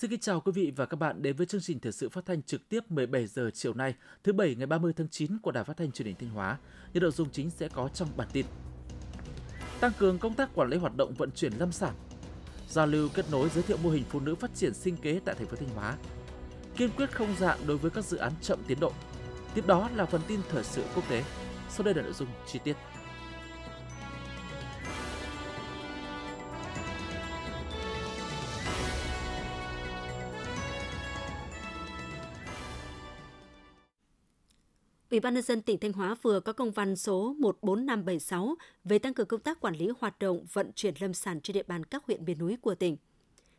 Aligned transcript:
Xin 0.00 0.10
kính 0.10 0.20
chào 0.20 0.40
quý 0.40 0.52
vị 0.52 0.72
và 0.76 0.86
các 0.86 0.96
bạn 0.96 1.22
đến 1.22 1.36
với 1.36 1.46
chương 1.46 1.60
trình 1.60 1.80
thời 1.80 1.92
sự 1.92 2.08
phát 2.08 2.26
thanh 2.26 2.42
trực 2.42 2.68
tiếp 2.68 2.90
17 2.90 3.26
giờ 3.26 3.50
chiều 3.54 3.74
nay, 3.74 3.94
thứ 4.24 4.32
bảy 4.32 4.54
ngày 4.54 4.66
30 4.66 4.92
tháng 4.96 5.08
9 5.08 5.38
của 5.38 5.50
Đài 5.50 5.64
Phát 5.64 5.76
thanh 5.76 5.92
Truyền 5.92 6.06
hình 6.06 6.16
Thanh 6.20 6.30
Hóa. 6.30 6.58
Những 6.92 7.02
nội 7.02 7.12
dung 7.12 7.30
chính 7.32 7.50
sẽ 7.50 7.68
có 7.68 7.88
trong 7.88 8.08
bản 8.16 8.28
tin. 8.32 8.46
Tăng 9.80 9.92
cường 9.98 10.18
công 10.18 10.34
tác 10.34 10.54
quản 10.54 10.68
lý 10.68 10.76
hoạt 10.76 10.96
động 10.96 11.14
vận 11.14 11.30
chuyển 11.30 11.52
lâm 11.58 11.72
sản. 11.72 11.94
Giao 12.68 12.86
lưu 12.86 13.08
kết 13.14 13.24
nối 13.32 13.48
giới 13.48 13.62
thiệu 13.62 13.76
mô 13.82 13.90
hình 13.90 14.04
phụ 14.08 14.20
nữ 14.20 14.34
phát 14.34 14.50
triển 14.54 14.74
sinh 14.74 14.96
kế 14.96 15.20
tại 15.24 15.34
thành 15.34 15.46
phố 15.46 15.56
Thanh 15.56 15.68
Hóa. 15.68 15.96
Kiên 16.76 16.90
quyết 16.96 17.12
không 17.12 17.34
dạng 17.38 17.58
đối 17.66 17.76
với 17.76 17.90
các 17.90 18.04
dự 18.04 18.16
án 18.16 18.32
chậm 18.42 18.58
tiến 18.66 18.80
độ. 18.80 18.92
Tiếp 19.54 19.66
đó 19.66 19.90
là 19.94 20.06
phần 20.06 20.20
tin 20.28 20.40
thời 20.50 20.64
sự 20.64 20.84
quốc 20.94 21.04
tế. 21.10 21.24
Sau 21.70 21.84
đây 21.84 21.94
là 21.94 22.02
nội 22.02 22.12
dung 22.12 22.28
chi 22.46 22.58
tiết. 22.64 22.76
Ủy 35.20 35.22
ban 35.22 35.34
nhân 35.34 35.42
dân 35.42 35.62
tỉnh 35.62 35.78
Thanh 35.78 35.92
Hóa 35.92 36.16
vừa 36.22 36.40
có 36.40 36.52
công 36.52 36.70
văn 36.70 36.96
số 36.96 37.34
14576 37.38 38.54
về 38.84 38.98
tăng 38.98 39.14
cường 39.14 39.26
công 39.26 39.40
tác 39.40 39.60
quản 39.60 39.74
lý 39.74 39.88
hoạt 40.00 40.18
động 40.18 40.46
vận 40.52 40.72
chuyển 40.72 40.94
lâm 41.00 41.14
sản 41.14 41.40
trên 41.40 41.54
địa 41.54 41.62
bàn 41.62 41.84
các 41.84 42.04
huyện 42.06 42.24
miền 42.24 42.38
núi 42.38 42.56
của 42.62 42.74
tỉnh. 42.74 42.96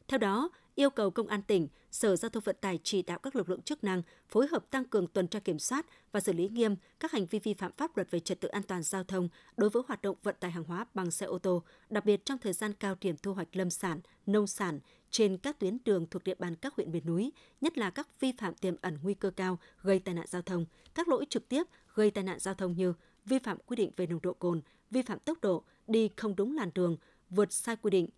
Theo 0.08 0.18
đó, 0.18 0.50
yêu 0.76 0.90
cầu 0.90 1.12
Công 1.12 1.28
an 1.28 1.42
tỉnh, 1.42 1.68
Sở 1.92 2.16
Giao 2.16 2.30
thông 2.30 2.44
Vận 2.44 2.56
tải 2.62 2.80
chỉ 2.84 3.02
đạo 3.02 3.20
các 3.20 3.36
lực 3.36 3.50
lượng 3.50 3.62
chức 3.62 3.84
năng 3.84 4.02
phối 4.30 4.48
hợp 4.48 4.72
tăng 4.72 4.86
cường 4.86 5.08
tuần 5.08 5.28
tra 5.28 5.40
kiểm 5.40 5.60
soát 5.60 5.86
và 6.12 6.20
xử 6.20 6.34
lý 6.34 6.50
nghiêm 6.50 6.76
các 7.00 7.12
hành 7.12 7.26
vi 7.26 7.40
vi 7.40 7.54
phạm 7.54 7.72
pháp 7.78 7.98
luật 7.98 8.12
về 8.12 8.20
trật 8.20 8.42
tự 8.42 8.48
an 8.48 8.64
toàn 8.64 8.84
giao 8.84 9.04
thông 9.04 9.30
đối 9.58 9.70
với 9.70 9.84
hoạt 9.88 10.02
động 10.02 10.18
vận 10.24 10.36
tải 10.40 10.52
hàng 10.52 10.64
hóa 10.64 10.86
bằng 10.94 11.12
xe 11.12 11.26
ô 11.26 11.38
tô, 11.38 11.64
đặc 11.90 12.06
biệt 12.06 12.26
trong 12.26 12.38
thời 12.38 12.54
gian 12.54 12.74
cao 12.74 12.96
điểm 13.02 13.16
thu 13.24 13.34
hoạch 13.34 13.56
lâm 13.56 13.70
sản, 13.70 14.00
nông 14.26 14.48
sản 14.48 14.80
trên 15.12 15.38
các 15.38 15.60
tuyến 15.60 15.78
đường 15.86 16.06
thuộc 16.12 16.24
địa 16.24 16.36
bàn 16.40 16.56
các 16.56 16.74
huyện 16.76 16.92
miền 16.92 17.06
núi, 17.06 17.32
nhất 17.62 17.78
là 17.78 17.90
các 17.90 18.20
vi 18.20 18.32
phạm 18.38 18.54
tiềm 18.54 18.76
ẩn 18.82 18.98
nguy 19.04 19.14
cơ 19.14 19.30
cao 19.30 19.60
gây 19.82 20.00
tai 20.00 20.16
nạn 20.16 20.26
giao 20.28 20.42
thông, 20.42 20.66
các 20.94 21.08
lỗi 21.08 21.26
trực 21.30 21.50
tiếp 21.50 21.64
gây 21.96 22.12
tai 22.12 22.24
nạn 22.24 22.40
giao 22.40 22.54
thông 22.54 22.76
như 22.76 22.94
vi 23.26 23.40
phạm 23.40 23.58
quy 23.66 23.76
định 23.76 23.92
về 23.98 24.08
nồng 24.08 24.22
độ 24.22 24.34
cồn, 24.34 24.62
vi 24.92 25.02
phạm 25.02 25.20
tốc 25.20 25.42
độ, 25.42 25.64
đi 25.88 26.10
không 26.18 26.36
đúng 26.36 26.56
làn 26.56 26.70
đường, 26.76 26.98
vượt 27.30 27.54
sai 27.54 27.76
quy 27.76 27.90
định, 27.90 28.10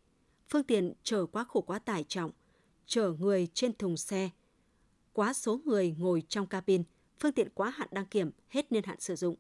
phương 0.49 0.63
tiện 0.63 0.93
chở 1.03 1.25
quá 1.25 1.43
khổ 1.43 1.61
quá 1.61 1.79
tải 1.79 2.05
trọng, 2.07 2.31
chở 2.85 3.13
người 3.19 3.47
trên 3.53 3.77
thùng 3.77 3.97
xe, 3.97 4.29
quá 5.13 5.33
số 5.33 5.59
người 5.65 5.95
ngồi 5.97 6.23
trong 6.27 6.47
cabin, 6.47 6.83
phương 7.19 7.31
tiện 7.31 7.49
quá 7.53 7.69
hạn 7.69 7.87
đăng 7.91 8.05
kiểm, 8.05 8.31
hết 8.49 8.71
niên 8.71 8.83
hạn 8.83 8.99
sử 8.99 9.15
dụng. 9.15 9.35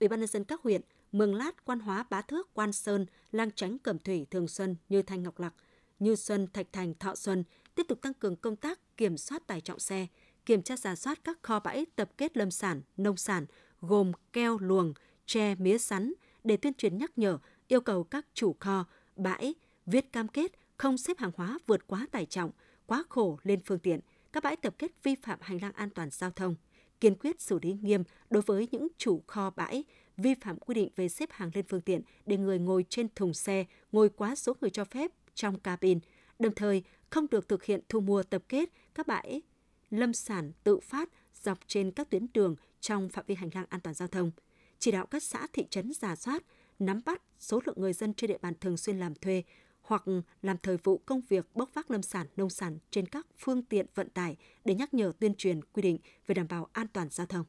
Ủy 0.00 0.08
ban 0.08 0.20
nhân 0.20 0.28
dân 0.28 0.44
các 0.44 0.62
huyện 0.62 0.80
Mường 1.12 1.34
Lát, 1.34 1.64
Quan 1.64 1.80
Hóa, 1.80 2.04
Bá 2.10 2.22
Thước, 2.22 2.54
Quan 2.54 2.72
Sơn, 2.72 3.06
Lang 3.32 3.50
Chánh, 3.50 3.78
Cẩm 3.78 3.98
Thủy, 3.98 4.26
Thường 4.30 4.48
Xuân, 4.48 4.76
Như 4.88 5.02
Thanh, 5.02 5.22
Ngọc 5.22 5.40
Lặc, 5.40 5.54
như 5.98 6.16
Xuân, 6.16 6.46
Thạch 6.52 6.66
Thành, 6.72 6.94
Thọ 6.94 7.14
Xuân 7.14 7.44
tiếp 7.74 7.82
tục 7.88 8.02
tăng 8.02 8.14
cường 8.14 8.36
công 8.36 8.56
tác 8.56 8.96
kiểm 8.96 9.16
soát 9.16 9.46
tải 9.46 9.60
trọng 9.60 9.78
xe, 9.78 10.06
kiểm 10.46 10.62
tra 10.62 10.76
giả 10.76 10.96
soát 10.96 11.18
các 11.24 11.38
kho 11.42 11.60
bãi 11.60 11.86
tập 11.96 12.10
kết 12.16 12.36
lâm 12.36 12.50
sản, 12.50 12.82
nông 12.96 13.16
sản 13.16 13.46
gồm 13.80 14.12
keo, 14.32 14.58
luồng, 14.58 14.94
tre, 15.26 15.54
mía 15.54 15.78
sắn 15.78 16.12
để 16.44 16.56
tuyên 16.56 16.74
truyền 16.74 16.98
nhắc 16.98 17.18
nhở, 17.18 17.38
yêu 17.68 17.80
cầu 17.80 18.04
các 18.04 18.26
chủ 18.34 18.56
kho, 18.60 18.84
bãi 19.16 19.54
viết 19.86 20.12
cam 20.12 20.28
kết 20.28 20.52
không 20.76 20.98
xếp 20.98 21.18
hàng 21.18 21.32
hóa 21.36 21.58
vượt 21.66 21.86
quá 21.86 22.06
tải 22.10 22.26
trọng, 22.26 22.50
quá 22.86 23.04
khổ 23.08 23.38
lên 23.42 23.60
phương 23.64 23.78
tiện, 23.78 24.00
các 24.32 24.42
bãi 24.42 24.56
tập 24.56 24.74
kết 24.78 24.90
vi 25.02 25.14
phạm 25.22 25.38
hành 25.42 25.58
lang 25.62 25.72
an 25.72 25.90
toàn 25.90 26.10
giao 26.10 26.30
thông, 26.30 26.54
kiên 27.00 27.14
quyết 27.14 27.40
xử 27.40 27.58
lý 27.62 27.76
nghiêm 27.82 28.02
đối 28.30 28.42
với 28.42 28.68
những 28.70 28.88
chủ 28.98 29.22
kho 29.26 29.50
bãi 29.50 29.84
vi 30.16 30.34
phạm 30.34 30.58
quy 30.58 30.74
định 30.74 30.88
về 30.96 31.08
xếp 31.08 31.28
hàng 31.32 31.50
lên 31.54 31.64
phương 31.68 31.80
tiện 31.80 32.00
để 32.26 32.36
người 32.36 32.58
ngồi 32.58 32.84
trên 32.88 33.08
thùng 33.14 33.34
xe 33.34 33.64
ngồi 33.92 34.08
quá 34.08 34.34
số 34.34 34.56
người 34.60 34.70
cho 34.70 34.84
phép 34.84 35.10
trong 35.38 35.58
cabin, 35.58 35.98
đồng 36.38 36.54
thời 36.54 36.82
không 37.10 37.26
được 37.30 37.48
thực 37.48 37.64
hiện 37.64 37.80
thu 37.88 38.00
mua 38.00 38.22
tập 38.22 38.42
kết 38.48 38.68
các 38.94 39.06
bãi 39.06 39.42
lâm 39.90 40.12
sản 40.12 40.52
tự 40.64 40.80
phát 40.80 41.08
dọc 41.34 41.58
trên 41.66 41.90
các 41.90 42.10
tuyến 42.10 42.26
đường 42.34 42.56
trong 42.80 43.08
phạm 43.08 43.24
vi 43.26 43.34
hành 43.34 43.50
lang 43.54 43.66
an 43.68 43.80
toàn 43.80 43.94
giao 43.94 44.08
thông. 44.08 44.30
Chỉ 44.78 44.90
đạo 44.90 45.06
các 45.06 45.22
xã 45.22 45.46
thị 45.52 45.66
trấn 45.70 45.92
giả 45.92 46.16
soát, 46.16 46.42
nắm 46.78 47.00
bắt 47.06 47.22
số 47.38 47.60
lượng 47.66 47.76
người 47.78 47.92
dân 47.92 48.14
trên 48.14 48.28
địa 48.28 48.38
bàn 48.38 48.54
thường 48.60 48.76
xuyên 48.76 48.98
làm 48.98 49.14
thuê 49.14 49.42
hoặc 49.82 50.04
làm 50.42 50.56
thời 50.58 50.76
vụ 50.76 50.98
công 50.98 51.20
việc 51.28 51.46
bốc 51.54 51.70
vác 51.74 51.90
lâm 51.90 52.02
sản, 52.02 52.26
nông 52.36 52.50
sản 52.50 52.78
trên 52.90 53.06
các 53.06 53.26
phương 53.36 53.62
tiện 53.62 53.86
vận 53.94 54.08
tải 54.08 54.36
để 54.64 54.74
nhắc 54.74 54.94
nhở 54.94 55.12
tuyên 55.18 55.34
truyền 55.34 55.64
quy 55.64 55.82
định 55.82 55.98
về 56.26 56.34
đảm 56.34 56.48
bảo 56.48 56.68
an 56.72 56.86
toàn 56.92 57.08
giao 57.10 57.26
thông. 57.26 57.44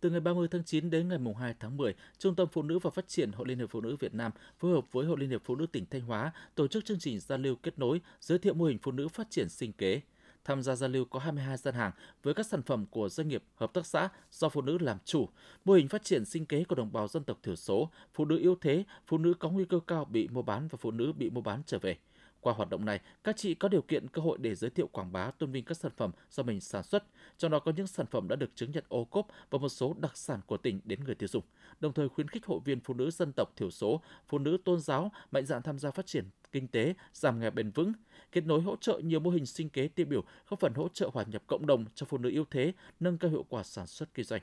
Từ 0.00 0.10
ngày 0.10 0.20
30 0.20 0.48
tháng 0.50 0.64
9 0.64 0.90
đến 0.90 1.08
ngày 1.08 1.18
2 1.38 1.54
tháng 1.60 1.76
10, 1.76 1.94
Trung 2.18 2.34
tâm 2.34 2.48
Phụ 2.52 2.62
nữ 2.62 2.78
và 2.78 2.90
Phát 2.90 3.08
triển 3.08 3.32
Hội 3.32 3.48
Liên 3.48 3.58
hiệp 3.58 3.70
Phụ 3.70 3.80
nữ 3.80 3.96
Việt 4.00 4.14
Nam 4.14 4.32
phối 4.58 4.72
hợp 4.72 4.92
với 4.92 5.06
Hội 5.06 5.18
Liên 5.18 5.30
hiệp 5.30 5.42
Phụ 5.44 5.56
nữ 5.56 5.66
tỉnh 5.66 5.84
Thanh 5.90 6.00
Hóa 6.00 6.32
tổ 6.54 6.68
chức 6.68 6.84
chương 6.84 6.98
trình 6.98 7.20
giao 7.20 7.38
lưu 7.38 7.56
kết 7.62 7.78
nối, 7.78 8.00
giới 8.20 8.38
thiệu 8.38 8.54
mô 8.54 8.64
hình 8.64 8.78
phụ 8.82 8.92
nữ 8.92 9.08
phát 9.08 9.30
triển 9.30 9.48
sinh 9.48 9.72
kế. 9.72 10.00
Tham 10.44 10.62
gia 10.62 10.74
giao 10.74 10.88
lưu 10.88 11.04
có 11.04 11.18
22 11.18 11.56
gian 11.56 11.74
hàng 11.74 11.92
với 12.22 12.34
các 12.34 12.46
sản 12.46 12.62
phẩm 12.62 12.86
của 12.86 13.08
doanh 13.08 13.28
nghiệp, 13.28 13.42
hợp 13.54 13.72
tác 13.72 13.86
xã 13.86 14.08
do 14.32 14.48
phụ 14.48 14.62
nữ 14.62 14.78
làm 14.78 14.98
chủ, 15.04 15.28
mô 15.64 15.72
hình 15.72 15.88
phát 15.88 16.04
triển 16.04 16.24
sinh 16.24 16.46
kế 16.46 16.64
của 16.64 16.74
đồng 16.74 16.92
bào 16.92 17.08
dân 17.08 17.24
tộc 17.24 17.38
thiểu 17.42 17.56
số, 17.56 17.90
phụ 18.14 18.24
nữ 18.24 18.38
yếu 18.38 18.56
thế, 18.60 18.84
phụ 19.06 19.18
nữ 19.18 19.34
có 19.34 19.50
nguy 19.50 19.64
cơ 19.64 19.80
cao 19.86 20.04
bị 20.04 20.28
mua 20.28 20.42
bán 20.42 20.68
và 20.68 20.78
phụ 20.80 20.90
nữ 20.90 21.12
bị 21.12 21.30
mua 21.30 21.40
bán 21.40 21.62
trở 21.66 21.78
về. 21.78 21.96
Qua 22.40 22.52
hoạt 22.52 22.70
động 22.70 22.84
này, 22.84 23.00
các 23.24 23.36
chị 23.36 23.54
có 23.54 23.68
điều 23.68 23.82
kiện 23.82 24.08
cơ 24.08 24.22
hội 24.22 24.38
để 24.40 24.54
giới 24.54 24.70
thiệu 24.70 24.86
quảng 24.86 25.12
bá 25.12 25.30
tôn 25.30 25.52
vinh 25.52 25.64
các 25.64 25.76
sản 25.76 25.92
phẩm 25.96 26.10
do 26.30 26.42
mình 26.42 26.60
sản 26.60 26.82
xuất, 26.82 27.04
trong 27.38 27.50
đó 27.50 27.58
có 27.58 27.72
những 27.76 27.86
sản 27.86 28.06
phẩm 28.06 28.28
đã 28.28 28.36
được 28.36 28.50
chứng 28.54 28.70
nhận 28.70 28.84
ô 28.88 29.04
cốp 29.04 29.26
và 29.50 29.58
một 29.58 29.68
số 29.68 29.94
đặc 30.00 30.16
sản 30.16 30.40
của 30.46 30.56
tỉnh 30.56 30.80
đến 30.84 31.04
người 31.04 31.14
tiêu 31.14 31.28
dùng. 31.28 31.44
Đồng 31.80 31.92
thời 31.92 32.08
khuyến 32.08 32.28
khích 32.28 32.46
hội 32.46 32.60
viên 32.64 32.80
phụ 32.80 32.94
nữ 32.94 33.10
dân 33.10 33.32
tộc 33.32 33.52
thiểu 33.56 33.70
số, 33.70 34.00
phụ 34.28 34.38
nữ 34.38 34.58
tôn 34.64 34.80
giáo 34.80 35.12
mạnh 35.30 35.46
dạn 35.46 35.62
tham 35.62 35.78
gia 35.78 35.90
phát 35.90 36.06
triển 36.06 36.24
kinh 36.52 36.68
tế, 36.68 36.94
giảm 37.12 37.40
nghèo 37.40 37.50
bền 37.50 37.70
vững, 37.70 37.92
kết 38.32 38.46
nối 38.46 38.60
hỗ 38.60 38.76
trợ 38.76 38.98
nhiều 39.04 39.20
mô 39.20 39.30
hình 39.30 39.46
sinh 39.46 39.68
kế 39.68 39.88
tiêu 39.88 40.06
biểu, 40.06 40.24
góp 40.48 40.60
phần 40.60 40.74
hỗ 40.74 40.88
trợ 40.88 41.10
hòa 41.12 41.24
nhập 41.26 41.42
cộng 41.46 41.66
đồng 41.66 41.84
cho 41.94 42.06
phụ 42.06 42.18
nữ 42.18 42.30
yếu 42.30 42.44
thế, 42.50 42.72
nâng 43.00 43.18
cao 43.18 43.30
hiệu 43.30 43.44
quả 43.48 43.62
sản 43.62 43.86
xuất 43.86 44.14
kinh 44.14 44.24
doanh. 44.24 44.42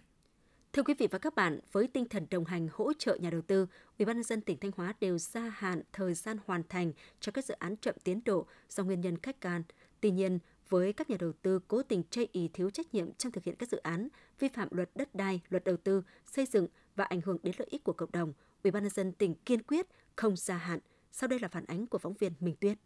Thưa 0.74 0.84
quý 0.84 0.94
vị 0.94 1.08
và 1.12 1.20
các 1.20 1.36
bạn, 1.36 1.60
với 1.72 1.88
tinh 1.88 2.06
thần 2.10 2.28
đồng 2.30 2.46
hành 2.46 2.68
hỗ 2.72 2.94
trợ 2.94 3.16
nhà 3.16 3.30
đầu 3.30 3.42
tư, 3.42 3.68
Ủy 4.00 4.06
ban 4.06 4.16
nhân 4.16 4.24
dân 4.24 4.42
tỉnh 4.42 4.58
Thanh 4.58 4.72
Hóa 4.76 4.94
đều 5.00 5.18
gia 5.18 5.42
hạn 5.42 5.82
thời 5.94 6.14
gian 6.14 6.38
hoàn 6.46 6.64
thành 6.70 6.92
cho 7.20 7.32
các 7.32 7.46
dự 7.46 7.54
án 7.60 7.78
chậm 7.78 7.96
tiến 8.04 8.22
độ 8.26 8.48
do 8.70 8.84
nguyên 8.84 9.02
nhân 9.02 9.18
khách 9.18 9.42
quan. 9.42 9.64
Tuy 10.02 10.12
nhiên, 10.12 10.40
với 10.70 10.94
các 10.94 11.10
nhà 11.10 11.18
đầu 11.20 11.34
tư 11.42 11.60
cố 11.68 11.84
tình 11.84 12.04
chây 12.10 12.30
ý 12.32 12.50
thiếu 12.54 12.70
trách 12.70 12.94
nhiệm 12.94 13.12
trong 13.14 13.32
thực 13.32 13.44
hiện 13.44 13.56
các 13.56 13.70
dự 13.70 13.78
án, 13.78 14.08
vi 14.40 14.48
phạm 14.48 14.68
luật 14.72 14.90
đất 14.96 15.16
đai, 15.16 15.42
luật 15.50 15.64
đầu 15.64 15.78
tư, 15.78 16.04
xây 16.26 16.46
dựng 16.46 16.68
và 16.96 17.04
ảnh 17.04 17.22
hưởng 17.22 17.38
đến 17.44 17.56
lợi 17.58 17.68
ích 17.72 17.84
của 17.84 17.94
cộng 17.94 18.12
đồng, 18.12 18.34
Ủy 18.64 18.72
ban 18.72 18.84
nhân 18.84 18.92
dân 18.92 19.12
tỉnh 19.12 19.36
kiên 19.36 19.64
quyết 19.64 19.88
không 20.16 20.36
gia 20.36 20.58
hạn. 20.58 20.80
Sau 21.12 21.28
đây 21.28 21.40
là 21.40 21.48
phản 21.48 21.66
ánh 21.66 21.88
của 21.88 21.98
phóng 21.98 22.14
viên 22.14 22.34
Minh 22.40 22.56
Tuyết. 22.60 22.78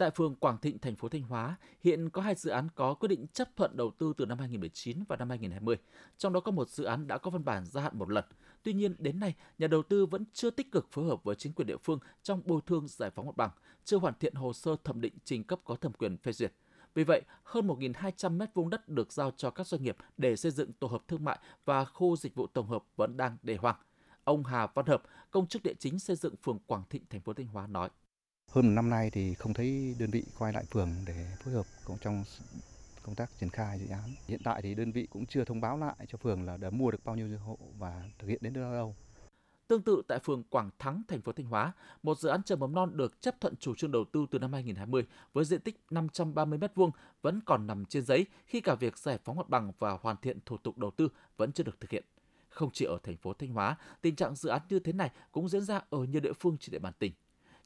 Tại 0.00 0.10
phường 0.10 0.34
Quảng 0.34 0.58
Thịnh, 0.58 0.78
thành 0.78 0.96
phố 0.96 1.08
Thanh 1.08 1.22
Hóa, 1.22 1.56
hiện 1.80 2.10
có 2.10 2.22
hai 2.22 2.34
dự 2.34 2.50
án 2.50 2.68
có 2.74 2.94
quyết 2.94 3.08
định 3.08 3.26
chấp 3.32 3.48
thuận 3.56 3.76
đầu 3.76 3.90
tư 3.98 4.12
từ 4.16 4.26
năm 4.26 4.38
2019 4.38 5.04
và 5.08 5.16
năm 5.16 5.28
2020. 5.28 5.76
Trong 6.18 6.32
đó 6.32 6.40
có 6.40 6.52
một 6.52 6.68
dự 6.68 6.84
án 6.84 7.06
đã 7.06 7.18
có 7.18 7.30
văn 7.30 7.44
bản 7.44 7.66
gia 7.66 7.80
hạn 7.80 7.98
một 7.98 8.10
lần. 8.10 8.24
Tuy 8.62 8.72
nhiên, 8.72 8.94
đến 8.98 9.20
nay, 9.20 9.34
nhà 9.58 9.66
đầu 9.66 9.82
tư 9.82 10.06
vẫn 10.06 10.24
chưa 10.32 10.50
tích 10.50 10.72
cực 10.72 10.86
phối 10.90 11.04
hợp 11.04 11.24
với 11.24 11.36
chính 11.36 11.52
quyền 11.52 11.66
địa 11.66 11.76
phương 11.76 11.98
trong 12.22 12.42
bồi 12.44 12.60
thường 12.66 12.88
giải 12.88 13.10
phóng 13.10 13.26
mặt 13.26 13.36
bằng, 13.36 13.50
chưa 13.84 13.98
hoàn 13.98 14.14
thiện 14.20 14.34
hồ 14.34 14.52
sơ 14.52 14.76
thẩm 14.84 15.00
định 15.00 15.14
trình 15.24 15.44
cấp 15.44 15.60
có 15.64 15.76
thẩm 15.76 15.92
quyền 15.92 16.16
phê 16.16 16.32
duyệt. 16.32 16.52
Vì 16.94 17.04
vậy, 17.04 17.22
hơn 17.42 17.66
1.200 17.66 18.36
mét 18.36 18.54
vuông 18.54 18.70
đất 18.70 18.88
được 18.88 19.12
giao 19.12 19.30
cho 19.36 19.50
các 19.50 19.66
doanh 19.66 19.82
nghiệp 19.82 19.96
để 20.16 20.36
xây 20.36 20.52
dựng 20.52 20.72
tổ 20.72 20.86
hợp 20.86 21.02
thương 21.08 21.24
mại 21.24 21.38
và 21.64 21.84
khu 21.84 22.16
dịch 22.16 22.34
vụ 22.34 22.46
tổng 22.46 22.68
hợp 22.68 22.84
vẫn 22.96 23.16
đang 23.16 23.36
để 23.42 23.56
hoang. 23.56 23.76
Ông 24.24 24.44
Hà 24.44 24.66
Văn 24.66 24.86
Hợp, 24.86 25.02
công 25.30 25.46
chức 25.46 25.62
địa 25.62 25.74
chính 25.78 25.98
xây 25.98 26.16
dựng 26.16 26.36
phường 26.36 26.58
Quảng 26.66 26.82
Thịnh, 26.90 27.02
thành 27.10 27.20
phố 27.20 27.32
Thanh 27.32 27.46
Hóa 27.46 27.66
nói. 27.66 27.88
Hơn 28.50 28.66
một 28.66 28.72
năm 28.72 28.90
nay 28.90 29.10
thì 29.10 29.34
không 29.34 29.54
thấy 29.54 29.94
đơn 29.98 30.10
vị 30.10 30.24
quay 30.38 30.52
lại 30.52 30.64
phường 30.70 30.90
để 31.06 31.26
phối 31.44 31.54
hợp 31.54 31.66
cũng 31.84 31.98
trong 32.00 32.24
công 33.02 33.14
tác 33.14 33.30
triển 33.40 33.50
khai 33.50 33.78
dự 33.78 33.88
án. 33.88 34.14
Hiện 34.28 34.40
tại 34.44 34.62
thì 34.62 34.74
đơn 34.74 34.92
vị 34.92 35.06
cũng 35.10 35.26
chưa 35.26 35.44
thông 35.44 35.60
báo 35.60 35.78
lại 35.78 35.94
cho 36.08 36.18
phường 36.18 36.42
là 36.42 36.56
đã 36.56 36.70
mua 36.70 36.90
được 36.90 37.04
bao 37.04 37.16
nhiêu 37.16 37.38
hộ 37.38 37.58
và 37.78 38.04
thực 38.18 38.28
hiện 38.28 38.38
đến 38.42 38.52
đâu. 38.52 38.96
Tương 39.68 39.82
tự 39.82 40.02
tại 40.08 40.18
phường 40.18 40.42
Quảng 40.42 40.70
Thắng, 40.78 41.02
thành 41.08 41.20
phố 41.20 41.32
Thanh 41.32 41.46
Hóa, 41.46 41.72
một 42.02 42.18
dự 42.18 42.28
án 42.28 42.42
trường 42.42 42.60
mầm 42.60 42.74
non 42.74 42.96
được 42.96 43.20
chấp 43.20 43.40
thuận 43.40 43.56
chủ 43.56 43.74
trương 43.74 43.92
đầu 43.92 44.04
tư 44.12 44.26
từ 44.30 44.38
năm 44.38 44.52
2020 44.52 45.06
với 45.32 45.44
diện 45.44 45.60
tích 45.60 45.80
530 45.90 46.58
m2 46.58 46.90
vẫn 47.22 47.40
còn 47.46 47.66
nằm 47.66 47.84
trên 47.84 48.04
giấy 48.04 48.26
khi 48.46 48.60
cả 48.60 48.74
việc 48.74 48.98
giải 48.98 49.18
phóng 49.24 49.36
mặt 49.36 49.48
bằng 49.48 49.72
và 49.78 49.98
hoàn 50.00 50.16
thiện 50.22 50.38
thủ 50.46 50.56
tục 50.56 50.78
đầu 50.78 50.90
tư 50.90 51.08
vẫn 51.36 51.52
chưa 51.52 51.64
được 51.64 51.80
thực 51.80 51.90
hiện. 51.90 52.04
Không 52.48 52.70
chỉ 52.72 52.84
ở 52.84 52.98
thành 53.02 53.16
phố 53.16 53.32
Thanh 53.32 53.52
Hóa, 53.52 53.76
tình 54.00 54.16
trạng 54.16 54.34
dự 54.34 54.48
án 54.48 54.60
như 54.68 54.78
thế 54.78 54.92
này 54.92 55.10
cũng 55.32 55.48
diễn 55.48 55.62
ra 55.62 55.80
ở 55.90 55.98
nhiều 55.98 56.20
địa 56.20 56.32
phương 56.32 56.56
trên 56.58 56.72
địa 56.72 56.78
bàn 56.78 56.92
tỉnh. 56.98 57.12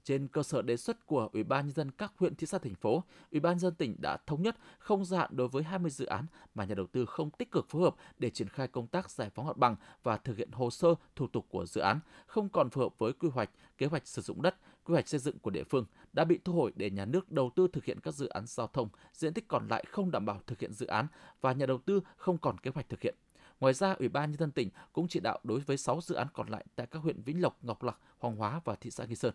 Trên 0.05 0.29
cơ 0.29 0.43
sở 0.43 0.63
đề 0.63 0.77
xuất 0.77 1.07
của 1.07 1.29
Ủy 1.33 1.45
ban 1.45 1.67
nhân 1.67 1.75
dân 1.75 1.91
các 1.91 2.13
huyện 2.17 2.35
thị 2.35 2.47
xã 2.47 2.59
thành 2.59 2.75
phố, 2.75 3.05
Ủy 3.31 3.41
ban 3.41 3.59
dân 3.59 3.75
tỉnh 3.75 3.97
đã 3.99 4.17
thống 4.27 4.43
nhất 4.43 4.57
không 4.79 5.05
gia 5.05 5.19
hạn 5.19 5.31
đối 5.33 5.49
với 5.49 5.63
20 5.63 5.91
dự 5.91 6.07
án 6.07 6.27
mà 6.55 6.65
nhà 6.65 6.75
đầu 6.75 6.87
tư 6.87 7.07
không 7.07 7.31
tích 7.31 7.51
cực 7.51 7.69
phối 7.69 7.83
hợp 7.83 7.95
để 8.19 8.31
triển 8.31 8.49
khai 8.49 8.69
công 8.69 8.87
tác 8.87 9.11
giải 9.11 9.31
phóng 9.31 9.47
mặt 9.47 9.57
bằng 9.57 9.77
và 10.03 10.17
thực 10.17 10.37
hiện 10.37 10.51
hồ 10.53 10.71
sơ 10.71 10.95
thủ 11.17 11.27
tục 11.27 11.47
của 11.49 11.67
dự 11.67 11.81
án, 11.81 12.01
không 12.27 12.49
còn 12.49 12.71
phù 12.71 12.81
hợp 12.81 12.99
với 12.99 13.13
quy 13.13 13.29
hoạch, 13.29 13.51
kế 13.79 13.87
hoạch 13.87 14.07
sử 14.07 14.23
dụng 14.23 14.43
đất, 14.43 14.57
quy 14.85 14.93
hoạch 14.93 15.09
xây 15.09 15.21
dựng 15.21 15.39
của 15.39 15.51
địa 15.51 15.65
phương 15.65 15.87
đã 16.13 16.25
bị 16.25 16.39
thu 16.45 16.53
hồi 16.53 16.73
để 16.77 16.91
nhà 16.91 17.05
nước 17.05 17.31
đầu 17.31 17.51
tư 17.57 17.69
thực 17.73 17.85
hiện 17.85 18.01
các 18.01 18.15
dự 18.15 18.29
án 18.29 18.45
giao 18.47 18.67
thông, 18.67 18.89
diện 19.13 19.35
tích 19.35 19.49
còn 19.49 19.69
lại 19.69 19.85
không 19.89 20.11
đảm 20.11 20.27
bảo 20.27 20.41
thực 20.47 20.61
hiện 20.61 20.73
dự 20.73 20.87
án 20.87 21.07
và 21.41 21.53
nhà 21.53 21.67
đầu 21.67 21.79
tư 21.79 22.01
không 22.17 22.39
còn 22.39 22.59
kế 22.59 22.71
hoạch 22.75 22.89
thực 22.89 23.01
hiện. 23.01 23.15
Ngoài 23.61 23.75
ra, 23.75 23.93
Ủy 23.93 24.09
ban 24.09 24.31
nhân 24.31 24.39
dân 24.39 24.51
tỉnh 24.51 24.71
cũng 24.93 25.09
chỉ 25.09 25.21
đạo 25.21 25.39
đối 25.45 25.61
với 25.61 25.77
6 25.77 26.01
dự 26.01 26.15
án 26.15 26.27
còn 26.33 26.49
lại 26.49 26.65
tại 26.77 26.87
các 26.87 26.99
huyện 26.99 27.23
Vĩnh 27.23 27.43
Lộc, 27.43 27.65
Ngọc 27.65 27.83
Lặc, 27.83 27.99
Hoàng 28.19 28.37
Hóa 28.37 28.61
và 28.65 28.75
thị 28.75 28.91
xã 28.91 29.05
Nghi 29.05 29.15
Sơn. 29.15 29.35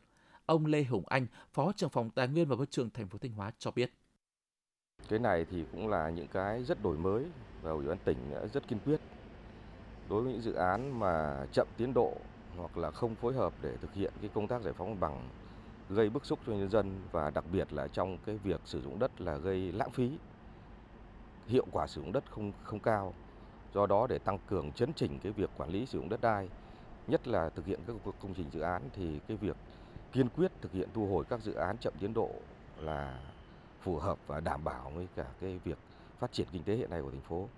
Ông 0.50 0.66
Lê 0.66 0.84
Hùng 0.84 1.04
Anh, 1.08 1.28
Phó 1.54 1.72
trưởng 1.76 1.90
phòng 1.90 2.10
Tài 2.10 2.28
nguyên 2.28 2.48
và 2.48 2.56
Môi 2.56 2.66
trường 2.66 2.90
thành 2.90 3.08
phố 3.08 3.18
Thanh 3.22 3.32
Hóa 3.32 3.52
cho 3.60 3.72
biết. 3.72 3.92
Cái 5.10 5.20
này 5.20 5.46
thì 5.52 5.66
cũng 5.72 5.88
là 5.88 6.10
những 6.10 6.28
cái 6.28 6.64
rất 6.64 6.84
đổi 6.84 6.98
mới 6.98 7.26
và 7.62 7.72
Ủy 7.72 7.88
ban 7.88 7.98
tỉnh 7.98 8.18
rất 8.54 8.68
kiên 8.68 8.80
quyết 8.86 9.00
đối 10.10 10.24
với 10.24 10.34
những 10.34 10.42
dự 10.42 10.54
án 10.54 11.00
mà 11.00 11.46
chậm 11.52 11.68
tiến 11.78 11.94
độ 11.94 12.14
hoặc 12.58 12.78
là 12.78 12.92
không 12.92 13.16
phối 13.16 13.34
hợp 13.34 13.54
để 13.62 13.78
thực 13.82 13.94
hiện 13.94 14.14
cái 14.22 14.30
công 14.34 14.48
tác 14.48 14.62
giải 14.62 14.74
phóng 14.78 14.90
mặt 14.90 14.98
bằng 15.00 15.30
gây 15.90 16.10
bức 16.10 16.26
xúc 16.26 16.40
cho 16.48 16.54
nhân 16.54 16.70
dân 16.70 17.02
và 17.12 17.30
đặc 17.30 17.44
biệt 17.54 17.74
là 17.74 17.88
trong 17.88 18.18
cái 18.26 18.38
việc 18.44 18.62
sử 18.66 18.82
dụng 18.82 19.00
đất 19.00 19.22
là 19.22 19.38
gây 19.38 19.72
lãng 19.72 19.92
phí 19.92 20.12
hiệu 21.48 21.66
quả 21.72 21.88
sử 21.88 22.02
dụng 22.02 22.12
đất 22.12 22.24
không 22.32 22.52
không 22.64 22.80
cao 22.80 23.14
do 23.74 23.86
đó 23.86 24.08
để 24.08 24.20
tăng 24.20 24.40
cường 24.50 24.72
chấn 24.72 24.94
chỉnh 24.94 25.20
cái 25.24 25.32
việc 25.32 25.50
quản 25.58 25.70
lý 25.70 25.86
sử 25.86 26.00
dụng 26.00 26.10
đất 26.10 26.22
đai 26.22 26.50
nhất 27.08 27.28
là 27.28 27.50
thực 27.50 27.66
hiện 27.66 27.80
các 27.88 27.96
công 28.22 28.34
trình 28.34 28.50
dự 28.52 28.60
án 28.60 28.82
thì 28.94 29.20
cái 29.28 29.38
việc 29.38 29.56
kiên 30.14 30.30
quyết 30.30 30.52
thực 30.62 30.72
hiện 30.72 30.90
thu 30.94 31.08
hồi 31.08 31.26
các 31.30 31.42
dự 31.44 31.54
án 31.54 31.78
chậm 31.78 31.94
tiến 32.00 32.14
độ 32.14 32.32
là 32.80 33.20
phù 33.82 33.98
hợp 33.98 34.20
và 34.28 34.40
đảm 34.40 34.64
bảo 34.64 34.92
với 34.96 35.08
cả 35.16 35.26
cái 35.42 35.60
việc 35.64 35.78
phát 36.20 36.32
triển 36.32 36.48
kinh 36.52 36.64
tế 36.64 36.76
hiện 36.76 36.90
nay 36.90 37.02
của 37.02 37.12
thành 37.12 37.22
phố. 37.22 37.50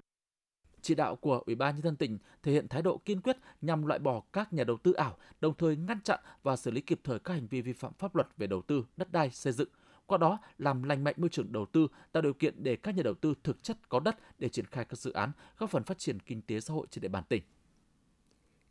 Chỉ 0.82 0.96
đạo 0.96 1.16
của 1.16 1.44
Ủy 1.46 1.56
ban 1.56 1.76
nhân 1.76 1.84
dân 1.84 1.96
tỉnh 1.96 2.18
thể 2.44 2.52
hiện 2.52 2.68
thái 2.68 2.82
độ 2.82 2.98
kiên 2.98 3.22
quyết 3.22 3.38
nhằm 3.62 3.86
loại 3.86 4.00
bỏ 4.00 4.22
các 4.34 4.54
nhà 4.54 4.64
đầu 4.64 4.78
tư 4.78 4.94
ảo, 4.94 5.18
đồng 5.42 5.54
thời 5.54 5.76
ngăn 5.76 6.02
chặn 6.02 6.20
và 6.44 6.56
xử 6.56 6.72
lý 6.72 6.82
kịp 6.82 7.00
thời 7.04 7.20
các 7.20 7.34
hành 7.34 7.48
vi 7.48 7.62
vi 7.62 7.74
phạm 7.74 7.94
pháp 7.94 8.16
luật 8.16 8.28
về 8.38 8.48
đầu 8.48 8.62
tư, 8.62 8.86
đất 8.98 9.12
đai, 9.12 9.30
xây 9.30 9.54
dựng. 9.54 9.70
Qua 10.06 10.18
đó 10.18 10.40
làm 10.58 10.84
lành 10.84 11.04
mạnh 11.04 11.16
môi 11.18 11.30
trường 11.30 11.52
đầu 11.52 11.66
tư, 11.66 11.88
tạo 12.12 12.22
điều 12.22 12.34
kiện 12.34 12.64
để 12.64 12.76
các 12.76 12.96
nhà 12.96 13.04
đầu 13.04 13.14
tư 13.14 13.34
thực 13.44 13.64
chất 13.64 13.90
có 13.90 14.00
đất 14.00 14.18
để 14.40 14.50
triển 14.50 14.66
khai 14.66 14.86
các 14.86 15.00
dự 15.00 15.12
án, 15.12 15.32
góp 15.58 15.70
phần 15.70 15.84
phát 15.84 15.98
triển 15.98 16.20
kinh 16.20 16.42
tế 16.42 16.60
xã 16.60 16.74
hội 16.74 16.88
trên 16.90 17.02
địa 17.02 17.08
bàn 17.08 17.24
tỉnh. 17.30 17.44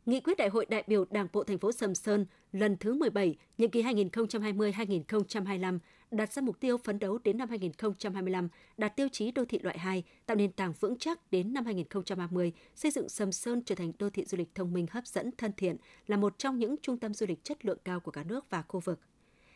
Nghị 0.05 0.19
quyết 0.19 0.37
Đại 0.37 0.49
hội 0.49 0.65
đại 0.69 0.83
biểu 0.87 1.05
Đảng 1.09 1.27
bộ 1.33 1.43
thành 1.43 1.57
phố 1.57 1.71
Sầm 1.71 1.95
Sơn 1.95 2.25
lần 2.51 2.77
thứ 2.77 2.93
17, 2.93 3.35
nhiệm 3.57 3.69
kỳ 3.69 3.83
2020-2025 3.83 5.79
đặt 6.11 6.33
ra 6.33 6.41
mục 6.41 6.59
tiêu 6.59 6.77
phấn 6.77 6.99
đấu 6.99 7.17
đến 7.23 7.37
năm 7.37 7.49
2025 7.49 8.49
đạt 8.77 8.95
tiêu 8.95 9.07
chí 9.11 9.31
đô 9.31 9.45
thị 9.45 9.59
loại 9.59 9.77
2, 9.77 10.03
tạo 10.25 10.37
nền 10.37 10.51
tảng 10.51 10.73
vững 10.79 10.97
chắc 10.99 11.31
đến 11.31 11.53
năm 11.53 11.65
2030, 11.65 12.53
xây 12.75 12.91
dựng 12.91 13.09
Sầm 13.09 13.31
Sơn 13.31 13.61
trở 13.65 13.75
thành 13.75 13.91
đô 13.99 14.09
thị 14.09 14.25
du 14.25 14.37
lịch 14.37 14.55
thông 14.55 14.73
minh 14.73 14.85
hấp 14.91 15.07
dẫn 15.07 15.31
thân 15.37 15.51
thiện, 15.57 15.77
là 16.07 16.17
một 16.17 16.37
trong 16.37 16.59
những 16.59 16.75
trung 16.81 16.97
tâm 16.97 17.13
du 17.13 17.25
lịch 17.25 17.43
chất 17.43 17.65
lượng 17.65 17.77
cao 17.85 17.99
của 17.99 18.11
cả 18.11 18.23
nước 18.23 18.49
và 18.49 18.61
khu 18.61 18.79
vực. 18.79 18.99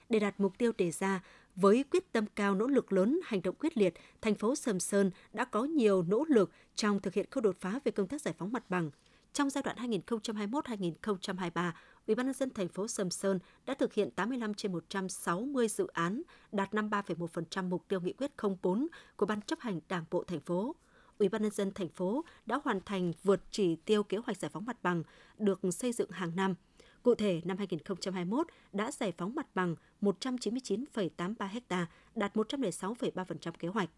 Để 0.10 0.20
đạt 0.20 0.40
mục 0.40 0.58
tiêu 0.58 0.72
đề 0.78 0.92
ra, 0.92 1.24
với 1.56 1.86
quyết 1.92 2.12
tâm 2.12 2.26
cao 2.36 2.56
nỗ 2.56 2.68
lực 2.68 2.94
lớn, 2.94 3.20
hành 3.24 3.42
động 3.42 3.56
quyết 3.60 3.78
liệt, 3.78 3.94
thành 4.22 4.36
phố 4.36 4.56
Sầm 4.56 4.80
Sơn 4.80 5.12
đã 5.34 5.46
có 5.46 5.64
nhiều 5.64 6.02
nỗ 6.02 6.26
lực 6.28 6.52
trong 6.76 7.00
thực 7.00 7.14
hiện 7.14 7.26
khâu 7.32 7.42
đột 7.42 7.56
phá 7.60 7.80
về 7.84 7.92
công 7.92 8.08
tác 8.08 8.22
giải 8.22 8.34
phóng 8.38 8.52
mặt 8.52 8.70
bằng, 8.70 8.92
trong 9.36 9.50
giai 9.50 9.64
đoạn 9.64 9.78
2021-2023, 9.78 11.72
Ủy 12.08 12.16
ban 12.16 12.26
nhân 12.26 12.34
dân 12.34 12.50
thành 12.50 12.68
phố 12.68 12.88
Sầm 12.88 13.10
Sơn 13.10 13.40
đã 13.66 13.74
thực 13.74 13.94
hiện 13.94 14.12
85 14.12 14.54
trên 14.54 14.72
160 14.74 15.68
dự 15.68 15.88
án, 15.88 16.22
đạt 16.52 16.74
53,1% 16.74 17.70
mục 17.70 17.88
tiêu 17.88 18.02
nghị 18.02 18.14
quyết 18.14 18.32
04 18.62 18.88
của 19.16 19.26
Ban 19.26 19.42
chấp 19.42 19.60
hành 19.60 19.80
Đảng 19.90 20.06
bộ 20.12 20.24
thành 20.24 20.40
phố. 20.40 20.76
Ủy 21.18 21.30
ban 21.30 21.42
nhân 21.42 21.52
dân 21.52 21.72
thành 21.72 21.90
phố 21.90 22.26
đã 22.46 22.60
hoàn 22.64 22.80
thành 22.86 23.14
vượt 23.24 23.42
chỉ 23.52 23.76
tiêu 23.76 24.04
kế 24.04 24.18
hoạch 24.18 24.38
giải 24.38 24.52
phóng 24.54 24.66
mặt 24.66 24.84
bằng 24.84 25.04
được 25.38 25.60
xây 25.72 25.92
dựng 25.92 26.12
hàng 26.12 26.36
năm. 26.36 26.56
Cụ 27.04 27.16
thể, 27.16 27.42
năm 27.46 27.58
2021 27.58 28.48
đã 28.74 28.92
giải 28.92 29.12
phóng 29.12 29.36
mặt 29.36 29.48
bằng 29.56 29.76
199,83 30.02 31.60
ha, 31.70 31.88
đạt 32.16 32.36
106,3% 32.36 33.52
kế 33.60 33.68
hoạch. 33.68 33.90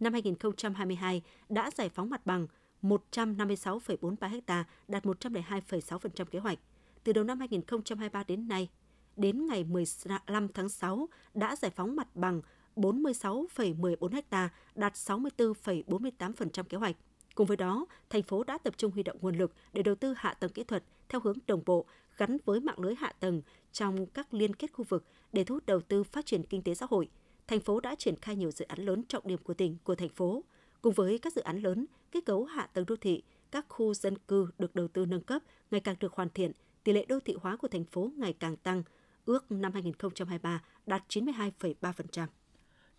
Năm 0.00 0.12
2022 0.12 1.22
đã 1.48 1.70
giải 1.70 1.88
phóng 1.88 2.10
mặt 2.10 2.26
bằng 2.26 2.46
156,43 2.82 4.40
ha, 4.46 4.64
đạt 4.88 5.04
102,6% 5.04 6.24
kế 6.24 6.38
hoạch. 6.38 6.58
Từ 7.04 7.12
đầu 7.12 7.24
năm 7.24 7.38
2023 7.38 8.24
đến 8.24 8.48
nay, 8.48 8.68
đến 9.16 9.46
ngày 9.46 9.64
15 9.64 10.48
tháng 10.54 10.68
6 10.68 11.08
đã 11.34 11.56
giải 11.56 11.70
phóng 11.70 11.96
mặt 11.96 12.16
bằng 12.16 12.42
46,14 12.76 14.22
ha, 14.30 14.48
đạt 14.74 14.92
64,48% 14.94 16.64
kế 16.64 16.76
hoạch. 16.76 16.96
Cùng 17.34 17.46
với 17.46 17.56
đó, 17.56 17.86
thành 18.10 18.22
phố 18.22 18.44
đã 18.44 18.58
tập 18.58 18.74
trung 18.76 18.92
huy 18.92 19.02
động 19.02 19.16
nguồn 19.20 19.36
lực 19.36 19.52
để 19.72 19.82
đầu 19.82 19.94
tư 19.94 20.14
hạ 20.16 20.34
tầng 20.34 20.52
kỹ 20.52 20.64
thuật 20.64 20.84
theo 21.08 21.20
hướng 21.24 21.38
đồng 21.46 21.62
bộ, 21.66 21.86
gắn 22.16 22.36
với 22.44 22.60
mạng 22.60 22.80
lưới 22.80 22.94
hạ 22.94 23.12
tầng 23.20 23.42
trong 23.72 24.06
các 24.06 24.34
liên 24.34 24.54
kết 24.54 24.72
khu 24.72 24.84
vực 24.88 25.04
để 25.32 25.44
thu 25.44 25.54
hút 25.54 25.66
đầu 25.66 25.80
tư 25.80 26.04
phát 26.04 26.26
triển 26.26 26.42
kinh 26.42 26.62
tế 26.62 26.74
xã 26.74 26.86
hội. 26.90 27.08
Thành 27.46 27.60
phố 27.60 27.80
đã 27.80 27.94
triển 27.94 28.16
khai 28.16 28.36
nhiều 28.36 28.50
dự 28.50 28.64
án 28.64 28.78
lớn 28.78 29.02
trọng 29.08 29.26
điểm 29.26 29.38
của 29.38 29.54
tỉnh, 29.54 29.76
của 29.84 29.94
thành 29.94 30.08
phố, 30.08 30.44
Cùng 30.82 30.92
với 30.92 31.18
các 31.18 31.32
dự 31.32 31.42
án 31.42 31.58
lớn, 31.58 31.86
kết 32.12 32.24
cấu 32.26 32.44
hạ 32.44 32.66
tầng 32.66 32.84
đô 32.86 32.96
thị, 32.96 33.22
các 33.50 33.66
khu 33.68 33.94
dân 33.94 34.18
cư 34.18 34.48
được 34.58 34.74
đầu 34.74 34.88
tư 34.88 35.06
nâng 35.06 35.20
cấp 35.20 35.42
ngày 35.70 35.80
càng 35.80 35.96
được 36.00 36.12
hoàn 36.12 36.28
thiện, 36.30 36.52
tỷ 36.84 36.92
lệ 36.92 37.04
đô 37.08 37.20
thị 37.20 37.36
hóa 37.40 37.56
của 37.56 37.68
thành 37.68 37.84
phố 37.84 38.10
ngày 38.16 38.32
càng 38.32 38.56
tăng, 38.56 38.82
ước 39.24 39.52
năm 39.52 39.72
2023 39.72 40.62
đạt 40.86 41.02
92,3%. 41.08 42.26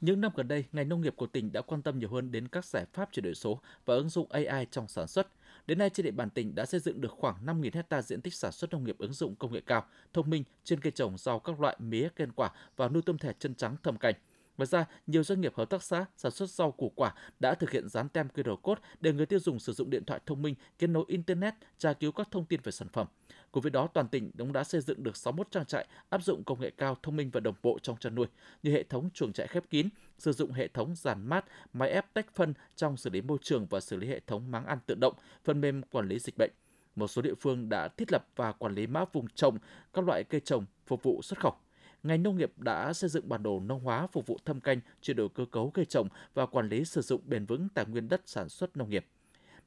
Những 0.01 0.21
năm 0.21 0.31
gần 0.35 0.47
đây, 0.47 0.65
ngành 0.71 0.89
nông 0.89 1.01
nghiệp 1.01 1.13
của 1.17 1.27
tỉnh 1.27 1.51
đã 1.51 1.61
quan 1.61 1.81
tâm 1.81 1.99
nhiều 1.99 2.09
hơn 2.09 2.31
đến 2.31 2.47
các 2.47 2.65
giải 2.65 2.85
pháp 2.93 3.09
chuyển 3.11 3.23
đổi 3.23 3.35
số 3.35 3.59
và 3.85 3.95
ứng 3.95 4.09
dụng 4.09 4.31
AI 4.31 4.67
trong 4.71 4.87
sản 4.87 5.07
xuất. 5.07 5.27
Đến 5.67 5.77
nay, 5.77 5.89
trên 5.89 6.03
địa 6.03 6.11
bàn 6.11 6.29
tỉnh 6.29 6.55
đã 6.55 6.65
xây 6.65 6.79
dựng 6.79 7.01
được 7.01 7.11
khoảng 7.11 7.45
5.000 7.45 7.69
hecta 7.73 8.01
diện 8.01 8.21
tích 8.21 8.33
sản 8.33 8.51
xuất 8.51 8.71
nông 8.71 8.83
nghiệp 8.83 8.95
ứng 8.97 9.13
dụng 9.13 9.35
công 9.35 9.53
nghệ 9.53 9.61
cao, 9.65 9.85
thông 10.13 10.29
minh 10.29 10.43
trên 10.63 10.79
cây 10.79 10.91
trồng 10.91 11.17
rau 11.17 11.39
các 11.39 11.59
loại 11.59 11.77
mía, 11.79 12.07
cây 12.15 12.27
quả 12.35 12.51
và 12.75 12.87
nuôi 12.87 13.01
tôm 13.05 13.17
thẻ 13.17 13.33
chân 13.39 13.55
trắng 13.55 13.75
thâm 13.83 13.97
canh. 13.97 14.15
Ngoài 14.57 14.67
ra, 14.67 14.85
nhiều 15.07 15.23
doanh 15.23 15.41
nghiệp 15.41 15.55
hợp 15.55 15.69
tác 15.69 15.83
xã 15.83 16.05
sản 16.17 16.31
xuất 16.31 16.49
rau 16.49 16.71
củ 16.71 16.91
quả 16.95 17.13
đã 17.39 17.55
thực 17.55 17.71
hiện 17.71 17.89
dán 17.89 18.09
tem 18.09 18.27
QR 18.27 18.55
code 18.55 18.81
để 18.99 19.13
người 19.13 19.25
tiêu 19.25 19.39
dùng 19.39 19.59
sử 19.59 19.73
dụng 19.73 19.89
điện 19.89 20.05
thoại 20.05 20.19
thông 20.25 20.41
minh 20.41 20.55
kết 20.79 20.87
nối 20.87 21.05
internet 21.07 21.53
tra 21.77 21.93
cứu 21.93 22.11
các 22.11 22.27
thông 22.31 22.45
tin 22.45 22.59
về 22.63 22.71
sản 22.71 22.87
phẩm. 22.87 23.07
Cùng 23.51 23.61
với 23.61 23.71
đó, 23.71 23.87
toàn 23.93 24.07
tỉnh 24.07 24.31
cũng 24.37 24.53
đã 24.53 24.63
xây 24.63 24.81
dựng 24.81 25.03
được 25.03 25.17
61 25.17 25.51
trang 25.51 25.65
trại 25.65 25.87
áp 26.09 26.23
dụng 26.23 26.43
công 26.43 26.61
nghệ 26.61 26.71
cao 26.77 26.97
thông 27.03 27.15
minh 27.15 27.29
và 27.33 27.39
đồng 27.39 27.55
bộ 27.63 27.79
trong 27.81 27.97
chăn 27.97 28.15
nuôi, 28.15 28.27
như 28.63 28.71
hệ 28.71 28.83
thống 28.83 29.09
chuồng 29.13 29.33
trại 29.33 29.47
khép 29.47 29.63
kín, 29.69 29.89
sử 30.17 30.31
dụng 30.31 30.51
hệ 30.51 30.67
thống 30.67 30.95
giàn 30.95 31.27
mát, 31.27 31.45
máy 31.73 31.89
ép 31.89 32.13
tách 32.13 32.35
phân 32.35 32.53
trong 32.75 32.97
xử 32.97 33.09
lý 33.09 33.21
môi 33.21 33.37
trường 33.41 33.65
và 33.65 33.79
xử 33.79 33.95
lý 33.95 34.07
hệ 34.07 34.19
thống 34.27 34.51
máng 34.51 34.65
ăn 34.65 34.79
tự 34.85 34.95
động, 34.95 35.13
phần 35.43 35.61
mềm 35.61 35.81
quản 35.81 36.07
lý 36.07 36.19
dịch 36.19 36.37
bệnh. 36.37 36.51
Một 36.95 37.07
số 37.07 37.21
địa 37.21 37.35
phương 37.39 37.69
đã 37.69 37.87
thiết 37.87 38.11
lập 38.11 38.27
và 38.35 38.51
quản 38.51 38.75
lý 38.75 38.87
mã 38.87 39.05
vùng 39.13 39.27
trồng 39.27 39.57
các 39.93 40.05
loại 40.05 40.23
cây 40.23 40.41
trồng 40.41 40.65
phục 40.85 41.03
vụ 41.03 41.21
xuất 41.21 41.39
khẩu 41.39 41.55
ngành 42.03 42.23
nông 42.23 42.37
nghiệp 42.37 42.51
đã 42.57 42.93
xây 42.93 43.09
dựng 43.09 43.29
bản 43.29 43.43
đồ 43.43 43.59
nông 43.59 43.79
hóa 43.79 44.07
phục 44.07 44.27
vụ 44.27 44.37
thâm 44.45 44.61
canh, 44.61 44.79
chuyển 45.01 45.17
đổi 45.17 45.29
cơ 45.29 45.45
cấu 45.51 45.69
cây 45.69 45.85
trồng 45.85 46.07
và 46.33 46.45
quản 46.45 46.69
lý 46.69 46.85
sử 46.85 47.01
dụng 47.01 47.21
bền 47.25 47.45
vững 47.45 47.67
tài 47.73 47.85
nguyên 47.85 48.09
đất 48.09 48.21
sản 48.25 48.49
xuất 48.49 48.77
nông 48.77 48.89
nghiệp. 48.89 49.05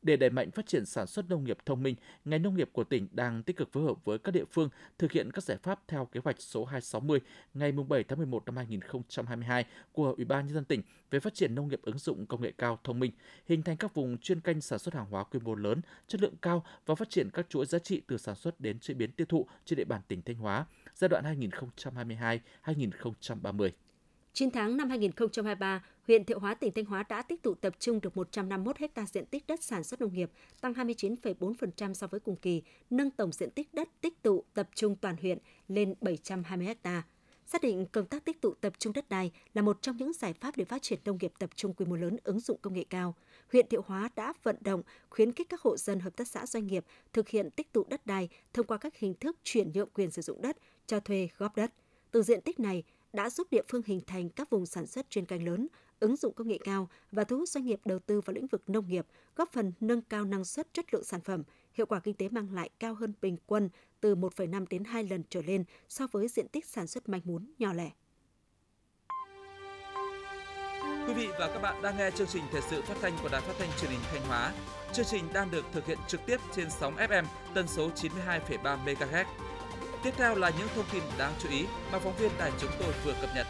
Để 0.02 0.16
đẩy 0.16 0.30
mạnh 0.30 0.50
phát 0.50 0.66
triển 0.66 0.86
sản 0.86 1.06
xuất 1.06 1.28
nông 1.28 1.44
nghiệp 1.44 1.58
thông 1.66 1.82
minh, 1.82 1.94
ngành 2.24 2.42
nông 2.42 2.56
nghiệp 2.56 2.70
của 2.72 2.84
tỉnh 2.84 3.08
đang 3.12 3.42
tích 3.42 3.56
cực 3.56 3.72
phối 3.72 3.84
hợp 3.84 4.04
với 4.04 4.18
các 4.18 4.32
địa 4.32 4.44
phương 4.44 4.68
thực 4.98 5.12
hiện 5.12 5.30
các 5.32 5.44
giải 5.44 5.56
pháp 5.62 5.80
theo 5.88 6.04
kế 6.04 6.20
hoạch 6.24 6.40
số 6.40 6.64
260 6.64 7.20
ngày 7.54 7.72
7 7.72 8.04
tháng 8.04 8.18
11 8.18 8.42
năm 8.46 8.56
2022 8.56 9.64
của 9.92 10.14
Ủy 10.16 10.24
ban 10.24 10.46
nhân 10.46 10.54
dân 10.54 10.64
tỉnh 10.64 10.82
về 11.10 11.20
phát 11.20 11.34
triển 11.34 11.54
nông 11.54 11.68
nghiệp 11.68 11.80
ứng 11.82 11.98
dụng 11.98 12.26
công 12.26 12.42
nghệ 12.42 12.52
cao 12.58 12.78
thông 12.84 12.98
minh, 12.98 13.12
hình 13.46 13.62
thành 13.62 13.76
các 13.76 13.94
vùng 13.94 14.18
chuyên 14.18 14.40
canh 14.40 14.60
sản 14.60 14.78
xuất 14.78 14.94
hàng 14.94 15.06
hóa 15.10 15.24
quy 15.24 15.40
mô 15.40 15.54
lớn, 15.54 15.80
chất 16.06 16.20
lượng 16.22 16.34
cao 16.42 16.64
và 16.86 16.94
phát 16.94 17.10
triển 17.10 17.30
các 17.30 17.46
chuỗi 17.48 17.66
giá 17.66 17.78
trị 17.78 18.02
từ 18.08 18.18
sản 18.18 18.34
xuất 18.34 18.60
đến 18.60 18.78
chế 18.78 18.94
biến 18.94 19.12
tiêu 19.12 19.26
thụ 19.26 19.46
trên 19.64 19.76
địa 19.76 19.84
bàn 19.84 20.00
tỉnh 20.08 20.22
Thanh 20.22 20.36
Hóa 20.36 20.66
giai 20.96 21.08
đoạn 21.08 21.24
2022-2030. 22.64 23.70
9 24.32 24.50
tháng 24.50 24.76
năm 24.76 24.88
2023, 24.88 25.84
huyện 26.06 26.24
Thiệu 26.24 26.38
Hóa, 26.38 26.54
tỉnh 26.54 26.72
Thanh 26.72 26.84
Hóa 26.84 27.02
đã 27.02 27.22
tích 27.22 27.42
tụ 27.42 27.54
tập 27.54 27.76
trung 27.78 28.00
được 28.00 28.16
151 28.16 28.76
ha 28.78 29.06
diện 29.06 29.26
tích 29.26 29.46
đất 29.46 29.62
sản 29.62 29.84
xuất 29.84 30.00
nông 30.00 30.14
nghiệp, 30.14 30.30
tăng 30.60 30.72
29,4% 30.72 31.94
so 31.94 32.06
với 32.06 32.20
cùng 32.20 32.36
kỳ, 32.36 32.62
nâng 32.90 33.10
tổng 33.10 33.32
diện 33.32 33.50
tích 33.50 33.74
đất 33.74 33.88
tích 34.00 34.22
tụ 34.22 34.44
tập 34.54 34.68
trung 34.74 34.96
toàn 34.96 35.16
huyện 35.16 35.38
lên 35.68 35.94
720 36.00 36.74
ha. 36.84 37.02
Xác 37.46 37.62
định 37.62 37.86
công 37.92 38.06
tác 38.06 38.24
tích 38.24 38.40
tụ 38.40 38.54
tập 38.54 38.72
trung 38.78 38.92
đất 38.92 39.08
đai 39.08 39.32
là 39.54 39.62
một 39.62 39.82
trong 39.82 39.96
những 39.96 40.12
giải 40.12 40.32
pháp 40.32 40.56
để 40.56 40.64
phát 40.64 40.82
triển 40.82 40.98
nông 41.04 41.18
nghiệp 41.20 41.32
tập 41.38 41.50
trung 41.54 41.74
quy 41.74 41.86
mô 41.86 41.96
lớn 41.96 42.16
ứng 42.24 42.40
dụng 42.40 42.58
công 42.62 42.74
nghệ 42.74 42.84
cao. 42.90 43.14
Huyện 43.52 43.68
Thiệu 43.68 43.82
Hóa 43.86 44.10
đã 44.16 44.32
vận 44.42 44.56
động, 44.60 44.82
khuyến 45.10 45.32
khích 45.32 45.48
các 45.48 45.60
hộ 45.60 45.76
dân 45.76 46.00
hợp 46.00 46.16
tác 46.16 46.28
xã 46.28 46.46
doanh 46.46 46.66
nghiệp 46.66 46.84
thực 47.12 47.28
hiện 47.28 47.50
tích 47.50 47.72
tụ 47.72 47.84
đất 47.88 48.06
đai 48.06 48.28
thông 48.52 48.66
qua 48.66 48.78
các 48.78 48.96
hình 48.96 49.14
thức 49.14 49.36
chuyển 49.44 49.72
nhượng 49.72 49.88
quyền 49.94 50.10
sử 50.10 50.22
dụng 50.22 50.42
đất, 50.42 50.56
cho 50.86 51.00
thuê 51.00 51.28
góp 51.38 51.56
đất. 51.56 51.72
Từ 52.10 52.22
diện 52.22 52.40
tích 52.40 52.60
này, 52.60 52.82
đã 53.12 53.30
giúp 53.30 53.46
địa 53.50 53.62
phương 53.68 53.82
hình 53.86 54.00
thành 54.06 54.28
các 54.28 54.50
vùng 54.50 54.66
sản 54.66 54.86
xuất 54.86 55.10
chuyên 55.10 55.26
canh 55.26 55.44
lớn, 55.44 55.68
ứng 56.00 56.16
dụng 56.16 56.34
công 56.34 56.48
nghệ 56.48 56.58
cao 56.64 56.88
và 57.12 57.24
thu 57.24 57.38
hút 57.38 57.48
doanh 57.48 57.66
nghiệp 57.66 57.80
đầu 57.84 57.98
tư 57.98 58.20
vào 58.20 58.34
lĩnh 58.34 58.46
vực 58.46 58.62
nông 58.66 58.88
nghiệp, 58.88 59.06
góp 59.36 59.52
phần 59.52 59.72
nâng 59.80 60.02
cao 60.02 60.24
năng 60.24 60.44
suất 60.44 60.72
chất 60.72 60.94
lượng 60.94 61.04
sản 61.04 61.20
phẩm, 61.20 61.42
hiệu 61.72 61.86
quả 61.86 62.00
kinh 62.00 62.14
tế 62.14 62.28
mang 62.28 62.54
lại 62.54 62.70
cao 62.78 62.94
hơn 62.94 63.12
bình 63.22 63.36
quân 63.46 63.68
từ 64.00 64.14
1,5 64.14 64.64
đến 64.70 64.84
2 64.84 65.04
lần 65.04 65.22
trở 65.30 65.42
lên 65.42 65.64
so 65.88 66.06
với 66.12 66.28
diện 66.28 66.48
tích 66.48 66.66
sản 66.66 66.86
xuất 66.86 67.08
manh 67.08 67.20
mún 67.24 67.52
nhỏ 67.58 67.72
lẻ. 67.72 67.90
Quý 71.06 71.14
vị 71.14 71.28
và 71.38 71.46
các 71.46 71.58
bạn 71.62 71.82
đang 71.82 71.96
nghe 71.96 72.10
chương 72.10 72.26
trình 72.26 72.42
thời 72.52 72.62
sự 72.70 72.82
phát 72.82 72.94
thanh 73.00 73.12
của 73.22 73.28
Đài 73.28 73.40
Phát 73.40 73.54
thanh 73.58 73.68
Truyền 73.80 73.90
hình 73.90 74.00
Thanh 74.12 74.26
Hóa. 74.26 74.52
Chương 74.92 75.06
trình 75.06 75.24
đang 75.34 75.50
được 75.50 75.64
thực 75.72 75.86
hiện 75.86 75.98
trực 76.08 76.20
tiếp 76.26 76.40
trên 76.56 76.70
sóng 76.70 76.96
FM 76.96 77.24
tần 77.54 77.68
số 77.68 77.90
92,3 77.90 78.84
MHz. 78.84 79.24
Tiếp 80.06 80.14
theo 80.16 80.34
là 80.34 80.52
những 80.58 80.68
thông 80.74 80.84
tin 80.92 81.02
đáng 81.18 81.34
chú 81.38 81.48
ý 81.48 81.64
mà 81.92 81.98
phóng 81.98 82.16
viên 82.16 82.30
đài 82.38 82.52
chúng 82.58 82.70
tôi 82.80 82.92
vừa 83.04 83.12
cập 83.20 83.30
nhật. 83.34 83.46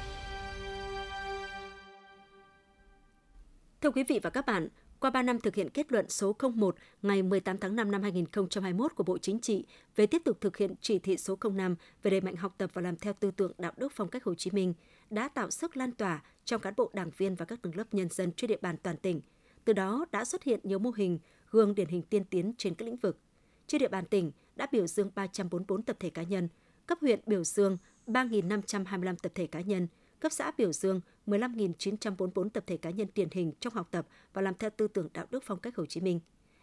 Thưa 3.81 3.91
quý 3.91 4.05
vị 4.09 4.21
và 4.23 4.31
các 4.31 4.47
bạn, 4.47 4.69
qua 5.01 5.11
3 5.11 5.23
năm 5.23 5.41
thực 5.41 5.55
hiện 5.55 5.71
kết 5.71 5.93
luận 5.93 6.09
số 6.09 6.37
01 6.55 6.77
ngày 7.03 7.23
18 7.23 7.59
tháng 7.59 7.77
5 7.77 7.91
năm 7.91 8.03
2021 8.03 8.95
của 8.95 9.05
Bộ 9.05 9.19
Chính 9.19 9.41
trị 9.41 9.65
về 9.97 10.07
tiếp 10.07 10.23
tục 10.25 10.41
thực 10.41 10.57
hiện 10.57 10.75
chỉ 10.81 10.99
thị 10.99 11.17
số 11.17 11.39
05 11.55 11.77
về 12.03 12.11
đẩy 12.11 12.21
mạnh 12.21 12.37
học 12.37 12.55
tập 12.59 12.71
và 12.75 12.83
làm 12.83 12.97
theo 12.97 13.13
tư 13.13 13.31
tưởng 13.31 13.53
đạo 13.59 13.73
đức 13.77 13.93
phong 13.97 14.09
cách 14.09 14.25
Hồ 14.25 14.35
Chí 14.35 14.51
Minh, 14.51 14.75
đã 15.11 15.29
tạo 15.29 15.51
sức 15.51 15.77
lan 15.77 15.93
tỏa 15.93 16.23
trong 16.45 16.61
cán 16.61 16.75
bộ 16.77 16.91
đảng 16.93 17.11
viên 17.17 17.35
và 17.35 17.45
các 17.45 17.63
tầng 17.63 17.77
lớp 17.77 17.95
nhân 17.95 18.09
dân 18.09 18.33
trên 18.33 18.49
địa 18.49 18.59
bàn 18.63 18.77
toàn 18.83 18.97
tỉnh. 18.97 19.21
Từ 19.65 19.73
đó 19.73 20.07
đã 20.13 20.25
xuất 20.25 20.43
hiện 20.43 20.61
nhiều 20.63 20.79
mô 20.79 20.91
hình 20.91 21.19
gương 21.51 21.75
điển 21.75 21.89
hình 21.89 22.03
tiên 22.03 22.25
tiến 22.25 22.53
trên 22.59 22.75
các 22.75 22.85
lĩnh 22.85 22.97
vực. 22.97 23.19
Trên 23.67 23.79
địa 23.79 23.89
bàn 23.89 24.05
tỉnh 24.07 24.33
đã 24.57 24.67
biểu 24.73 24.87
dương 24.87 25.11
344 25.15 25.83
tập 25.83 25.97
thể 26.01 26.11
cá 26.11 26.23
nhân, 26.23 26.49
cấp 26.87 26.99
huyện 27.01 27.21
biểu 27.27 27.45
dương 27.45 27.79
3.525 28.07 29.17
tập 29.17 29.33
thể 29.35 29.47
cá 29.47 29.61
nhân, 29.61 29.89
cấp 30.21 30.33
xã 30.33 30.53
biểu 30.59 30.73
dương 30.73 31.01
15.944 31.27 32.49
tập 32.49 32.65
thể 32.67 32.77
cá 32.77 32.91
nhân 32.91 33.09
điển 33.15 33.29
hình 33.33 33.53
trong 33.61 33.75
học 33.75 33.89
tập 33.91 34.07
và 34.33 34.43
làm 34.43 34.55
theo 34.55 34.71
tư 34.71 34.89
tưởng 34.89 35.09
đạo 35.15 35.27
đức 35.31 35.43
phong 35.47 35.59
cách 35.59 35.77
Hồ 35.77 35.87
Chí 35.87 36.01
Minh. 36.01 36.21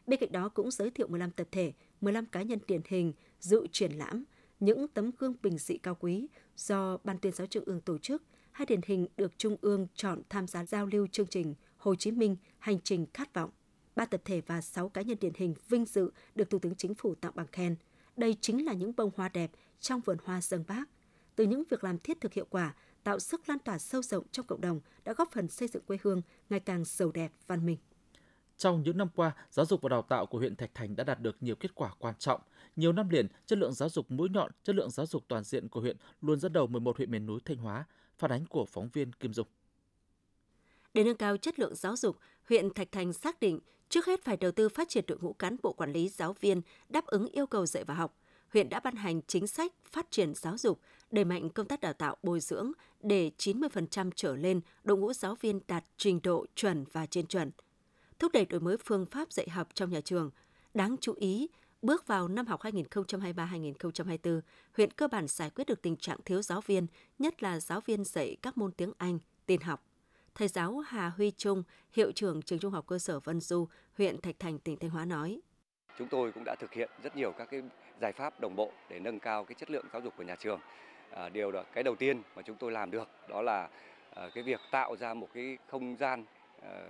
Bên 0.07 0.19
cạnh 0.19 0.31
đó 0.31 0.49
cũng 0.49 0.71
giới 0.71 0.91
thiệu 0.91 1.07
15 1.07 1.31
tập 1.31 1.47
thể, 1.51 1.73
15 2.01 2.25
cá 2.25 2.41
nhân 2.41 2.59
điển 2.67 2.81
hình 2.87 3.13
dự 3.39 3.67
triển 3.71 3.91
lãm 3.91 4.23
những 4.59 4.87
tấm 4.87 5.11
gương 5.19 5.35
bình 5.43 5.57
dị 5.57 5.77
cao 5.77 5.97
quý 5.99 6.27
do 6.57 6.97
Ban 7.03 7.17
tuyên 7.17 7.33
giáo 7.33 7.47
Trung 7.47 7.63
ương 7.65 7.81
tổ 7.81 7.97
chức, 7.97 8.23
hai 8.51 8.65
điển 8.65 8.79
hình 8.85 9.07
được 9.17 9.37
Trung 9.37 9.55
ương 9.61 9.87
chọn 9.95 10.21
tham 10.29 10.47
gia 10.47 10.65
giao 10.65 10.85
lưu 10.85 11.07
chương 11.07 11.27
trình 11.27 11.55
Hồ 11.77 11.95
Chí 11.95 12.11
Minh 12.11 12.35
Hành 12.59 12.79
trình 12.83 13.05
khát 13.13 13.33
vọng. 13.33 13.49
Ba 13.95 14.05
tập 14.05 14.21
thể 14.25 14.41
và 14.41 14.61
6 14.61 14.89
cá 14.89 15.01
nhân 15.01 15.17
điển 15.21 15.33
hình 15.35 15.53
vinh 15.69 15.85
dự 15.85 16.11
được 16.35 16.49
Thủ 16.49 16.59
tướng 16.59 16.75
Chính 16.75 16.95
phủ 16.95 17.15
tặng 17.15 17.31
bằng 17.35 17.47
khen. 17.47 17.75
Đây 18.17 18.35
chính 18.41 18.65
là 18.65 18.73
những 18.73 18.95
bông 18.97 19.11
hoa 19.15 19.29
đẹp 19.29 19.51
trong 19.79 20.01
vườn 20.01 20.17
hoa 20.23 20.41
dân 20.41 20.63
bác. 20.67 20.85
Từ 21.35 21.45
những 21.45 21.63
việc 21.69 21.83
làm 21.83 21.99
thiết 21.99 22.21
thực 22.21 22.33
hiệu 22.33 22.45
quả, 22.49 22.73
tạo 23.03 23.19
sức 23.19 23.49
lan 23.49 23.59
tỏa 23.59 23.77
sâu 23.77 24.01
rộng 24.01 24.25
trong 24.31 24.45
cộng 24.45 24.61
đồng 24.61 24.79
đã 25.05 25.13
góp 25.13 25.31
phần 25.31 25.47
xây 25.47 25.67
dựng 25.67 25.83
quê 25.85 25.97
hương 26.03 26.21
ngày 26.49 26.59
càng 26.59 26.83
giàu 26.85 27.11
đẹp, 27.11 27.31
văn 27.47 27.65
minh. 27.65 27.77
Trong 28.57 28.83
những 28.83 28.97
năm 28.97 29.07
qua, 29.15 29.31
giáo 29.51 29.65
dục 29.65 29.81
và 29.81 29.89
đào 29.89 30.01
tạo 30.01 30.25
của 30.25 30.37
huyện 30.37 30.55
Thạch 30.55 30.75
Thành 30.75 30.95
đã 30.95 31.03
đạt 31.03 31.19
được 31.21 31.37
nhiều 31.43 31.55
kết 31.55 31.75
quả 31.75 31.93
quan 31.99 32.15
trọng. 32.19 32.41
Nhiều 32.75 32.93
năm 32.93 33.09
liền, 33.09 33.27
chất 33.45 33.59
lượng 33.59 33.73
giáo 33.73 33.89
dục 33.89 34.11
mũi 34.11 34.29
nhọn, 34.29 34.51
chất 34.63 34.75
lượng 34.75 34.89
giáo 34.89 35.05
dục 35.05 35.23
toàn 35.27 35.43
diện 35.43 35.67
của 35.67 35.81
huyện 35.81 35.97
luôn 36.21 36.39
dẫn 36.39 36.53
đầu 36.53 36.67
11 36.67 36.97
huyện 36.97 37.11
miền 37.11 37.25
núi 37.25 37.39
Thanh 37.45 37.57
Hóa. 37.57 37.85
Phản 38.17 38.31
ánh 38.31 38.45
của 38.45 38.65
phóng 38.65 38.89
viên 38.93 39.13
Kim 39.13 39.33
Dung. 39.33 39.47
Để 40.93 41.03
nâng 41.03 41.17
cao 41.17 41.37
chất 41.37 41.59
lượng 41.59 41.75
giáo 41.75 41.95
dục, 41.95 42.17
huyện 42.49 42.73
Thạch 42.73 42.91
Thành 42.91 43.13
xác 43.13 43.39
định 43.39 43.59
trước 43.89 44.05
hết 44.05 44.23
phải 44.23 44.37
đầu 44.37 44.51
tư 44.51 44.69
phát 44.69 44.89
triển 44.89 45.03
đội 45.07 45.17
ngũ 45.21 45.33
cán 45.33 45.55
bộ 45.63 45.73
quản 45.73 45.93
lý 45.93 46.09
giáo 46.09 46.35
viên 46.39 46.61
đáp 46.89 47.05
ứng 47.05 47.27
yêu 47.27 47.47
cầu 47.47 47.65
dạy 47.65 47.83
và 47.83 47.93
học. 47.93 48.17
Huyện 48.53 48.69
đã 48.69 48.79
ban 48.79 48.95
hành 48.95 49.21
chính 49.27 49.47
sách 49.47 49.73
phát 49.91 50.11
triển 50.11 50.33
giáo 50.35 50.57
dục, 50.57 50.79
đẩy 51.11 51.25
mạnh 51.25 51.49
công 51.49 51.67
tác 51.67 51.81
đào 51.81 51.93
tạo 51.93 52.17
bồi 52.23 52.39
dưỡng 52.39 52.71
để 53.01 53.31
90% 53.37 54.11
trở 54.15 54.35
lên 54.35 54.61
đội 54.83 54.97
ngũ 54.97 55.13
giáo 55.13 55.35
viên 55.35 55.59
đạt 55.67 55.83
trình 55.97 56.19
độ 56.23 56.45
chuẩn 56.55 56.85
và 56.91 57.05
trên 57.05 57.27
chuẩn– 57.27 57.51
thúc 58.23 58.31
đẩy 58.31 58.45
đổi 58.45 58.59
mới 58.59 58.77
phương 58.77 59.05
pháp 59.05 59.31
dạy 59.31 59.49
học 59.49 59.67
trong 59.73 59.89
nhà 59.89 60.01
trường. 60.01 60.31
Đáng 60.73 60.95
chú 61.01 61.13
ý, 61.13 61.47
bước 61.81 62.07
vào 62.07 62.27
năm 62.27 62.47
học 62.47 62.61
2023-2024, 62.61 64.41
huyện 64.77 64.91
cơ 64.91 65.07
bản 65.07 65.27
giải 65.27 65.49
quyết 65.49 65.67
được 65.67 65.81
tình 65.81 65.95
trạng 65.95 66.17
thiếu 66.25 66.41
giáo 66.41 66.61
viên, 66.61 66.87
nhất 67.19 67.43
là 67.43 67.59
giáo 67.59 67.81
viên 67.81 68.03
dạy 68.03 68.37
các 68.41 68.57
môn 68.57 68.71
tiếng 68.71 68.91
Anh, 68.97 69.19
tin 69.45 69.61
học. 69.61 69.85
Thầy 70.35 70.47
giáo 70.47 70.79
Hà 70.79 71.09
Huy 71.09 71.31
Trung, 71.31 71.63
hiệu 71.91 72.11
trưởng 72.11 72.41
trường 72.41 72.59
trung 72.59 72.71
học 72.71 72.85
cơ 72.87 72.99
sở 72.99 73.19
Vân 73.19 73.39
Du, 73.39 73.67
huyện 73.97 74.21
Thạch 74.21 74.35
Thành, 74.39 74.59
tỉnh 74.59 74.77
Thanh 74.77 74.89
Hóa 74.89 75.05
nói. 75.05 75.41
Chúng 75.97 76.07
tôi 76.07 76.31
cũng 76.31 76.43
đã 76.45 76.55
thực 76.59 76.73
hiện 76.73 76.89
rất 77.03 77.15
nhiều 77.15 77.31
các 77.31 77.47
cái 77.51 77.61
giải 78.01 78.11
pháp 78.11 78.39
đồng 78.39 78.55
bộ 78.55 78.71
để 78.89 78.99
nâng 78.99 79.19
cao 79.19 79.45
cái 79.45 79.55
chất 79.55 79.71
lượng 79.71 79.85
giáo 79.93 80.01
dục 80.01 80.13
của 80.17 80.23
nhà 80.23 80.35
trường. 80.35 80.59
À, 81.11 81.29
điều 81.29 81.51
đó 81.51 81.63
cái 81.73 81.83
đầu 81.83 81.95
tiên 81.95 82.21
mà 82.35 82.41
chúng 82.41 82.57
tôi 82.57 82.71
làm 82.71 82.91
được 82.91 83.09
đó 83.29 83.41
là 83.41 83.69
à, 84.15 84.29
cái 84.33 84.43
việc 84.43 84.59
tạo 84.71 84.95
ra 84.95 85.13
một 85.13 85.27
cái 85.33 85.57
không 85.67 85.95
gian 85.99 86.25
à, 86.61 86.83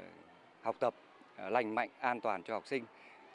học 0.61 0.75
tập 0.79 0.93
À, 1.37 1.49
lành 1.49 1.75
mạnh, 1.75 1.89
an 1.99 2.21
toàn 2.21 2.43
cho 2.43 2.53
học 2.53 2.67
sinh 2.67 2.85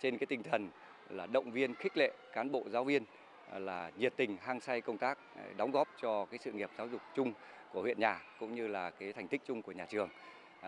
trên 0.01 0.19
cái 0.19 0.27
tinh 0.27 0.43
thần 0.43 0.69
là 1.11 1.27
động 1.27 1.51
viên 1.51 1.75
khích 1.75 1.97
lệ 1.97 2.13
cán 2.33 2.53
bộ 2.53 2.65
giáo 2.71 2.85
viên 2.85 3.05
à, 3.51 3.59
là 3.59 3.91
nhiệt 3.99 4.13
tình 4.17 4.37
hăng 4.41 4.61
say 4.61 4.81
công 4.81 4.99
tác 4.99 5.19
à, 5.37 5.45
đóng 5.57 5.71
góp 5.71 5.89
cho 6.03 6.25
cái 6.25 6.39
sự 6.39 6.53
nghiệp 6.53 6.71
giáo 6.79 6.89
dục 6.89 7.01
chung 7.15 7.33
của 7.73 7.83
huyện 7.83 8.01
nhà 8.01 8.21
cũng 8.41 8.55
như 8.55 8.67
là 8.67 8.91
cái 8.91 9.13
thành 9.13 9.29
tích 9.29 9.43
chung 9.47 9.63
của 9.63 9.73
nhà 9.73 9.87
trường. 9.87 10.09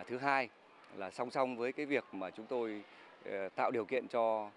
thứ 0.07 0.19
hai 0.19 0.49
là 0.97 1.11
song 1.11 1.31
song 1.31 1.57
với 1.57 1.73
cái 1.73 1.87
việc 1.87 2.05
mà 2.13 2.31
chúng 2.31 2.47
tôi 2.47 2.83
ờ, 3.25 3.49
tạo 3.49 3.71
điều 3.71 3.85
kiện 3.85 4.09
cho 4.09 4.51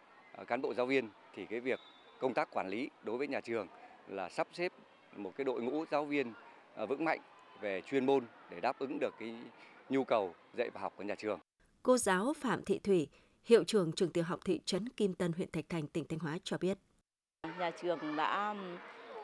cán 0.48 0.62
bộ 0.62 0.74
giáo 0.74 0.86
viên 0.86 1.10
thì 1.36 1.46
cái 1.46 1.60
việc 1.60 1.80
công 2.20 2.34
tác 2.34 2.52
quản 2.52 2.68
lý 2.68 2.90
đối 3.04 3.18
với 3.18 3.28
nhà 3.28 3.42
trường 3.42 3.68
là 4.08 4.30
sắp 4.30 4.48
xếp 4.54 4.72
một 5.16 5.32
cái 5.36 5.46
đội 5.46 5.62
ngũ 5.62 5.86
giáo 5.92 6.06
viên 6.06 6.34
vững 6.88 7.06
mạnh 7.06 7.20
về 7.62 7.82
chuyên 7.82 8.06
môn 8.06 8.26
để 8.50 8.60
đáp 8.60 8.80
ứng 8.80 8.98
được 9.00 9.14
cái 9.20 9.36
nhu 9.90 10.04
cầu 10.04 10.34
dạy 10.54 10.70
và 10.70 10.82
học 10.82 10.94
của 10.98 11.04
nhà 11.04 11.16
trường. 11.16 11.40
Cô 11.84 11.98
giáo 11.98 12.34
Phạm 12.38 12.64
Thị 12.66 12.80
Thủy, 12.80 13.08
hiệu 13.46 13.64
trưởng 13.64 13.92
trường 13.92 14.12
tiểu 14.12 14.24
học 14.24 14.40
thị 14.46 14.60
trấn 14.66 14.90
Kim 14.90 15.14
Tân, 15.14 15.32
huyện 15.32 15.52
Thạch 15.52 15.66
Thành, 15.70 15.88
tỉnh 15.88 16.06
Thanh 16.10 16.20
Hóa 16.20 16.38
cho 16.44 16.58
biết. 16.58 16.78
Nhà 17.60 17.72
trường 17.82 18.16
đã 18.16 18.56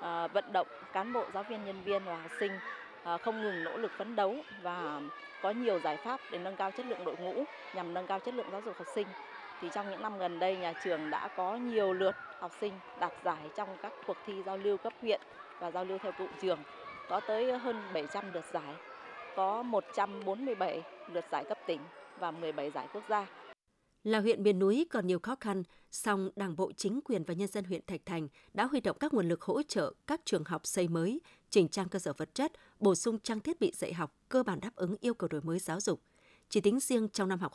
à, 0.01 0.27
vận 0.27 0.53
động 0.53 0.67
cán 0.93 1.13
bộ, 1.13 1.25
giáo 1.33 1.43
viên, 1.49 1.65
nhân 1.65 1.83
viên 1.83 2.05
và 2.05 2.21
học 2.21 2.31
sinh 2.39 2.51
à, 2.51 2.88
Ờ, 3.03 3.18
không 3.18 3.41
ngừng 3.41 3.63
nỗ 3.63 3.77
lực 3.77 3.94
phấn 3.98 4.15
đấu 4.15 4.46
và 4.50 5.01
có 5.39 5.51
nhiều 5.51 5.79
giải 5.79 5.98
pháp 5.98 6.22
để 6.29 6.39
nâng 6.39 6.56
cao 6.56 6.72
chất 6.72 6.86
lượng 6.86 7.03
đội 7.03 7.15
ngũ 7.18 7.46
nhằm 7.74 7.94
nâng 7.94 8.08
cao 8.08 8.20
chất 8.20 8.34
lượng 8.34 8.51
giáo 8.51 8.62
dục 8.62 8.77
học 8.77 8.88
sinh. 8.88 9.13
Thì 9.60 9.70
trong 9.70 9.89
những 9.89 10.01
năm 10.01 10.18
gần 10.18 10.39
đây, 10.39 10.58
nhà 10.58 10.74
trường 10.74 11.10
đã 11.10 11.29
có 11.29 11.56
nhiều 11.56 11.94
lượt 11.94 12.18
học 12.38 12.53
sinh 12.53 12.79
đạt 12.96 13.13
giải 13.22 13.50
trong 13.56 13.77
các 13.77 13.94
cuộc 14.06 14.18
thi 14.24 14.44
giao 14.44 14.58
lưu 14.58 14.77
cấp 14.77 14.94
huyện 15.01 15.22
và 15.60 15.72
giao 15.72 15.86
lưu 15.86 16.00
theo 16.00 16.13
cụm 16.13 16.32
trường. 16.38 16.63
Có 17.08 17.22
tới 17.22 17.60
hơn 17.60 17.94
700 17.94 18.32
lượt 18.32 18.46
giải, 18.46 18.79
có 19.34 19.63
147 19.63 20.86
lượt 21.08 21.25
giải 21.32 21.46
cấp 21.46 21.58
tỉnh 21.65 21.89
và 22.15 22.32
17 22.32 22.72
giải 22.72 22.88
quốc 22.91 23.06
gia. 23.08 23.27
Là 24.03 24.20
huyện 24.20 24.44
miền 24.44 24.60
núi 24.60 24.86
còn 24.89 25.08
nhiều 25.08 25.20
khó 25.20 25.36
khăn, 25.39 25.63
song 25.91 26.29
Đảng 26.36 26.56
bộ 26.56 26.72
chính 26.72 27.00
quyền 27.01 27.24
và 27.24 27.34
nhân 27.34 27.48
dân 27.48 27.63
huyện 27.63 27.82
Thạch 27.88 28.06
Thành 28.06 28.27
đã 28.53 28.65
huy 28.65 28.82
động 28.82 28.98
các 29.00 29.13
nguồn 29.13 29.27
lực 29.27 29.41
hỗ 29.41 29.63
trợ 29.63 29.94
các 30.08 30.22
trường 30.25 30.44
học 30.44 30.68
xây 30.68 30.88
mới, 30.88 31.22
chỉnh 31.50 31.68
trang 31.68 31.89
cơ 31.89 32.00
sở 32.00 32.13
vật 32.13 32.36
chất, 32.36 32.51
bổ 32.79 32.96
sung 32.96 33.20
trang 33.20 33.39
thiết 33.39 33.60
bị 33.60 33.72
dạy 33.75 33.94
học 33.94 34.15
cơ 34.29 34.44
bản 34.44 34.60
đáp 34.60 34.75
ứng 34.75 34.96
yêu 35.01 35.13
cầu 35.13 35.27
đổi 35.27 35.41
mới 35.41 35.60
giáo 35.60 35.79
dục. 35.79 36.01
Chỉ 36.50 36.62
tính 36.62 36.79
riêng 36.79 37.10
trong 37.10 37.29
năm 37.29 37.39
học 37.39 37.53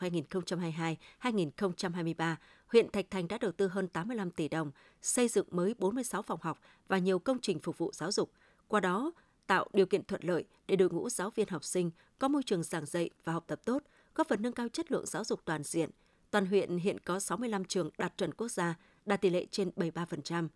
2022-2023, 1.21 2.37
huyện 2.67 2.91
Thạch 2.91 3.11
Thành 3.11 3.29
đã 3.29 3.39
đầu 3.39 3.53
tư 3.53 3.69
hơn 3.69 3.89
85 3.89 4.31
tỷ 4.31 4.49
đồng, 4.49 4.71
xây 5.03 5.29
dựng 5.29 5.47
mới 5.51 5.75
46 5.79 6.23
phòng 6.23 6.41
học 6.43 6.61
và 6.89 6.99
nhiều 6.99 7.19
công 7.19 7.41
trình 7.41 7.59
phục 7.59 7.79
vụ 7.79 7.91
giáo 7.95 8.13
dục. 8.13 8.31
Qua 8.69 8.81
đó, 8.81 9.13
tạo 9.47 9.67
điều 9.73 9.87
kiện 9.87 10.05
thuận 10.05 10.25
lợi 10.25 10.45
để 10.67 10.77
đội 10.77 10.91
ngũ 10.91 11.11
giáo 11.11 11.31
viên 11.31 11.49
học 11.49 11.65
sinh 11.65 11.91
có 12.19 12.29
môi 12.29 12.43
trường 12.43 12.63
giảng 12.63 12.87
dạy 12.87 13.11
và 13.25 13.33
học 13.33 13.45
tập 13.47 13.61
tốt, 13.65 13.83
góp 14.15 14.29
phần 14.29 14.43
nâng 14.43 14.53
cao 14.53 14.69
chất 14.69 14.93
lượng 14.93 15.07
giáo 15.07 15.25
dục 15.25 15.41
toàn 15.45 15.63
diện. 15.63 15.91
Toàn 16.35 16.47
huyện 16.47 16.79
hiện 16.79 16.99
có 16.99 17.19
65 17.19 17.65
trường 17.65 17.91
đạt 17.99 18.19
chuẩn 18.19 18.35
quốc 18.35 18.49
gia, 18.49 18.75
đạt 19.07 19.21
tỷ 19.21 19.31
lệ 19.31 19.47
trên 19.51 19.71
73%. 19.77 20.49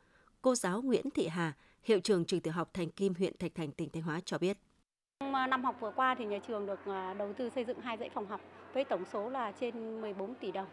Cô 0.42 0.54
giáo 0.54 0.82
Nguyễn 0.82 1.10
Thị 1.10 1.28
Hà, 1.28 1.52
hiệu 1.82 2.00
trưởng 2.00 2.24
trường 2.24 2.40
tiểu 2.40 2.52
học 2.52 2.70
Thành 2.74 2.90
Kim, 2.90 3.14
huyện 3.14 3.36
Thạch 3.38 3.54
Thành, 3.54 3.72
tỉnh 3.72 3.88
Thanh 3.90 4.02
Hóa 4.02 4.20
cho 4.24 4.38
biết. 4.38 4.58
Năm 5.20 5.64
học 5.64 5.76
vừa 5.80 5.92
qua 5.96 6.14
thì 6.18 6.24
nhà 6.24 6.38
trường 6.48 6.66
được 6.66 6.78
à, 6.86 7.14
đầu 7.14 7.32
tư 7.32 7.50
xây 7.50 7.64
dựng 7.64 7.80
hai 7.80 7.96
dãy 7.96 8.10
phòng 8.14 8.26
học 8.26 8.40
với 8.74 8.84
tổng 8.84 9.04
số 9.12 9.28
là 9.28 9.52
trên 9.52 10.00
14 10.00 10.34
tỷ 10.34 10.52
đồng. 10.52 10.66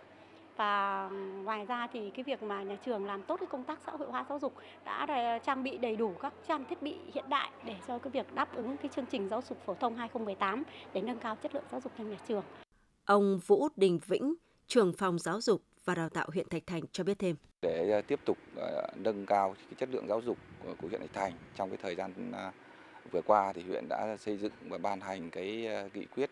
Và 0.58 1.10
ngoài 1.44 1.66
ra 1.66 1.88
thì 1.94 2.10
cái 2.10 2.24
việc 2.24 2.44
mà 2.44 2.64
nhà 2.64 2.78
trường 2.86 3.06
làm 3.06 3.24
tốt 3.24 3.38
cái 3.40 3.48
công 3.48 3.64
tác 3.64 3.80
xã 3.86 3.92
hội 3.92 4.08
hóa 4.08 4.26
giáo 4.30 4.40
dục 4.40 4.54
đã 4.86 5.40
trang 5.44 5.64
bị 5.64 5.78
đầy 5.78 5.96
đủ 5.96 6.14
các 6.22 6.34
trang 6.48 6.66
thiết 6.70 6.82
bị 6.82 6.96
hiện 7.14 7.30
đại 7.30 7.52
để 7.66 7.76
cho 7.88 7.98
cái 7.98 8.12
việc 8.12 8.36
đáp 8.36 8.56
ứng 8.56 8.78
cái 8.78 8.90
chương 8.96 9.06
trình 9.12 9.30
giáo 9.30 9.42
dục 9.50 9.58
phổ 9.66 9.74
thông 9.74 9.96
2018 9.96 10.64
để 10.94 11.02
nâng 11.02 11.20
cao 11.20 11.36
chất 11.36 11.56
lượng 11.56 11.66
giáo 11.72 11.82
dục 11.82 11.92
trong 11.98 12.10
nhà 12.10 12.18
trường. 12.28 12.44
Ông 13.06 13.40
Vũ 13.48 13.70
Đình 13.76 14.00
Vĩnh, 14.06 14.36
trưởng 14.68 14.94
phòng 14.94 15.20
giáo 15.20 15.42
dục 15.42 15.62
và 15.86 15.96
đào 15.96 16.10
tạo 16.10 16.28
huyện 16.34 16.50
Thạch 16.50 16.64
Thành 16.68 16.84
cho 16.92 17.04
biết 17.04 17.20
thêm. 17.20 17.36
Để 17.62 17.92
à, 17.92 18.02
tiếp 18.02 18.20
tục 18.26 18.38
à, 18.58 18.88
nâng 18.96 19.26
cao 19.26 19.56
cái 19.58 19.74
chất 19.78 19.90
lượng 19.92 20.08
giáo 20.08 20.22
dục 20.22 20.38
của 20.82 20.88
huyện 20.88 21.02
Thạch 21.02 21.14
Thành 21.14 21.34
trong 21.56 21.70
cái 21.70 21.78
thời 21.82 21.96
gian 21.96 22.32
à, 22.34 22.52
vừa 23.12 23.22
qua 23.22 23.54
thì 23.54 23.62
huyện 23.62 23.86
đã 23.90 24.18
xây 24.20 24.38
dựng 24.38 24.52
và 24.70 24.78
ban 24.78 25.02
hành 25.02 25.30
cái 25.30 25.68
nghị 25.94 26.06
quyết 26.06 26.30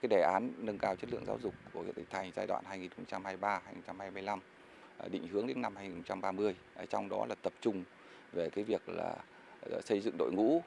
cái 0.00 0.08
đề 0.08 0.20
án 0.20 0.52
nâng 0.58 0.78
cao 0.78 0.96
chất 0.96 1.12
lượng 1.12 1.26
giáo 1.26 1.38
dục 1.42 1.54
của 1.72 1.82
huyện 1.82 1.94
Thạch 1.94 2.10
Thành 2.10 2.32
giai 2.36 2.46
đoạn 2.46 2.64
2023-2025 3.08 4.38
định 5.10 5.28
hướng 5.28 5.46
đến 5.46 5.62
năm 5.62 5.76
2030 5.76 6.54
trong 6.88 7.08
đó 7.08 7.26
là 7.26 7.34
tập 7.34 7.52
trung 7.60 7.84
về 8.32 8.50
cái 8.50 8.64
việc 8.64 8.88
là 8.88 9.16
xây 9.84 10.00
dựng 10.00 10.16
đội 10.18 10.32
ngũ 10.32 10.62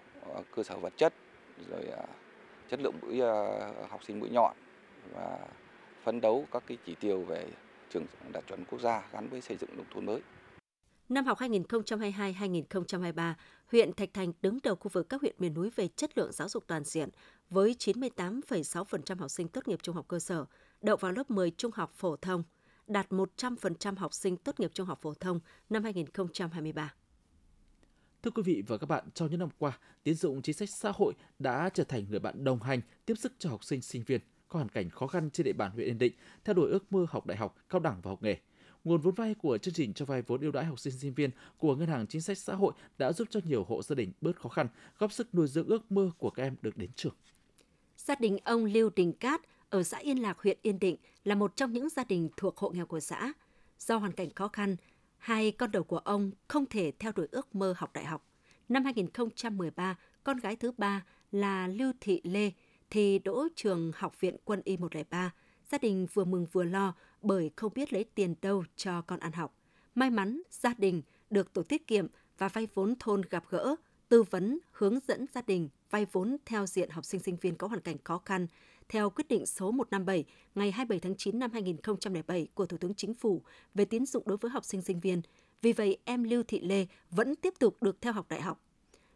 cơ 0.56 0.64
sở 0.64 0.78
vật 0.78 0.94
chất, 0.98 1.14
rồi 1.70 1.86
chất 2.70 2.80
lượng 2.80 2.94
mũi 3.02 3.22
học 3.90 4.04
sinh 4.04 4.20
mũi 4.20 4.30
nhọn 4.30 4.56
và 5.14 5.40
phấn 6.08 6.22
đấu 6.22 6.48
các 6.52 6.64
cái 6.68 6.78
chỉ 6.86 6.96
tiêu 6.96 7.24
về 7.24 7.48
trường 7.94 8.06
đạt 8.32 8.44
chuẩn 8.48 8.66
quốc 8.66 8.82
gia 8.82 9.04
gắn 9.14 9.30
với 9.30 9.42
xây 9.42 9.58
dựng 9.58 9.70
nông 9.78 9.86
thôn 9.94 10.06
mới. 10.06 10.22
Năm 11.10 11.26
học 11.26 11.38
2022-2023, 11.40 13.34
huyện 13.72 13.94
Thạch 13.94 14.14
Thành 14.14 14.34
đứng 14.42 14.60
đầu 14.64 14.76
khu 14.76 14.90
vực 14.90 15.10
các 15.10 15.22
huyện 15.22 15.36
miền 15.40 15.54
núi 15.54 15.70
về 15.76 15.88
chất 15.88 16.18
lượng 16.18 16.32
giáo 16.32 16.50
dục 16.50 16.64
toàn 16.68 16.84
diện 16.84 17.10
với 17.50 17.76
98,6% 17.80 19.20
học 19.20 19.32
sinh 19.32 19.48
tốt 19.48 19.68
nghiệp 19.68 19.80
trung 19.84 19.96
học 19.96 20.06
cơ 20.08 20.20
sở 20.20 20.46
đậu 20.82 20.98
vào 20.98 21.12
lớp 21.12 21.32
10 21.32 21.52
trung 21.52 21.72
học 21.76 21.92
phổ 21.94 22.16
thông, 22.16 22.44
đạt 22.88 23.10
100% 23.10 23.96
học 23.96 24.14
sinh 24.14 24.38
tốt 24.38 24.60
nghiệp 24.60 24.72
trung 24.74 24.88
học 24.88 25.00
phổ 25.02 25.14
thông 25.14 25.40
năm 25.70 25.84
2023. 25.84 26.94
Thưa 28.24 28.32
quý 28.32 28.44
vị 28.44 28.64
và 28.68 28.78
các 28.78 28.86
bạn, 28.86 29.04
trong 29.14 29.30
những 29.30 29.40
năm 29.40 29.50
qua, 29.60 29.80
tín 30.04 30.16
dụng 30.16 30.42
chính 30.42 30.56
sách 30.56 30.70
xã 30.70 30.92
hội 30.96 31.14
đã 31.40 31.70
trở 31.74 31.84
thành 31.84 32.06
người 32.10 32.20
bạn 32.20 32.44
đồng 32.44 32.62
hành 32.62 32.82
tiếp 33.06 33.16
sức 33.18 33.34
cho 33.40 33.50
học 33.50 33.64
sinh 33.64 33.82
sinh 33.82 34.04
viên– 34.04 34.22
có 34.50 34.60
hoàn 34.60 34.70
cảnh 34.70 34.90
khó 34.90 35.08
khăn 35.08 35.30
trên 35.30 35.46
địa 35.46 35.54
bàn 35.54 35.72
huyện 35.72 35.88
Yên 35.88 35.98
Định 35.98 36.14
theo 36.44 36.54
đuổi 36.54 36.72
ước 36.72 36.92
mơ 36.94 37.06
học 37.10 37.26
đại 37.26 37.38
học, 37.38 37.56
cao 37.70 37.80
đẳng 37.80 38.02
và 38.02 38.12
học 38.12 38.24
nghề. 38.24 38.38
Nguồn 38.84 39.02
vốn 39.02 39.14
vay 39.14 39.34
của 39.34 39.58
chương 39.58 39.74
trình 39.74 39.94
cho 39.94 40.06
vay 40.06 40.22
vốn 40.22 40.42
ưu 40.42 40.52
đãi 40.52 40.66
học 40.66 40.80
sinh 40.80 40.94
sinh 40.94 41.14
viên 41.14 41.30
của 41.58 41.76
Ngân 41.76 41.88
hàng 41.88 42.08
Chính 42.08 42.22
sách 42.22 42.38
Xã 42.38 42.56
hội 42.56 42.74
đã 42.98 43.14
giúp 43.14 43.28
cho 43.32 43.40
nhiều 43.46 43.64
hộ 43.64 43.82
gia 43.82 43.96
đình 43.96 44.12
bớt 44.22 44.40
khó 44.40 44.50
khăn, 44.50 44.68
góp 44.98 45.12
sức 45.12 45.36
nuôi 45.36 45.48
dưỡng 45.48 45.68
ước 45.68 45.92
mơ 45.92 46.12
của 46.18 46.30
các 46.30 46.44
em 46.44 46.56
được 46.62 46.78
đến 46.78 46.90
trường. 46.96 47.14
Gia 47.98 48.16
đình 48.16 48.38
ông 48.44 48.66
Lưu 48.66 48.90
Đình 48.96 49.14
Cát 49.14 49.42
ở 49.70 49.84
xã 49.84 49.98
Yên 49.98 50.22
Lạc, 50.22 50.40
huyện 50.40 50.58
Yên 50.62 50.80
Định 50.80 50.96
là 51.24 51.36
một 51.36 51.56
trong 51.56 51.74
những 51.74 51.90
gia 51.90 52.04
đình 52.04 52.30
thuộc 52.38 52.58
hộ 52.58 52.70
nghèo 52.70 52.86
của 52.86 53.00
xã. 53.00 53.34
Do 53.80 53.98
hoàn 53.98 54.12
cảnh 54.12 54.30
khó 54.36 54.48
khăn, 54.48 54.76
hai 55.18 55.52
con 55.52 55.72
đầu 55.72 55.84
của 55.84 55.98
ông 55.98 56.32
không 56.48 56.66
thể 56.66 56.92
theo 57.00 57.12
đuổi 57.16 57.28
ước 57.32 57.56
mơ 57.56 57.74
học 57.78 57.94
đại 57.94 58.06
học. 58.06 58.28
Năm 58.70 58.84
2013, 58.84 59.96
con 60.24 60.38
gái 60.38 60.56
thứ 60.56 60.72
ba 60.78 61.06
là 61.32 61.68
Lưu 61.68 61.92
Thị 62.02 62.22
Lê 62.24 62.52
thì 62.90 63.20
đỗ 63.20 63.48
trường 63.56 63.92
học 63.96 64.22
viện 64.22 64.36
quân 64.46 64.62
y 64.64 64.78
103. 64.78 65.34
Gia 65.72 65.78
đình 65.78 66.08
vừa 66.14 66.26
mừng 66.26 66.46
vừa 66.52 66.64
lo 66.64 66.94
bởi 67.22 67.52
không 67.56 67.74
biết 67.76 67.94
lấy 67.94 68.04
tiền 68.04 68.36
đâu 68.42 68.64
cho 68.76 69.02
con 69.02 69.20
ăn 69.20 69.32
học. 69.32 69.56
May 69.96 70.10
mắn 70.10 70.42
gia 70.52 70.74
đình 70.78 71.02
được 71.30 71.54
tổ 71.54 71.64
tiết 71.64 71.88
kiệm 71.88 72.08
và 72.38 72.48
vay 72.48 72.68
vốn 72.74 72.96
thôn 73.00 73.22
gặp 73.30 73.44
gỡ, 73.50 73.76
tư 74.10 74.24
vấn, 74.24 74.60
hướng 74.72 75.00
dẫn 75.08 75.26
gia 75.34 75.42
đình 75.42 75.70
vay 75.90 76.06
vốn 76.12 76.38
theo 76.46 76.66
diện 76.66 76.90
học 76.90 77.06
sinh 77.06 77.20
sinh 77.20 77.38
viên 77.42 77.56
có 77.56 77.68
hoàn 77.68 77.82
cảnh 77.82 77.98
khó 78.04 78.22
khăn 78.26 78.48
theo 78.90 79.10
quyết 79.10 79.28
định 79.28 79.46
số 79.46 79.72
157 79.72 80.26
ngày 80.56 80.72
27 80.72 81.00
tháng 81.00 81.16
9 81.16 81.40
năm 81.40 81.52
2007 81.52 82.48
của 82.54 82.66
Thủ 82.66 82.78
tướng 82.78 82.94
Chính 82.94 83.14
phủ 83.14 83.42
về 83.76 83.86
tín 83.86 84.06
dụng 84.06 84.24
đối 84.26 84.38
với 84.38 84.52
học 84.52 84.66
sinh 84.66 84.82
sinh 84.82 85.00
viên. 85.00 85.22
Vì 85.62 85.74
vậy, 85.74 85.98
em 86.06 86.24
Lưu 86.24 86.44
Thị 86.48 86.60
Lê 86.60 86.86
vẫn 87.12 87.36
tiếp 87.36 87.54
tục 87.60 87.84
được 87.84 88.02
theo 88.02 88.14
học 88.14 88.26
đại 88.30 88.42
học. 88.42 88.62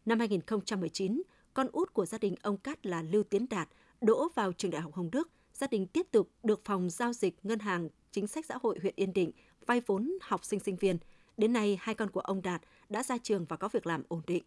Năm 0.06 0.20
2019, 0.20 1.22
con 1.54 1.68
út 1.72 1.94
của 1.94 2.06
gia 2.06 2.18
đình 2.18 2.36
ông 2.42 2.58
Cát 2.58 2.86
là 2.86 3.02
Lưu 3.02 3.24
Tiến 3.24 3.46
Đạt 3.50 3.70
đỗ 4.02 4.28
vào 4.36 4.52
trường 4.54 4.72
Đại 4.72 4.82
học 4.82 4.94
Hồng 4.94 5.12
Đức. 5.12 5.30
Gia 5.54 5.68
đình 5.68 5.88
tiếp 5.88 6.08
tục 6.12 6.30
được 6.44 6.62
phòng 6.66 6.90
giao 6.90 7.14
dịch 7.14 7.36
ngân 7.44 7.60
hàng 7.60 7.90
chính 8.12 8.28
sách 8.28 8.46
xã 8.46 8.56
hội 8.62 8.80
huyện 8.82 8.94
Yên 8.96 9.14
Định 9.14 9.32
vay 9.66 9.82
vốn 9.86 10.18
học 10.22 10.46
sinh 10.46 10.60
sinh 10.60 10.76
viên. 10.76 10.98
Đến 11.38 11.54
nay, 11.54 11.78
hai 11.82 11.96
con 11.96 12.10
của 12.10 12.20
ông 12.20 12.42
Đạt 12.42 12.62
đã 12.90 13.04
ra 13.04 13.18
trường 13.24 13.46
và 13.46 13.58
có 13.58 13.68
việc 13.68 13.88
làm 13.88 14.04
ổn 14.08 14.22
định. 14.28 14.44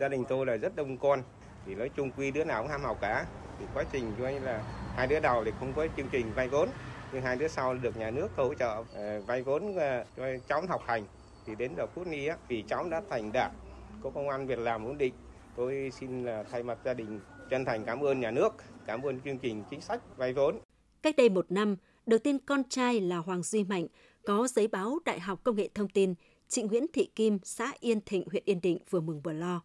Gia 0.00 0.08
đình 0.08 0.24
tôi 0.28 0.46
là 0.46 0.56
rất 0.56 0.76
đông 0.76 0.98
con, 0.98 1.22
thì 1.66 1.74
nói 1.74 1.90
chung 1.96 2.10
quy 2.16 2.30
đứa 2.30 2.44
nào 2.44 2.62
cũng 2.62 2.70
ham 2.70 2.82
học 2.82 2.98
cả. 3.00 3.26
Thì 3.58 3.64
quá 3.74 3.84
trình 3.92 4.12
cho 4.18 4.24
anh 4.24 4.44
là 4.44 4.62
hai 4.96 5.06
đứa 5.06 5.20
đầu 5.20 5.44
thì 5.44 5.50
không 5.60 5.72
có 5.72 5.86
chương 5.96 6.08
trình 6.12 6.32
vay 6.34 6.48
vốn, 6.48 6.68
nhưng 7.12 7.22
hai 7.22 7.36
đứa 7.36 7.48
sau 7.48 7.74
được 7.74 7.96
nhà 7.96 8.10
nước 8.10 8.28
hỗ 8.36 8.54
trợ 8.54 8.84
ờ, 8.94 9.20
vay 9.20 9.42
vốn 9.42 9.76
ờ, 9.76 10.04
cho 10.16 10.24
cháu 10.48 10.62
học 10.68 10.82
hành. 10.86 11.04
Thì 11.46 11.54
đến 11.54 11.72
giờ 11.76 11.86
phút 11.86 12.06
này 12.06 12.28
vì 12.48 12.64
cháu 12.68 12.88
đã 12.90 13.02
thành 13.10 13.32
đạt, 13.32 13.52
có 14.02 14.10
công 14.10 14.28
an 14.28 14.46
việc 14.46 14.58
làm 14.58 14.84
ổn 14.84 14.98
định, 14.98 15.14
tôi 15.56 15.90
xin 16.00 16.24
là 16.24 16.42
thay 16.42 16.62
mặt 16.62 16.78
gia 16.84 16.94
đình 16.94 17.20
chân 17.50 17.64
thành 17.64 17.84
cảm 17.84 18.00
ơn 18.00 18.20
nhà 18.20 18.30
nước, 18.30 18.50
cảm 18.86 19.02
ơn 19.02 19.20
chương 19.20 19.38
trình 19.38 19.64
chính 19.70 19.80
sách 19.80 20.02
vay 20.16 20.32
vốn. 20.32 20.58
Cách 21.02 21.16
đây 21.16 21.28
một 21.28 21.46
năm, 21.52 21.76
được 22.06 22.18
tin 22.18 22.38
con 22.38 22.64
trai 22.68 23.00
là 23.00 23.16
Hoàng 23.16 23.42
Duy 23.42 23.64
Mạnh 23.64 23.86
có 24.24 24.48
giấy 24.48 24.68
báo 24.68 24.98
Đại 25.04 25.20
học 25.20 25.40
Công 25.42 25.56
nghệ 25.56 25.68
Thông 25.74 25.88
tin, 25.88 26.14
chị 26.48 26.62
Nguyễn 26.62 26.86
Thị 26.92 27.08
Kim, 27.14 27.38
xã 27.42 27.72
Yên 27.80 28.00
Thịnh, 28.00 28.24
huyện 28.30 28.42
Yên 28.46 28.60
Định 28.60 28.78
vừa 28.90 29.00
mừng 29.00 29.20
vừa 29.20 29.32
lo. 29.32 29.62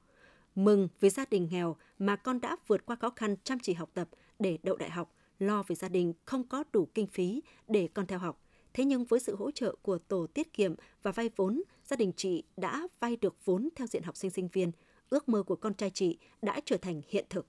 Mừng 0.56 0.88
vì 1.00 1.10
gia 1.10 1.26
đình 1.32 1.48
nghèo 1.52 1.76
mà 2.00 2.16
con 2.16 2.42
đã 2.42 2.56
vượt 2.68 2.86
qua 2.86 2.96
khó 2.96 3.10
khăn 3.10 3.36
chăm 3.44 3.60
chỉ 3.60 3.74
học 3.74 3.90
tập 3.94 4.10
để 4.40 4.58
đậu 4.64 4.76
đại 4.76 4.90
học, 4.90 5.14
lo 5.40 5.64
vì 5.68 5.76
gia 5.76 5.90
đình 5.90 6.14
không 6.26 6.48
có 6.48 6.64
đủ 6.74 6.88
kinh 6.94 7.08
phí 7.08 7.42
để 7.68 7.90
con 7.94 8.08
theo 8.08 8.20
học. 8.20 8.42
Thế 8.74 8.86
nhưng 8.86 9.06
với 9.06 9.20
sự 9.20 9.36
hỗ 9.36 9.52
trợ 9.52 9.76
của 9.82 9.98
tổ 9.98 10.28
tiết 10.28 10.54
kiệm 10.54 10.76
và 11.04 11.12
vay 11.12 11.30
vốn, 11.36 11.62
gia 11.86 11.96
đình 11.96 12.12
chị 12.16 12.44
đã 12.58 12.88
vay 13.00 13.16
được 13.16 13.36
vốn 13.46 13.70
theo 13.76 13.88
diện 13.88 14.04
học 14.04 14.18
sinh 14.18 14.32
sinh 14.32 14.48
viên. 14.54 14.72
Ước 15.10 15.30
mơ 15.30 15.44
của 15.44 15.56
con 15.56 15.74
trai 15.74 15.90
chị 15.90 16.18
đã 16.42 16.60
trở 16.66 16.78
thành 16.78 17.02
hiện 17.10 17.26
thực. 17.30 17.46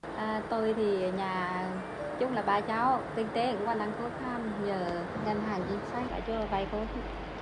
À, 0.00 0.42
tôi 0.50 0.74
thì 0.74 0.98
nhà 0.98 1.72
chung 2.20 2.32
là 2.32 2.42
ba 2.42 2.60
cháu 2.60 3.02
kinh 3.16 3.26
tế 3.34 3.52
cũng 3.52 3.66
còn 3.66 3.78
đang 3.78 3.92
khó 3.98 4.10
khăn 4.20 4.64
nhờ 4.66 5.04
ngân 5.24 5.40
hàng 5.40 5.66
chính 5.68 5.80
sách 5.92 6.10
đã 6.10 6.20
cho 6.26 6.46
vay 6.50 6.66
vốn 6.72 6.86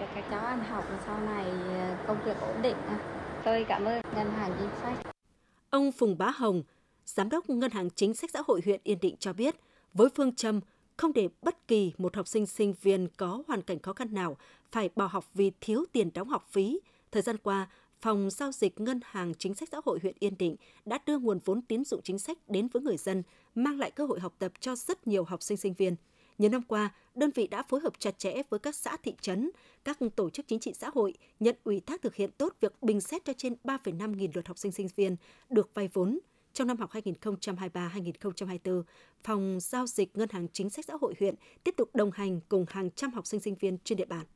cho 0.01 0.07
các 0.15 0.25
cháu 0.31 0.47
ăn 0.47 0.65
học. 0.65 0.85
Sau 1.07 1.21
này 1.21 1.45
à, 1.51 2.05
công 2.07 2.25
việc 2.25 2.37
ổn 2.41 2.63
định. 2.63 2.77
Tôi 3.45 3.65
cảm 3.69 3.85
ơn 3.85 4.03
ngân 4.15 4.31
hàng 4.31 4.57
chính 4.59 4.71
sách. 4.83 5.15
Ông 5.71 5.93
Phùng 5.93 6.19
Bá 6.19 6.31
Hồng 6.31 6.63
giám 7.07 7.29
đốc 7.29 7.49
ngân 7.49 7.71
hàng 7.71 7.91
chính 7.91 8.15
sách 8.15 8.31
xã 8.31 8.43
hội 8.47 8.61
huyện 8.65 8.81
Yên 8.85 8.99
Định 9.01 9.17
cho 9.19 9.33
biết 9.33 9.55
với 9.95 10.09
phương 10.17 10.35
châm 10.35 10.61
không 10.97 11.13
để 11.13 11.29
bất 11.43 11.69
kỳ 11.69 11.93
một 11.99 12.17
học 12.17 12.29
sinh 12.29 12.47
sinh 12.47 12.75
viên 12.83 13.09
có 13.17 13.43
hoàn 13.47 13.63
cảnh 13.63 13.79
khó 13.79 13.93
khăn 13.93 14.15
nào 14.15 14.37
phải 14.73 14.91
bỏ 14.97 15.07
học 15.07 15.25
vì 15.35 15.53
thiếu 15.61 15.85
tiền 15.93 16.11
đóng 16.15 16.29
học 16.29 16.47
phí 16.51 16.81
thời 17.13 17.23
gian 17.23 17.37
qua 17.39 17.69
Phòng 18.05 18.31
Giao 18.31 18.53
dịch 18.53 18.81
Ngân 18.81 19.01
hàng 19.05 19.35
Chính 19.35 19.55
sách 19.55 19.69
Xã 19.73 19.81
hội 19.85 19.99
huyện 20.03 20.15
Yên 20.19 20.39
Định 20.39 20.57
đã 20.85 20.99
đưa 21.07 21.19
nguồn 21.19 21.39
vốn 21.45 21.63
tín 21.63 21.85
dụng 21.85 22.01
chính 22.03 22.19
sách 22.19 22.39
đến 22.49 22.69
với 22.69 22.83
người 22.83 22.97
dân, 22.97 23.23
mang 23.55 23.79
lại 23.79 23.91
cơ 23.91 24.07
hội 24.07 24.21
học 24.21 24.35
tập 24.39 24.53
cho 24.61 24.77
rất 24.77 25.07
nhiều 25.07 25.25
học 25.25 25.43
sinh 25.43 25.57
sinh 25.57 25.75
viên. 25.75 25.97
Nhiều 26.39 26.51
năm 26.51 26.63
qua, 26.63 26.95
đơn 27.15 27.31
vị 27.35 27.47
đã 27.47 27.63
phối 27.63 27.81
hợp 27.81 27.93
chặt 27.99 28.19
chẽ 28.19 28.43
với 28.51 28.61
các 28.61 28.77
xã 28.77 28.97
thị 28.97 29.15
trấn, 29.21 29.51
các 29.85 29.99
tổ 30.17 30.31
chức 30.31 30.49
chính 30.49 30.59
trị 30.59 30.73
xã 30.75 30.91
hội, 30.95 31.15
nhận 31.41 31.57
ủy 31.65 31.81
thác 31.81 32.03
thực 32.03 32.15
hiện 32.15 32.31
tốt 32.39 32.57
việc 32.61 32.83
bình 32.83 33.01
xét 33.01 33.25
cho 33.25 33.33
trên 33.33 33.55
3,5 33.65 34.17
nghìn 34.17 34.31
lượt 34.35 34.49
học 34.49 34.59
sinh 34.59 34.73
sinh 34.73 34.89
viên 34.97 35.17
được 35.51 35.71
vay 35.75 35.89
vốn. 35.93 36.19
Trong 36.53 36.67
năm 36.69 36.77
học 36.77 36.91
2023-2024, 36.93 38.83
Phòng 39.23 39.59
Giao 39.61 39.87
dịch 39.87 40.17
Ngân 40.17 40.29
hàng 40.33 40.49
Chính 40.53 40.71
sách 40.71 40.85
Xã 40.85 40.95
hội 41.01 41.15
huyện 41.21 41.35
tiếp 41.65 41.75
tục 41.77 41.91
đồng 41.95 42.11
hành 42.11 42.41
cùng 42.49 42.67
hàng 42.69 42.91
trăm 42.91 43.13
học 43.13 43.27
sinh 43.27 43.41
sinh 43.41 43.55
viên 43.55 43.79
trên 43.85 43.99
địa 43.99 44.05
bàn. 44.05 44.27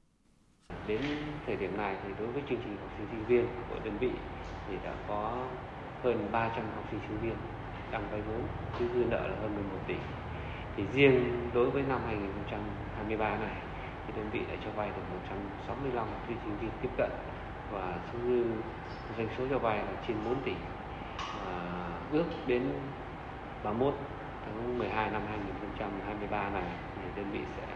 Đến 0.88 1.00
thời 1.46 1.56
điểm 1.56 1.76
này 1.76 1.96
thì 2.02 2.08
đối 2.18 2.28
với 2.28 2.42
chương 2.48 2.58
trình 2.64 2.76
học 2.80 2.90
sinh 2.98 3.06
sinh 3.10 3.24
viên 3.24 3.46
của 3.70 3.76
đơn 3.84 3.98
vị 4.00 4.10
thì 4.68 4.76
đã 4.84 4.92
có 5.08 5.32
hơn 6.04 6.28
300 6.32 6.64
học 6.74 6.84
sinh 6.90 7.00
sinh 7.08 7.18
viên 7.22 7.36
đang 7.90 8.02
vay 8.10 8.20
vốn, 8.20 8.42
dư 8.78 8.88
dư 8.94 9.04
nợ 9.10 9.28
là 9.28 9.36
hơn 9.40 9.54
11 9.54 9.78
tỷ. 9.86 9.94
Thì 10.76 10.84
riêng 10.92 11.48
đối 11.54 11.70
với 11.70 11.82
năm 11.88 12.00
2023 12.06 13.28
này 13.28 13.56
thì 14.06 14.12
đơn 14.16 14.28
vị 14.32 14.40
đã 14.50 14.56
cho 14.64 14.70
vay 14.76 14.88
được 14.88 15.02
165 15.12 16.06
học 16.08 16.20
sinh 16.28 16.36
sinh 16.44 16.56
viên 16.60 16.70
tiếp 16.82 16.90
cận 16.96 17.10
và 17.72 17.94
số 18.12 18.18
dư 18.26 18.44
doanh 19.16 19.28
số 19.38 19.44
cho 19.50 19.58
vay 19.58 19.78
là 19.78 19.92
trên 20.08 20.16
4 20.24 20.34
tỷ. 20.44 20.54
À, 21.46 21.52
ước 22.12 22.24
đến 22.46 22.62
31 23.64 23.94
tháng 24.44 24.78
12 24.78 25.10
năm 25.10 25.22
2023 25.28 26.50
này 26.50 26.64
thì 26.96 27.08
đơn 27.16 27.30
vị 27.32 27.40
sẽ 27.56 27.66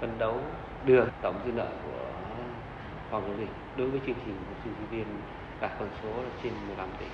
phân 0.00 0.18
đấu 0.18 0.40
đưa 0.84 1.04
tổng 1.22 1.40
dư 1.46 1.52
nợ 1.52 1.68
của 1.84 2.10
phòng 3.10 3.24
giao 3.28 3.36
dịch 3.38 3.48
đối 3.76 3.90
với 3.90 4.00
chương 4.06 4.16
trình 4.26 4.34
học 4.34 4.56
sinh 4.64 4.72
sinh 4.78 4.98
viên 4.98 5.06
đạt 5.60 5.70
con 5.78 5.88
số 6.02 6.22
là 6.22 6.40
trên 6.42 6.52
15 6.66 6.88
tỷ. 7.00 7.06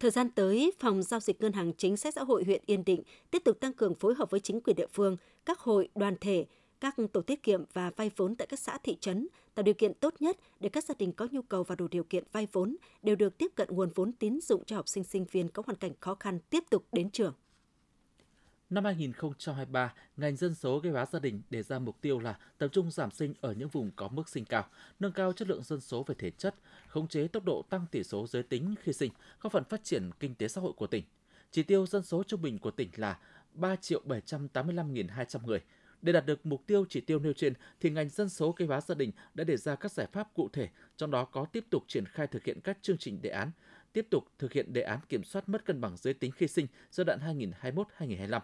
Thời 0.00 0.10
gian 0.10 0.30
tới, 0.30 0.72
Phòng 0.78 1.02
Giao 1.02 1.20
dịch 1.20 1.40
Ngân 1.40 1.52
hàng 1.52 1.72
Chính 1.72 1.96
sách 1.96 2.14
Xã 2.14 2.24
hội 2.24 2.44
huyện 2.44 2.62
Yên 2.66 2.84
Định 2.84 3.02
tiếp 3.30 3.42
tục 3.44 3.60
tăng 3.60 3.72
cường 3.72 3.94
phối 3.94 4.14
hợp 4.14 4.30
với 4.30 4.40
chính 4.40 4.60
quyền 4.60 4.76
địa 4.76 4.86
phương, 4.92 5.16
các 5.44 5.58
hội, 5.58 5.88
đoàn 5.94 6.16
thể, 6.20 6.46
các 6.80 6.94
tổ 7.12 7.20
tiết 7.20 7.42
kiệm 7.42 7.64
và 7.72 7.90
vay 7.96 8.10
vốn 8.16 8.36
tại 8.36 8.46
các 8.46 8.58
xã 8.58 8.78
thị 8.82 8.96
trấn, 9.00 9.28
tạo 9.54 9.62
điều 9.62 9.74
kiện 9.74 9.94
tốt 9.94 10.14
nhất 10.20 10.36
để 10.60 10.68
các 10.68 10.84
gia 10.84 10.94
đình 10.98 11.12
có 11.12 11.28
nhu 11.30 11.42
cầu 11.42 11.62
và 11.62 11.74
đủ 11.74 11.88
điều 11.88 12.04
kiện 12.04 12.24
vay 12.32 12.48
vốn 12.52 12.76
đều 13.02 13.16
được 13.16 13.38
tiếp 13.38 13.52
cận 13.54 13.68
nguồn 13.70 13.90
vốn 13.94 14.12
tín 14.12 14.40
dụng 14.40 14.64
cho 14.64 14.76
học 14.76 14.88
sinh 14.88 15.04
sinh 15.04 15.24
viên 15.30 15.48
có 15.48 15.62
hoàn 15.66 15.76
cảnh 15.76 15.92
khó 16.00 16.14
khăn 16.14 16.38
tiếp 16.50 16.64
tục 16.70 16.84
đến 16.92 17.10
trường. 17.10 17.34
Năm 18.70 18.84
2023, 18.84 19.94
ngành 20.16 20.36
dân 20.36 20.54
số 20.54 20.80
kế 20.80 20.90
hoạch 20.90 21.10
gia 21.10 21.18
đình 21.18 21.42
đề 21.50 21.62
ra 21.62 21.78
mục 21.78 22.00
tiêu 22.00 22.18
là 22.18 22.38
tập 22.58 22.68
trung 22.72 22.90
giảm 22.90 23.10
sinh 23.10 23.34
ở 23.40 23.52
những 23.52 23.68
vùng 23.68 23.90
có 23.96 24.08
mức 24.08 24.28
sinh 24.28 24.44
cao, 24.44 24.66
nâng 25.00 25.12
cao 25.12 25.32
chất 25.32 25.48
lượng 25.48 25.62
dân 25.62 25.80
số 25.80 26.02
về 26.02 26.14
thể 26.18 26.30
chất, 26.30 26.54
khống 26.88 27.08
chế 27.08 27.28
tốc 27.28 27.44
độ 27.44 27.62
tăng 27.70 27.86
tỷ 27.90 28.02
số 28.02 28.26
giới 28.26 28.42
tính 28.42 28.74
khi 28.82 28.92
sinh, 28.92 29.12
góp 29.40 29.52
phần 29.52 29.64
phát 29.64 29.84
triển 29.84 30.10
kinh 30.20 30.34
tế 30.34 30.48
xã 30.48 30.60
hội 30.60 30.72
của 30.72 30.86
tỉnh. 30.86 31.04
Chỉ 31.50 31.62
tiêu 31.62 31.86
dân 31.86 32.02
số 32.02 32.22
trung 32.22 32.42
bình 32.42 32.58
của 32.58 32.70
tỉnh 32.70 32.90
là 32.96 33.18
3 33.52 33.76
triệu 33.76 34.02
785.200 34.06 35.46
người. 35.46 35.60
Để 36.02 36.12
đạt 36.12 36.26
được 36.26 36.46
mục 36.46 36.62
tiêu 36.66 36.84
chỉ 36.88 37.00
tiêu 37.00 37.18
nêu 37.18 37.32
trên, 37.32 37.54
thì 37.80 37.90
ngành 37.90 38.08
dân 38.08 38.28
số 38.28 38.52
kế 38.52 38.66
hoạch 38.66 38.84
gia 38.84 38.94
đình 38.94 39.10
đã 39.34 39.44
đề 39.44 39.56
ra 39.56 39.74
các 39.74 39.92
giải 39.92 40.06
pháp 40.12 40.28
cụ 40.34 40.48
thể, 40.52 40.68
trong 40.96 41.10
đó 41.10 41.24
có 41.24 41.44
tiếp 41.44 41.64
tục 41.70 41.84
triển 41.88 42.06
khai 42.06 42.26
thực 42.26 42.44
hiện 42.44 42.60
các 42.60 42.78
chương 42.82 42.98
trình 42.98 43.22
đề 43.22 43.30
án, 43.30 43.50
tiếp 43.92 44.06
tục 44.10 44.24
thực 44.38 44.52
hiện 44.52 44.72
đề 44.72 44.82
án 44.82 44.98
kiểm 45.08 45.24
soát 45.24 45.48
mất 45.48 45.64
cân 45.64 45.80
bằng 45.80 45.96
giới 45.96 46.14
tính 46.14 46.32
khi 46.32 46.48
sinh 46.48 46.66
giai 46.90 47.04
đoạn 47.04 47.38
2021-2025 47.60 48.40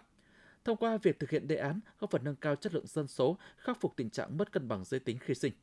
Thông 0.63 0.77
qua 0.77 0.97
việc 0.97 1.19
thực 1.19 1.29
hiện 1.29 1.47
đề 1.47 1.55
án, 1.55 1.79
góp 1.99 2.11
phần 2.11 2.23
nâng 2.23 2.35
cao 2.35 2.55
chất 2.55 2.73
lượng 2.73 2.87
dân 2.87 3.07
số, 3.07 3.37
khắc 3.57 3.81
phục 3.81 3.93
tình 3.95 4.09
trạng 4.09 4.37
mất 4.37 4.51
cân 4.51 4.67
bằng 4.67 4.83
giới 4.85 4.99
tính 4.99 5.17
khi 5.21 5.33
sinh. 5.33 5.53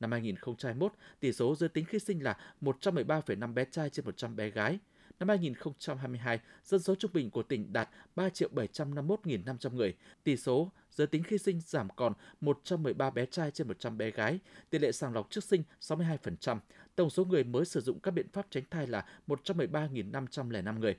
Năm 0.00 0.12
2021, 0.12 0.92
tỷ 1.20 1.32
số 1.32 1.54
giới 1.54 1.68
tính 1.68 1.84
khi 1.84 1.98
sinh 1.98 2.22
là 2.22 2.38
113,5 2.60 3.54
bé 3.54 3.64
trai 3.64 3.90
trên 3.90 4.04
100 4.04 4.36
bé 4.36 4.50
gái. 4.50 4.78
Năm 5.18 5.28
2022, 5.28 6.40
dân 6.64 6.80
số 6.80 6.94
trung 6.94 7.10
bình 7.14 7.30
của 7.30 7.42
tỉnh 7.42 7.72
đạt 7.72 7.88
3 8.14 8.28
triệu 8.28 8.48
751.500 8.54 9.74
người. 9.74 9.94
Tỷ 10.24 10.36
số 10.36 10.70
giới 10.90 11.06
tính 11.06 11.22
khi 11.22 11.38
sinh 11.38 11.60
giảm 11.60 11.88
còn 11.96 12.12
113 12.40 13.10
bé 13.10 13.26
trai 13.26 13.50
trên 13.50 13.68
100 13.68 13.98
bé 13.98 14.10
gái. 14.10 14.38
Tỷ 14.70 14.78
lệ 14.78 14.92
sàng 14.92 15.14
lọc 15.14 15.30
trước 15.30 15.44
sinh 15.44 15.62
62%. 15.80 16.58
Tổng 16.96 17.10
số 17.10 17.24
người 17.24 17.44
mới 17.44 17.64
sử 17.64 17.80
dụng 17.80 18.00
các 18.00 18.10
biện 18.10 18.28
pháp 18.32 18.46
tránh 18.50 18.64
thai 18.70 18.86
là 18.86 19.04
113.505 19.26 20.78
người. 20.78 20.96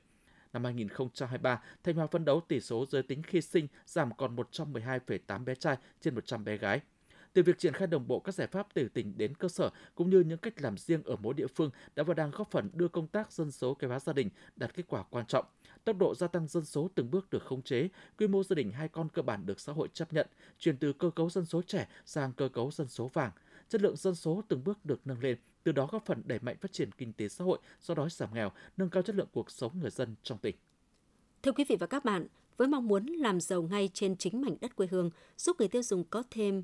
Năm 0.53 0.63
2023, 0.63 1.61
Thanh 1.83 1.95
Hóa 1.95 2.07
phấn 2.07 2.25
đấu 2.25 2.41
tỷ 2.47 2.59
số 2.61 2.85
giới 2.89 3.03
tính 3.03 3.23
khi 3.23 3.41
sinh 3.41 3.67
giảm 3.85 4.11
còn 4.17 4.35
112,8 4.35 5.45
bé 5.45 5.55
trai 5.55 5.77
trên 6.01 6.15
100 6.15 6.43
bé 6.43 6.57
gái. 6.57 6.81
Từ 7.33 7.43
việc 7.43 7.59
triển 7.59 7.73
khai 7.73 7.87
đồng 7.87 8.07
bộ 8.07 8.19
các 8.19 8.35
giải 8.35 8.47
pháp 8.47 8.67
từ 8.73 8.87
tỉnh 8.89 9.17
đến 9.17 9.35
cơ 9.35 9.47
sở 9.47 9.69
cũng 9.95 10.09
như 10.09 10.19
những 10.19 10.37
cách 10.37 10.61
làm 10.61 10.77
riêng 10.77 11.03
ở 11.03 11.15
mỗi 11.15 11.33
địa 11.33 11.47
phương 11.47 11.69
đã 11.95 12.03
và 12.03 12.13
đang 12.13 12.31
góp 12.31 12.51
phần 12.51 12.69
đưa 12.73 12.87
công 12.87 13.07
tác 13.07 13.31
dân 13.31 13.51
số 13.51 13.73
kế 13.73 13.87
hóa 13.87 13.99
gia 13.99 14.13
đình 14.13 14.29
đạt 14.55 14.73
kết 14.73 14.83
quả 14.87 15.03
quan 15.03 15.25
trọng. 15.25 15.45
tốc 15.83 15.97
độ 15.97 16.15
gia 16.15 16.27
tăng 16.27 16.47
dân 16.47 16.65
số 16.65 16.89
từng 16.95 17.11
bước 17.11 17.29
được 17.29 17.43
khống 17.43 17.61
chế, 17.61 17.89
quy 18.17 18.27
mô 18.27 18.43
gia 18.43 18.53
đình 18.55 18.71
hai 18.71 18.87
con 18.87 19.09
cơ 19.09 19.21
bản 19.21 19.45
được 19.45 19.59
xã 19.59 19.73
hội 19.73 19.87
chấp 19.93 20.13
nhận, 20.13 20.27
chuyển 20.59 20.77
từ 20.77 20.93
cơ 20.93 21.09
cấu 21.09 21.29
dân 21.29 21.45
số 21.45 21.61
trẻ 21.61 21.87
sang 22.05 22.33
cơ 22.33 22.49
cấu 22.49 22.71
dân 22.71 22.87
số 22.87 23.07
vàng. 23.07 23.31
Chất 23.69 23.81
lượng 23.81 23.95
dân 23.95 24.15
số 24.15 24.43
từng 24.47 24.63
bước 24.63 24.85
được 24.85 24.99
nâng 25.05 25.19
lên, 25.19 25.37
từ 25.63 25.71
đó 25.71 25.87
góp 25.91 26.05
phần 26.05 26.21
đẩy 26.25 26.39
mạnh 26.41 26.57
phát 26.61 26.71
triển 26.71 26.91
kinh 26.91 27.13
tế 27.13 27.29
xã 27.29 27.43
hội, 27.43 27.59
do 27.81 27.93
đó 27.93 28.09
giảm 28.09 28.33
nghèo, 28.33 28.51
nâng 28.77 28.89
cao 28.89 29.03
chất 29.03 29.15
lượng 29.15 29.27
cuộc 29.31 29.51
sống 29.51 29.79
người 29.81 29.91
dân 29.91 30.15
trong 30.23 30.37
tỉnh. 30.37 30.55
Thưa 31.43 31.51
quý 31.51 31.63
vị 31.69 31.75
và 31.75 31.87
các 31.87 32.05
bạn, 32.05 32.27
với 32.57 32.67
mong 32.67 32.87
muốn 32.87 33.05
làm 33.05 33.41
giàu 33.41 33.61
ngay 33.61 33.89
trên 33.93 34.15
chính 34.15 34.41
mảnh 34.41 34.55
đất 34.61 34.75
quê 34.75 34.87
hương, 34.91 35.09
giúp 35.37 35.55
người 35.59 35.67
tiêu 35.67 35.83
dùng 35.83 36.03
có 36.03 36.23
thêm 36.31 36.63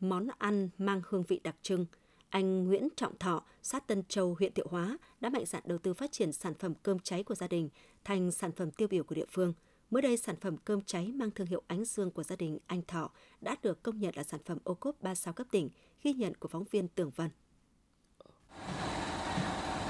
món 0.00 0.28
ăn 0.38 0.68
mang 0.78 1.02
hương 1.08 1.22
vị 1.22 1.40
đặc 1.44 1.56
trưng, 1.62 1.86
anh 2.28 2.64
Nguyễn 2.64 2.88
Trọng 2.96 3.18
Thọ, 3.18 3.44
xã 3.62 3.80
Tân 3.80 4.02
Châu, 4.08 4.36
huyện 4.38 4.52
Thiệu 4.52 4.66
Hóa 4.70 4.98
đã 5.20 5.30
mạnh 5.30 5.46
dạn 5.46 5.62
đầu 5.66 5.78
tư 5.78 5.94
phát 5.94 6.12
triển 6.12 6.32
sản 6.32 6.54
phẩm 6.54 6.74
cơm 6.82 6.98
cháy 6.98 7.22
của 7.22 7.34
gia 7.34 7.48
đình 7.48 7.68
thành 8.04 8.30
sản 8.30 8.52
phẩm 8.52 8.70
tiêu 8.70 8.88
biểu 8.88 9.04
của 9.04 9.14
địa 9.14 9.26
phương. 9.30 9.52
Mới 9.90 10.02
đây, 10.02 10.16
sản 10.16 10.36
phẩm 10.40 10.56
cơm 10.56 10.80
cháy 10.82 11.12
mang 11.12 11.30
thương 11.30 11.46
hiệu 11.46 11.62
Ánh 11.66 11.84
Dương 11.84 12.10
của 12.10 12.22
gia 12.22 12.36
đình 12.36 12.58
anh 12.66 12.82
Thọ 12.88 13.10
đã 13.40 13.56
được 13.62 13.82
công 13.82 13.98
nhận 13.98 14.16
là 14.16 14.22
sản 14.22 14.40
phẩm 14.44 14.58
ô 14.64 14.74
cốp 14.74 15.02
3 15.02 15.14
sao 15.14 15.34
cấp 15.34 15.46
tỉnh, 15.50 15.68
ghi 16.02 16.12
nhận 16.12 16.34
của 16.34 16.48
phóng 16.48 16.64
viên 16.70 16.88
Tường 16.88 17.10
Vân. 17.16 17.30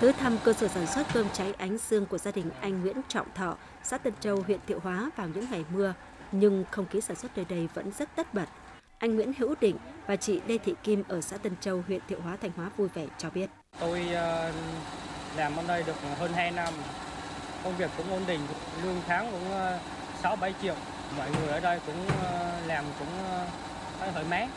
Tới 0.00 0.12
thăm 0.12 0.38
cơ 0.44 0.52
sở 0.52 0.68
sản 0.68 0.86
xuất 0.86 1.06
cơm 1.14 1.26
cháy 1.32 1.54
Ánh 1.58 1.78
Dương 1.78 2.06
của 2.06 2.18
gia 2.18 2.30
đình 2.30 2.50
anh 2.60 2.80
Nguyễn 2.80 2.96
Trọng 3.08 3.26
Thọ, 3.34 3.56
xã 3.82 3.98
Tân 3.98 4.12
Châu, 4.20 4.42
huyện 4.46 4.60
Thiệu 4.66 4.78
Hóa 4.82 5.10
vào 5.16 5.28
những 5.34 5.46
ngày 5.50 5.64
mưa, 5.72 5.94
nhưng 6.32 6.64
không 6.70 6.86
khí 6.86 7.00
sản 7.00 7.16
xuất 7.16 7.36
nơi 7.36 7.46
đây 7.48 7.68
vẫn 7.74 7.92
rất 7.98 8.08
tất 8.16 8.34
bật. 8.34 8.48
Anh 8.98 9.16
Nguyễn 9.16 9.32
Hữu 9.38 9.54
Định 9.60 9.76
và 10.06 10.16
chị 10.16 10.40
Lê 10.46 10.58
Thị 10.58 10.74
Kim 10.82 11.02
ở 11.08 11.20
xã 11.20 11.36
Tân 11.36 11.52
Châu, 11.60 11.84
huyện 11.86 12.00
Thiệu 12.08 12.20
Hóa, 12.20 12.36
Thanh 12.42 12.50
Hóa 12.56 12.70
vui 12.76 12.88
vẻ 12.88 13.06
cho 13.18 13.30
biết. 13.30 13.50
Tôi 13.80 14.08
ờ, 14.14 14.52
làm 15.36 15.56
ở 15.56 15.62
đây 15.68 15.82
được 15.86 15.96
hơn 16.18 16.32
2 16.32 16.50
năm, 16.50 16.74
công 17.64 17.76
việc 17.76 17.90
cũng 17.96 18.10
ổn 18.10 18.22
định, 18.26 18.40
lương 18.84 19.00
tháng 19.06 19.30
cũng 19.32 19.50
6-7 20.22 20.36
ờ, 20.40 20.52
triệu. 20.62 20.74
Mọi 21.16 21.28
người 21.30 21.48
ở 21.48 21.60
đây 21.60 21.80
cũng 21.86 22.06
ờ, 22.22 22.60
làm 22.66 22.84
cũng 22.98 23.08
thoải 24.12 24.24
mái, 24.30 24.48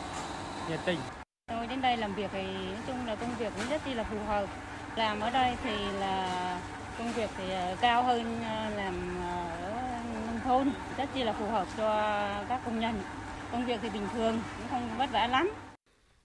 nhiệt 0.68 0.80
tình. 0.84 0.98
Tôi 1.46 1.66
đến 1.66 1.80
đây 1.80 1.96
làm 1.96 2.14
việc 2.14 2.30
thì 2.32 2.42
nói 2.42 2.82
chung 2.86 3.06
là 3.06 3.16
công 3.16 3.34
việc 3.38 3.52
cũng 3.56 3.68
rất 3.70 3.82
là 3.94 4.04
phù 4.04 4.18
hợp. 4.26 4.46
Làm 4.96 5.20
ở 5.20 5.30
đây 5.30 5.56
thì 5.64 5.76
là 6.00 6.60
công 6.98 7.12
việc 7.12 7.30
thì 7.36 7.50
ờ, 7.50 7.76
cao 7.80 8.02
hơn 8.02 8.42
ờ, 8.42 8.70
làm 8.76 8.94
ở 9.22 10.02
nông 10.26 10.40
thôn, 10.44 10.70
rất 10.96 11.08
chi 11.14 11.22
là 11.22 11.32
phù 11.32 11.46
hợp 11.46 11.66
cho 11.76 11.88
các 12.48 12.60
công 12.64 12.80
nhân. 12.80 12.94
Công 13.52 13.66
việc 13.66 13.80
thì 13.82 13.90
bình 13.90 14.06
thường, 14.12 14.40
cũng 14.58 14.66
không 14.70 14.90
vất 14.98 15.12
vả 15.12 15.26
lắm. 15.26 15.50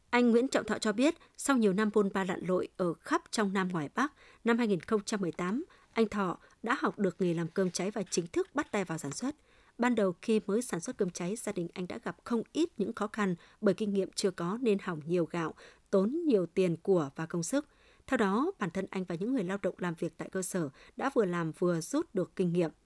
Anh 0.09 0.31
Nguyễn 0.31 0.47
Trọng 0.47 0.65
Thọ 0.65 0.77
cho 0.77 0.93
biết, 0.93 1.15
sau 1.37 1.57
nhiều 1.57 1.73
năm 1.73 1.89
bôn 1.93 2.09
ba 2.13 2.23
lặn 2.23 2.39
lội 2.47 2.67
ở 2.77 2.93
khắp 2.93 3.21
trong 3.31 3.53
Nam 3.53 3.69
ngoài 3.69 3.89
Bắc, 3.95 4.13
năm 4.43 4.57
2018, 4.57 5.65
anh 5.93 6.09
Thọ 6.09 6.37
đã 6.63 6.77
học 6.79 6.99
được 6.99 7.15
nghề 7.19 7.33
làm 7.33 7.47
cơm 7.47 7.71
cháy 7.71 7.91
và 7.91 8.03
chính 8.09 8.27
thức 8.27 8.49
bắt 8.53 8.71
tay 8.71 8.85
vào 8.85 8.97
sản 8.97 9.11
xuất. 9.11 9.35
Ban 9.77 9.95
đầu 9.95 10.15
khi 10.21 10.41
mới 10.47 10.61
sản 10.61 10.79
xuất 10.79 10.97
cơm 10.97 11.09
cháy, 11.09 11.35
gia 11.35 11.51
đình 11.51 11.67
anh 11.73 11.87
đã 11.87 11.97
gặp 12.03 12.15
không 12.23 12.43
ít 12.51 12.69
những 12.77 12.93
khó 12.93 13.07
khăn 13.07 13.35
bởi 13.61 13.73
kinh 13.73 13.93
nghiệm 13.93 14.11
chưa 14.15 14.31
có 14.31 14.57
nên 14.61 14.77
hỏng 14.79 15.01
nhiều 15.05 15.27
gạo, 15.31 15.53
tốn 15.89 16.21
nhiều 16.25 16.45
tiền 16.45 16.77
của 16.77 17.09
và 17.15 17.25
công 17.25 17.43
sức. 17.43 17.65
Theo 18.07 18.17
đó, 18.17 18.51
bản 18.59 18.69
thân 18.69 18.85
anh 18.89 19.03
và 19.03 19.15
những 19.15 19.33
người 19.33 19.43
lao 19.43 19.57
động 19.61 19.75
làm 19.77 19.93
việc 19.99 20.13
tại 20.17 20.29
cơ 20.31 20.41
sở 20.41 20.69
đã 20.97 21.09
vừa 21.13 21.25
làm 21.25 21.51
vừa 21.51 21.81
rút 21.81 22.15
được 22.15 22.35
kinh 22.35 22.53
nghiệm– 22.53 22.71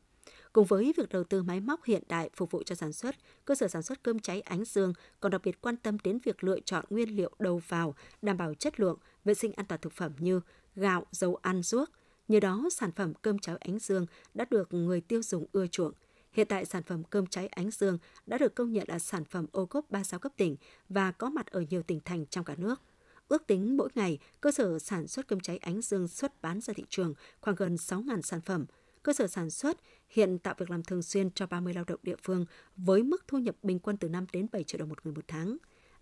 Cùng 0.54 0.66
với 0.66 0.94
việc 0.98 1.10
đầu 1.10 1.24
tư 1.24 1.44
máy 1.44 1.60
móc 1.60 1.84
hiện 1.84 2.04
đại 2.10 2.30
phục 2.36 2.52
vụ 2.52 2.64
cho 2.64 2.76
sản 2.76 2.94
xuất, 2.94 3.16
cơ 3.46 3.56
sở 3.56 3.68
sản 3.68 3.82
xuất 3.82 4.04
cơm 4.04 4.20
cháy 4.20 4.42
Ánh 4.42 4.66
Dương 4.66 4.94
còn 5.20 5.32
đặc 5.32 5.42
biệt 5.44 5.62
quan 5.62 5.78
tâm 5.78 5.98
đến 6.04 6.20
việc 6.24 6.44
lựa 6.44 6.60
chọn 6.60 6.86
nguyên 6.90 7.16
liệu 7.16 7.32
đầu 7.40 7.62
vào, 7.68 7.96
đảm 8.22 8.38
bảo 8.38 8.54
chất 8.54 8.80
lượng, 8.80 8.98
vệ 9.26 9.34
sinh 9.34 9.54
an 9.54 9.66
toàn 9.66 9.82
thực 9.82 9.94
phẩm 9.94 10.12
như 10.20 10.42
gạo, 10.76 11.06
dầu 11.12 11.36
ăn, 11.36 11.64
ruốc. 11.64 11.90
Nhờ 12.28 12.40
đó, 12.40 12.70
sản 12.72 12.92
phẩm 12.92 13.14
cơm 13.22 13.40
cháy 13.40 13.56
Ánh 13.60 13.80
Dương 13.80 14.06
đã 14.34 14.46
được 14.50 14.74
người 14.74 15.02
tiêu 15.02 15.22
dùng 15.22 15.46
ưa 15.52 15.68
chuộng. 15.68 15.92
Hiện 16.32 16.48
tại, 16.48 16.66
sản 16.66 16.84
phẩm 16.84 17.04
cơm 17.04 17.28
cháy 17.28 17.48
Ánh 17.48 17.72
Dương 17.72 17.98
đã 18.26 18.38
được 18.38 18.56
công 18.56 18.74
nhận 18.74 18.84
là 18.88 19.00
sản 19.00 19.26
phẩm 19.26 19.46
ô 19.52 19.66
cốp 19.66 19.92
36 19.92 20.20
cấp 20.20 20.32
tỉnh 20.38 20.56
và 20.90 21.12
có 21.12 21.30
mặt 21.30 21.48
ở 21.48 21.64
nhiều 21.70 21.84
tỉnh 21.84 22.00
thành 22.06 22.26
trong 22.26 22.46
cả 22.46 22.56
nước. 22.58 22.82
Ước 23.30 23.48
tính 23.48 23.78
mỗi 23.78 23.90
ngày, 23.96 24.20
cơ 24.42 24.52
sở 24.52 24.80
sản 24.80 25.08
xuất 25.08 25.28
cơm 25.28 25.40
cháy 25.40 25.58
Ánh 25.58 25.82
Dương 25.82 26.08
xuất 26.08 26.42
bán 26.42 26.62
ra 26.62 26.74
thị 26.74 26.84
trường 26.90 27.14
khoảng 27.42 27.56
gần 27.56 27.76
6.000 27.76 28.22
sản 28.22 28.42
phẩm– 28.42 28.66
cơ 29.04 29.14
sở 29.14 29.28
sản 29.28 29.50
xuất 29.50 29.78
hiện 30.10 30.40
tạo 30.40 30.54
việc 30.58 30.72
làm 30.72 30.84
thường 30.84 31.02
xuyên 31.02 31.32
cho 31.32 31.48
30 31.48 31.74
lao 31.74 31.84
động 31.88 32.00
địa 32.04 32.16
phương 32.24 32.46
với 32.76 33.04
mức 33.04 33.24
thu 33.28 33.38
nhập 33.38 33.56
bình 33.64 33.80
quân 33.80 33.98
từ 33.98 34.10
5 34.10 34.26
đến 34.34 34.48
7 34.52 34.64
triệu 34.64 34.80
đồng 34.80 34.90
một 34.90 35.06
người 35.06 35.14
một 35.14 35.26
tháng. 35.28 35.58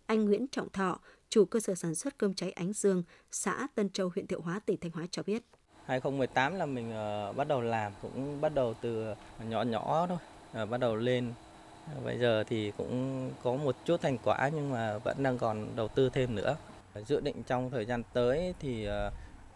Anh 0.06 0.26
Nguyễn 0.26 0.48
Trọng 0.48 0.70
Thọ, 0.70 1.00
chủ 1.30 1.46
cơ 1.46 1.60
sở 1.60 1.76
sản 1.76 1.96
xuất 1.96 2.18
cơm 2.18 2.34
cháy 2.34 2.52
Ánh 2.52 2.74
Dương, 2.74 3.04
xã 3.32 3.68
Tân 3.76 3.90
Châu, 3.90 4.12
huyện 4.16 4.28
Thiệu 4.28 4.42
Hóa, 4.42 4.60
tỉnh 4.66 4.78
Thanh 4.80 4.92
Hóa 4.92 5.06
cho 5.12 5.24
biết. 5.24 5.44
2018 5.86 6.56
là 6.56 6.66
mình 6.66 6.90
uh, 6.90 7.36
bắt 7.36 7.48
đầu 7.48 7.62
làm, 7.62 7.92
cũng 8.02 8.42
bắt 8.42 8.54
đầu 8.56 8.74
từ 8.82 9.14
nhỏ 9.50 9.62
nhỏ 9.62 10.08
thôi, 10.08 10.18
uh, 10.64 10.70
bắt 10.70 10.78
đầu 10.78 10.96
lên. 10.96 11.34
Uh, 11.98 12.04
bây 12.06 12.20
giờ 12.20 12.44
thì 12.48 12.72
cũng 12.78 13.32
có 13.44 13.56
một 13.56 13.76
chút 13.86 14.02
thành 14.02 14.18
quả 14.24 14.50
nhưng 14.54 14.72
mà 14.72 14.98
vẫn 14.98 15.24
đang 15.24 15.38
còn 15.38 15.76
đầu 15.76 15.88
tư 15.88 16.10
thêm 16.14 16.36
nữa. 16.36 16.56
Dự 17.06 17.20
định 17.20 17.44
trong 17.44 17.70
thời 17.72 17.86
gian 17.86 18.04
tới 18.14 18.54
thì 18.60 18.86
ờ, 18.86 19.12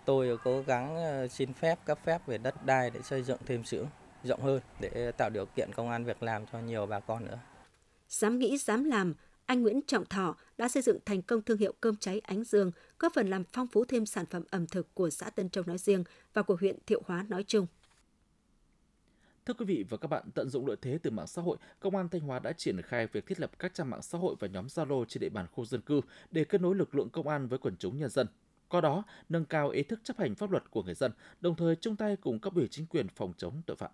tôi 0.05 0.37
cố 0.43 0.61
gắng 0.61 0.95
ờ, 0.95 1.27
xin 1.27 1.53
phép 1.53 1.79
cấp 1.85 1.99
phép 2.05 2.27
về 2.27 2.37
đất 2.37 2.65
đai 2.65 2.89
để 2.89 3.01
xây 3.01 3.23
dựng 3.23 3.37
thêm 3.45 3.63
xưởng 3.63 3.87
rộng 4.23 4.41
hơn 4.41 4.61
để 4.79 5.11
tạo 5.17 5.29
điều 5.29 5.45
kiện 5.45 5.73
công 5.73 5.89
an 5.89 6.05
việc 6.05 6.23
làm 6.23 6.45
cho 6.51 6.59
nhiều 6.59 6.85
bà 6.85 6.99
con 6.99 7.25
nữa. 7.25 7.39
Dám 8.09 8.39
nghĩ, 8.39 8.57
dám 8.57 8.83
làm, 8.83 9.13
anh 9.45 9.61
Nguyễn 9.61 9.81
Trọng 9.87 10.05
Thọ 10.05 10.35
đã 10.57 10.67
xây 10.67 10.83
dựng 10.83 10.97
thành 11.05 11.21
công 11.21 11.41
thương 11.41 11.57
hiệu 11.57 11.73
cơm 11.81 11.95
cháy 11.95 12.19
Ánh 12.23 12.43
Dương, 12.43 12.71
góp 12.99 13.13
phần 13.15 13.29
làm 13.29 13.43
phong 13.53 13.67
phú 13.67 13.85
thêm 13.85 14.05
sản 14.05 14.25
phẩm 14.25 14.43
ẩm 14.49 14.67
thực 14.67 14.95
của 14.95 15.09
xã 15.09 15.29
Tân 15.29 15.49
Châu 15.49 15.63
nói 15.67 15.77
riêng 15.77 16.03
và 16.33 16.41
của 16.41 16.57
huyện 16.59 16.75
Thiệu 16.85 17.01
Hóa 17.05 17.25
nói 17.29 17.43
chung. 17.47 17.67
Thưa 19.51 19.65
quý 19.65 19.65
vị 19.65 19.85
và 19.89 19.97
các 19.97 20.07
bạn, 20.07 20.23
tận 20.35 20.49
dụng 20.49 20.67
lợi 20.67 20.77
thế 20.81 20.99
từ 21.03 21.11
mạng 21.11 21.27
xã 21.27 21.41
hội, 21.41 21.57
Công 21.79 21.95
an 21.95 22.09
Thanh 22.09 22.21
Hóa 22.21 22.39
đã 22.39 22.53
triển 22.53 22.81
khai 22.81 23.07
việc 23.07 23.25
thiết 23.25 23.39
lập 23.39 23.51
các 23.59 23.73
trang 23.73 23.89
mạng 23.89 24.01
xã 24.01 24.17
hội 24.17 24.35
và 24.39 24.47
nhóm 24.47 24.67
Zalo 24.67 25.05
trên 25.05 25.21
địa 25.21 25.29
bàn 25.29 25.45
khu 25.51 25.65
dân 25.65 25.81
cư 25.81 26.01
để 26.31 26.43
kết 26.43 26.61
nối 26.61 26.75
lực 26.75 26.95
lượng 26.95 27.09
công 27.09 27.27
an 27.27 27.47
với 27.47 27.59
quần 27.59 27.75
chúng 27.77 27.97
nhân 27.97 28.09
dân 28.09 28.27
qua 28.69 28.81
đó 28.81 29.03
nâng 29.29 29.45
cao 29.45 29.69
ý 29.69 29.83
thức 29.83 29.99
chấp 30.03 30.17
hành 30.17 30.35
pháp 30.35 30.51
luật 30.51 30.71
của 30.71 30.83
người 30.83 30.93
dân, 30.93 31.11
đồng 31.41 31.55
thời 31.55 31.75
chung 31.75 31.95
tay 31.95 32.15
cùng 32.15 32.39
cấp 32.39 32.55
ủy 32.55 32.67
chính 32.67 32.85
quyền 32.85 33.07
phòng 33.07 33.33
chống 33.37 33.61
tội 33.65 33.77
phạm. 33.77 33.91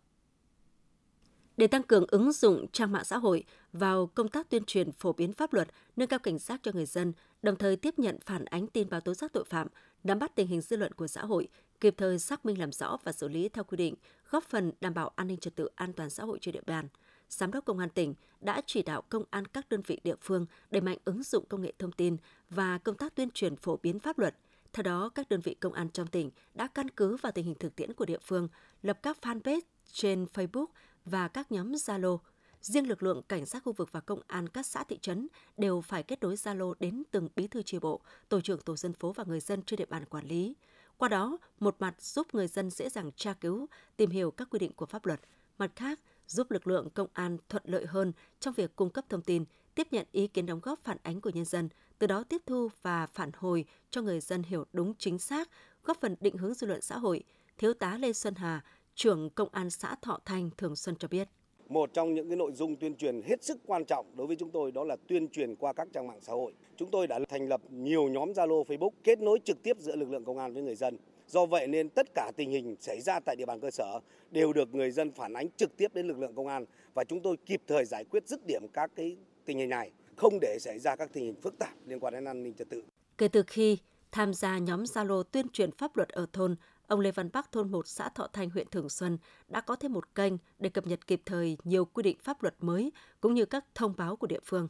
Để 1.57 1.67
tăng 1.67 1.83
cường 1.83 2.05
ứng 2.07 2.31
dụng 2.31 2.67
trang 2.71 2.91
mạng 2.91 3.05
xã 3.05 3.17
hội 3.17 3.43
vào 3.73 4.07
công 4.07 4.27
tác 4.27 4.49
tuyên 4.49 4.63
truyền 4.65 4.91
phổ 4.91 5.13
biến 5.13 5.33
pháp 5.33 5.53
luật, 5.53 5.67
nâng 5.95 6.07
cao 6.07 6.19
cảnh 6.19 6.39
giác 6.39 6.59
cho 6.63 6.71
người 6.73 6.85
dân, 6.85 7.13
đồng 7.41 7.55
thời 7.55 7.75
tiếp 7.75 7.99
nhận 7.99 8.17
phản 8.25 8.45
ánh 8.45 8.67
tin 8.67 8.89
báo 8.89 9.01
tố 9.01 9.13
giác 9.13 9.33
tội 9.33 9.43
phạm, 9.49 9.67
nắm 10.03 10.19
bắt 10.19 10.35
tình 10.35 10.47
hình 10.47 10.61
dư 10.61 10.77
luận 10.77 10.93
của 10.93 11.07
xã 11.07 11.25
hội, 11.25 11.47
kịp 11.81 11.95
thời 11.97 12.19
xác 12.19 12.45
minh 12.45 12.59
làm 12.59 12.71
rõ 12.71 12.97
và 13.03 13.11
xử 13.11 13.27
lý 13.27 13.49
theo 13.49 13.63
quy 13.63 13.77
định, 13.77 13.95
góp 14.29 14.43
phần 14.43 14.71
đảm 14.81 14.93
bảo 14.93 15.11
an 15.15 15.27
ninh 15.27 15.37
trật 15.37 15.55
tự 15.55 15.69
an 15.75 15.93
toàn 15.93 16.09
xã 16.09 16.23
hội 16.23 16.39
trên 16.41 16.53
địa 16.53 16.61
bàn. 16.65 16.87
Giám 17.29 17.51
đốc 17.51 17.65
Công 17.65 17.79
an 17.79 17.89
tỉnh 17.89 18.13
đã 18.41 18.61
chỉ 18.65 18.83
đạo 18.83 19.01
công 19.09 19.23
an 19.29 19.45
các 19.47 19.69
đơn 19.69 19.81
vị 19.81 19.99
địa 20.03 20.15
phương 20.21 20.45
đẩy 20.71 20.81
mạnh 20.81 20.97
ứng 21.05 21.23
dụng 21.23 21.45
công 21.49 21.61
nghệ 21.61 21.73
thông 21.79 21.91
tin 21.91 22.17
và 22.49 22.77
công 22.77 22.95
tác 22.95 23.15
tuyên 23.15 23.29
truyền 23.31 23.55
phổ 23.55 23.77
biến 23.77 23.99
pháp 23.99 24.19
luật, 24.19 24.35
theo 24.73 24.83
đó, 24.83 25.09
các 25.09 25.29
đơn 25.29 25.41
vị 25.41 25.53
công 25.53 25.73
an 25.73 25.89
trong 25.89 26.07
tỉnh 26.07 26.31
đã 26.53 26.67
căn 26.67 26.89
cứ 26.89 27.15
vào 27.15 27.31
tình 27.31 27.45
hình 27.45 27.55
thực 27.59 27.75
tiễn 27.75 27.93
của 27.93 28.05
địa 28.05 28.19
phương, 28.25 28.47
lập 28.81 28.99
các 29.03 29.17
fanpage 29.21 29.61
trên 29.91 30.25
Facebook 30.33 30.65
và 31.05 31.27
các 31.27 31.51
nhóm 31.51 31.71
Zalo. 31.71 32.17
Riêng 32.61 32.87
lực 32.87 33.03
lượng 33.03 33.21
cảnh 33.27 33.45
sát 33.45 33.63
khu 33.63 33.73
vực 33.73 33.91
và 33.91 33.99
công 33.99 34.21
an 34.27 34.49
các 34.49 34.65
xã 34.65 34.83
thị 34.83 34.97
trấn 35.01 35.27
đều 35.57 35.81
phải 35.81 36.03
kết 36.03 36.21
nối 36.21 36.35
Zalo 36.35 36.73
đến 36.79 37.03
từng 37.11 37.29
bí 37.35 37.47
thư 37.47 37.61
tri 37.61 37.79
bộ, 37.79 38.01
tổ 38.29 38.41
trưởng 38.41 38.61
tổ 38.61 38.75
dân 38.75 38.93
phố 38.93 39.11
và 39.11 39.23
người 39.27 39.39
dân 39.39 39.61
trên 39.61 39.77
địa 39.77 39.85
bàn 39.85 40.05
quản 40.05 40.27
lý. 40.27 40.55
Qua 40.97 41.09
đó, 41.09 41.37
một 41.59 41.75
mặt 41.79 42.01
giúp 42.01 42.27
người 42.33 42.47
dân 42.47 42.69
dễ 42.69 42.89
dàng 42.89 43.11
tra 43.15 43.33
cứu, 43.33 43.67
tìm 43.97 44.09
hiểu 44.09 44.31
các 44.31 44.47
quy 44.51 44.59
định 44.59 44.71
của 44.73 44.85
pháp 44.85 45.05
luật, 45.05 45.21
mặt 45.57 45.71
khác 45.75 45.99
giúp 46.27 46.51
lực 46.51 46.67
lượng 46.67 46.89
công 46.89 47.07
an 47.13 47.37
thuận 47.49 47.63
lợi 47.65 47.85
hơn 47.85 48.13
trong 48.39 48.53
việc 48.53 48.75
cung 48.75 48.89
cấp 48.89 49.05
thông 49.09 49.21
tin, 49.21 49.45
tiếp 49.75 49.87
nhận 49.91 50.07
ý 50.11 50.27
kiến 50.27 50.45
đóng 50.45 50.59
góp 50.63 50.79
phản 50.83 50.97
ánh 51.03 51.21
của 51.21 51.29
nhân 51.29 51.45
dân, 51.45 51.69
từ 51.99 52.07
đó 52.07 52.23
tiếp 52.23 52.41
thu 52.45 52.69
và 52.81 53.07
phản 53.07 53.31
hồi 53.37 53.65
cho 53.89 54.01
người 54.01 54.19
dân 54.19 54.43
hiểu 54.43 54.65
đúng 54.73 54.93
chính 54.95 55.19
xác, 55.19 55.49
góp 55.83 55.97
phần 56.01 56.15
định 56.19 56.37
hướng 56.37 56.53
dư 56.53 56.67
luận 56.67 56.81
xã 56.81 56.97
hội. 56.97 57.23
Thiếu 57.57 57.73
tá 57.73 57.97
Lê 57.97 58.13
Xuân 58.13 58.35
Hà, 58.35 58.63
trưởng 58.95 59.29
công 59.29 59.49
an 59.51 59.69
xã 59.69 59.95
Thọ 60.01 60.19
Thanh 60.25 60.49
Thường 60.57 60.75
Xuân 60.75 60.95
cho 60.95 61.07
biết. 61.07 61.29
Một 61.69 61.93
trong 61.93 62.13
những 62.13 62.29
cái 62.29 62.37
nội 62.37 62.51
dung 62.51 62.75
tuyên 62.75 62.95
truyền 62.95 63.21
hết 63.21 63.43
sức 63.43 63.59
quan 63.65 63.85
trọng 63.85 64.05
đối 64.15 64.27
với 64.27 64.35
chúng 64.35 64.51
tôi 64.51 64.71
đó 64.71 64.83
là 64.83 64.95
tuyên 65.07 65.27
truyền 65.27 65.55
qua 65.55 65.73
các 65.73 65.87
trang 65.93 66.07
mạng 66.07 66.19
xã 66.21 66.33
hội. 66.33 66.53
Chúng 66.77 66.91
tôi 66.91 67.07
đã 67.07 67.19
thành 67.29 67.47
lập 67.47 67.61
nhiều 67.69 68.07
nhóm 68.07 68.31
Zalo, 68.31 68.63
Facebook 68.63 68.89
kết 69.03 69.19
nối 69.19 69.39
trực 69.43 69.63
tiếp 69.63 69.77
giữa 69.79 69.95
lực 69.95 70.09
lượng 70.11 70.25
công 70.25 70.37
an 70.37 70.53
với 70.53 70.63
người 70.63 70.75
dân. 70.75 70.97
Do 71.27 71.45
vậy 71.45 71.67
nên 71.67 71.89
tất 71.89 72.07
cả 72.15 72.31
tình 72.35 72.51
hình 72.51 72.75
xảy 72.79 73.01
ra 73.01 73.19
tại 73.19 73.35
địa 73.35 73.45
bàn 73.45 73.59
cơ 73.59 73.71
sở 73.71 73.99
đều 74.31 74.53
được 74.53 74.75
người 74.75 74.91
dân 74.91 75.11
phản 75.11 75.33
ánh 75.33 75.47
trực 75.57 75.77
tiếp 75.77 75.93
đến 75.93 76.07
lực 76.07 76.19
lượng 76.19 76.35
công 76.35 76.47
an 76.47 76.65
và 76.93 77.03
chúng 77.03 77.21
tôi 77.21 77.37
kịp 77.45 77.61
thời 77.67 77.85
giải 77.85 78.03
quyết 78.03 78.27
dứt 78.27 78.47
điểm 78.47 78.67
các 78.73 78.91
cái 78.95 79.17
tình 79.45 79.57
hình 79.57 79.69
này 79.69 79.91
không 80.15 80.39
để 80.41 80.57
xảy 80.59 80.79
ra 80.79 80.95
các 80.95 81.09
tình 81.13 81.25
hình 81.25 81.35
phức 81.41 81.59
tạp 81.59 81.73
liên 81.85 81.99
quan 81.99 82.13
đến 82.13 82.25
an 82.25 82.43
ninh 82.43 82.53
trật 82.53 82.69
tự. 82.69 82.83
Kể 83.17 83.27
từ 83.27 83.43
khi 83.47 83.77
tham 84.11 84.33
gia 84.33 84.57
nhóm 84.57 84.83
Zalo 84.83 85.23
tuyên 85.23 85.49
truyền 85.49 85.71
pháp 85.71 85.97
luật 85.97 86.09
ở 86.09 86.25
thôn, 86.33 86.55
ông 86.87 86.99
Lê 86.99 87.11
Văn 87.11 87.29
Bắc, 87.33 87.51
thôn 87.51 87.71
1 87.71 87.87
xã 87.87 88.09
Thọ 88.09 88.27
Thanh 88.33 88.49
huyện 88.49 88.67
Thường 88.67 88.89
Xuân, 88.89 89.17
đã 89.47 89.61
có 89.61 89.75
thêm 89.75 89.93
một 89.93 90.15
kênh 90.15 90.33
để 90.59 90.69
cập 90.69 90.87
nhật 90.87 91.07
kịp 91.07 91.21
thời 91.25 91.57
nhiều 91.63 91.85
quy 91.85 92.03
định 92.03 92.17
pháp 92.23 92.43
luật 92.43 92.55
mới 92.59 92.91
cũng 93.21 93.33
như 93.33 93.45
các 93.45 93.65
thông 93.75 93.93
báo 93.97 94.15
của 94.15 94.27
địa 94.27 94.39
phương. 94.45 94.67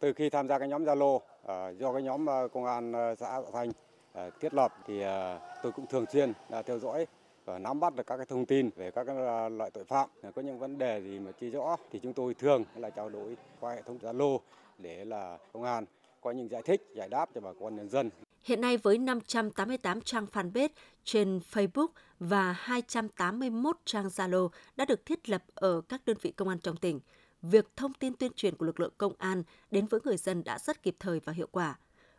Từ 0.00 0.12
khi 0.12 0.30
tham 0.30 0.48
gia 0.48 0.58
cái 0.58 0.68
nhóm 0.68 0.84
Zalo 0.84 1.20
ờ, 1.42 1.74
do 1.78 1.92
cái 1.92 2.02
nhóm 2.02 2.26
ờ, 2.26 2.48
công 2.48 2.64
an 2.64 2.92
ờ, 2.92 3.14
xã 3.14 3.40
Thọ 3.40 3.50
Thanh 3.52 3.72
thiết 4.40 4.54
lập 4.54 4.74
thì 4.86 5.02
tôi 5.62 5.72
cũng 5.72 5.86
thường 5.86 6.04
xuyên 6.12 6.32
theo 6.66 6.78
dõi 6.78 7.06
và 7.44 7.58
nắm 7.58 7.80
bắt 7.80 7.94
được 7.94 8.06
các 8.06 8.16
cái 8.16 8.26
thông 8.26 8.46
tin 8.46 8.70
về 8.76 8.90
các 8.90 9.06
loại 9.50 9.70
tội 9.70 9.84
phạm. 9.84 10.08
Có 10.34 10.42
những 10.42 10.58
vấn 10.58 10.78
đề 10.78 11.00
gì 11.00 11.18
mà 11.18 11.30
chưa 11.40 11.50
rõ 11.50 11.76
thì 11.90 11.98
chúng 11.98 12.12
tôi 12.12 12.34
thường 12.34 12.64
là 12.76 12.90
trao 12.90 13.08
đổi 13.08 13.36
qua 13.60 13.74
hệ 13.74 13.82
thống 13.82 13.98
Zalo 13.98 14.38
để 14.78 15.04
là 15.04 15.38
công 15.52 15.62
an 15.62 15.84
có 16.24 16.30
những 16.30 16.50
giải 16.50 16.62
thích, 16.62 16.82
giải 16.94 17.08
đáp 17.08 17.30
cho 17.34 17.40
bà 17.40 17.50
con 17.60 17.76
nhân 17.76 17.88
dân. 17.88 18.10
Hiện 18.44 18.60
nay 18.60 18.76
với 18.76 18.98
588 18.98 20.00
trang 20.00 20.26
fanpage 20.32 20.68
trên 21.04 21.40
Facebook 21.52 21.88
và 22.18 22.52
281 22.52 23.76
trang 23.84 24.06
Zalo 24.06 24.48
đã 24.76 24.84
được 24.84 25.06
thiết 25.06 25.28
lập 25.28 25.44
ở 25.54 25.80
các 25.88 26.02
đơn 26.06 26.16
vị 26.22 26.30
công 26.30 26.48
an 26.48 26.58
trong 26.58 26.76
tỉnh, 26.76 27.00
việc 27.42 27.66
thông 27.76 27.94
tin 27.94 28.14
tuyên 28.14 28.32
truyền 28.36 28.56
của 28.56 28.66
lực 28.66 28.80
lượng 28.80 28.92
công 28.98 29.12
an 29.18 29.42
đến 29.70 29.86
với 29.86 30.00
người 30.04 30.16
dân 30.16 30.44
đã 30.44 30.58
rất 30.58 30.82
kịp 30.82 30.96
thời 31.00 31.20
và 31.20 31.32
hiệu 31.32 31.48
quả. 31.52 31.78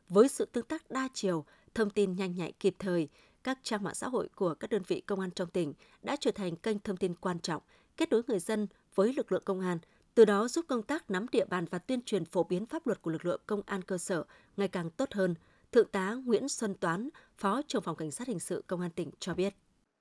Với 0.10 0.28
sự 0.28 0.46
tương 0.46 0.66
tác 0.66 0.92
đa 0.92 1.08
chiều, 1.14 1.46
thông 1.76 1.90
tin 1.90 2.16
nhanh 2.16 2.36
nhạy 2.36 2.52
kịp 2.52 2.76
thời, 2.80 3.10
các 3.44 3.60
trang 3.64 3.84
mạng 3.84 3.96
xã 3.96 4.08
hội 4.08 4.30
của 4.36 4.54
các 4.54 4.70
đơn 4.70 4.82
vị 4.88 5.02
công 5.02 5.20
an 5.20 5.32
trong 5.32 5.50
tỉnh 5.50 5.74
đã 6.02 6.16
trở 6.20 6.32
thành 6.32 6.56
kênh 6.56 6.80
thông 6.80 6.98
tin 6.98 7.16
quan 7.16 7.40
trọng, 7.40 7.62
kết 7.98 8.10
nối 8.10 8.22
người 8.28 8.40
dân 8.40 8.68
với 8.96 9.14
lực 9.14 9.32
lượng 9.32 9.44
công 9.46 9.60
an, 9.60 9.80
từ 10.16 10.26
đó 10.26 10.48
giúp 10.48 10.66
công 10.68 10.84
tác 10.84 11.12
nắm 11.12 11.26
địa 11.32 11.46
bàn 11.46 11.66
và 11.72 11.80
tuyên 11.80 12.02
truyền 12.02 12.26
phổ 12.26 12.44
biến 12.44 12.66
pháp 12.66 12.88
luật 12.88 13.02
của 13.02 13.12
lực 13.12 13.26
lượng 13.26 13.42
công 13.46 13.62
an 13.66 13.82
cơ 13.82 13.98
sở 13.98 14.24
ngày 14.58 14.68
càng 14.68 14.90
tốt 14.90 15.12
hơn. 15.12 15.36
Thượng 15.72 15.88
tá 15.88 16.14
Nguyễn 16.26 16.50
Xuân 16.50 16.74
Toán, 16.74 17.10
Phó 17.38 17.62
trưởng 17.68 17.82
phòng 17.82 17.96
Cảnh 17.96 18.12
sát 18.12 18.28
hình 18.28 18.40
sự 18.40 18.64
Công 18.68 18.82
an 18.82 18.92
tỉnh 18.92 19.10
cho 19.20 19.34
biết. 19.34 19.54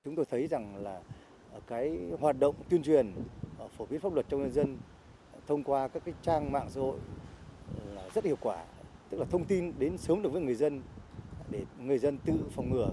Chúng 0.05 0.15
tôi 0.15 0.25
thấy 0.25 0.47
rằng 0.47 0.83
là 0.83 1.01
cái 1.67 1.97
hoạt 2.19 2.39
động 2.39 2.55
tuyên 2.69 2.83
truyền 2.83 3.11
ờ, 3.59 3.67
phổ 3.67 3.85
biến 3.85 3.99
pháp 3.99 4.13
luật 4.13 4.25
trong 4.29 4.41
nhân 4.41 4.51
dân 4.51 4.77
ờ, 5.33 5.39
thông 5.47 5.63
qua 5.63 5.87
các 5.87 6.05
cái 6.05 6.13
trang 6.21 6.51
mạng 6.51 6.67
xã 6.69 6.81
hội 6.81 6.99
là 7.95 8.09
rất 8.13 8.25
hiệu 8.25 8.37
quả, 8.41 8.65
tức 9.09 9.17
là 9.17 9.25
thông 9.25 9.45
tin 9.45 9.73
đến 9.79 9.97
sớm 9.97 10.21
được 10.21 10.29
với 10.33 10.41
người 10.41 10.55
dân 10.55 10.81
để 11.51 11.63
người 11.79 11.97
dân 11.97 12.17
tự 12.25 12.33
phòng 12.51 12.69
ngừa. 12.71 12.89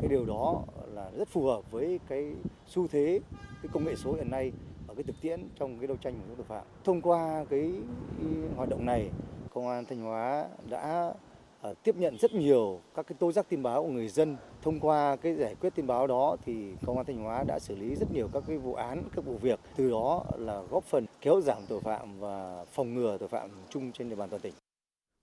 Cái 0.00 0.08
điều 0.08 0.26
đó 0.26 0.62
là 0.94 1.10
rất 1.16 1.28
phù 1.28 1.44
hợp 1.44 1.70
với 1.70 2.00
cái 2.08 2.34
xu 2.66 2.88
thế 2.88 3.20
cái 3.62 3.70
công 3.72 3.84
nghệ 3.84 3.96
số 3.96 4.14
hiện 4.14 4.30
nay 4.30 4.52
cái 4.96 5.04
thực 5.04 5.20
tiễn 5.20 5.48
trong 5.58 5.78
cái 5.78 5.86
đấu 5.86 5.96
tranh 5.96 6.20
với 6.26 6.36
tội 6.36 6.46
phạm. 6.48 6.64
Thông 6.84 7.02
qua 7.02 7.44
cái, 7.50 7.72
hoạt 8.56 8.68
động 8.68 8.84
này, 8.84 9.10
công 9.54 9.68
an 9.68 9.84
Thanh 9.84 10.00
Hóa 10.00 10.48
đã 10.70 11.14
ờ, 11.60 11.74
tiếp 11.82 11.96
nhận 11.96 12.18
rất 12.18 12.34
nhiều 12.34 12.80
các 12.94 13.06
cái 13.06 13.16
tố 13.18 13.32
giác 13.32 13.46
tin 13.48 13.62
báo 13.62 13.82
của 13.82 13.88
người 13.88 14.08
dân. 14.08 14.36
Thông 14.62 14.80
qua 14.80 15.16
cái 15.16 15.34
giải 15.34 15.54
quyết 15.54 15.74
tin 15.74 15.86
báo 15.86 16.06
đó 16.06 16.36
thì 16.46 16.74
công 16.86 16.96
an 16.96 17.06
Thanh 17.06 17.24
Hóa 17.24 17.44
đã 17.48 17.58
xử 17.58 17.76
lý 17.76 17.94
rất 17.94 18.12
nhiều 18.12 18.28
các 18.32 18.42
cái 18.46 18.58
vụ 18.58 18.74
án, 18.74 19.02
các 19.16 19.24
vụ 19.24 19.36
việc. 19.36 19.60
Từ 19.76 19.90
đó 19.90 20.24
là 20.36 20.62
góp 20.70 20.84
phần 20.84 21.06
kéo 21.20 21.40
giảm 21.40 21.62
tội 21.68 21.80
phạm 21.80 22.20
và 22.20 22.64
phòng 22.64 22.94
ngừa 22.94 23.18
tội 23.18 23.28
phạm 23.28 23.50
chung 23.70 23.92
trên 23.92 24.08
địa 24.08 24.16
bàn 24.16 24.30
toàn 24.30 24.42
tỉnh. 24.42 24.54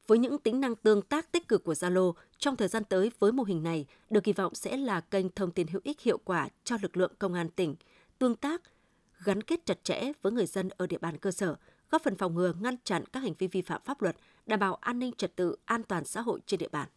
Với 0.07 0.17
những 0.17 0.37
tính 0.37 0.61
năng 0.61 0.75
tương 0.75 1.01
tác 1.01 1.31
tích 1.31 1.47
cực 1.47 1.63
của 1.63 1.73
Zalo, 1.73 2.13
trong 2.37 2.55
thời 2.55 2.67
gian 2.67 2.83
tới 2.83 3.11
với 3.19 3.31
mô 3.31 3.43
hình 3.43 3.63
này 3.63 3.85
được 4.09 4.23
kỳ 4.23 4.33
vọng 4.33 4.55
sẽ 4.55 4.77
là 4.77 5.01
kênh 5.01 5.29
thông 5.29 5.51
tin 5.51 5.67
hữu 5.67 5.81
ích 5.83 6.01
hiệu 6.01 6.17
quả 6.25 6.49
cho 6.63 6.77
lực 6.81 6.97
lượng 6.97 7.11
công 7.19 7.33
an 7.33 7.49
tỉnh, 7.49 7.75
tương 8.19 8.35
tác, 8.35 8.61
gắn 9.23 9.43
kết 9.43 9.65
chặt 9.65 9.83
chẽ 9.83 10.11
với 10.21 10.31
người 10.31 10.45
dân 10.45 10.69
ở 10.77 10.87
địa 10.87 10.97
bàn 10.97 11.17
cơ 11.17 11.31
sở, 11.31 11.55
góp 11.89 12.01
phần 12.03 12.15
phòng 12.15 12.35
ngừa 12.35 12.53
ngăn 12.59 12.75
chặn 12.83 13.03
các 13.05 13.23
hành 13.23 13.33
vi 13.39 13.47
vi 13.47 13.61
phạm 13.61 13.81
pháp 13.85 14.01
luật, 14.01 14.15
đảm 14.45 14.59
bảo 14.59 14.75
an 14.75 14.99
ninh 14.99 15.13
trật 15.17 15.35
tự, 15.35 15.55
an 15.65 15.83
toàn 15.83 16.05
xã 16.05 16.21
hội 16.21 16.39
trên 16.45 16.59
địa 16.59 16.69
bàn. 16.71 16.87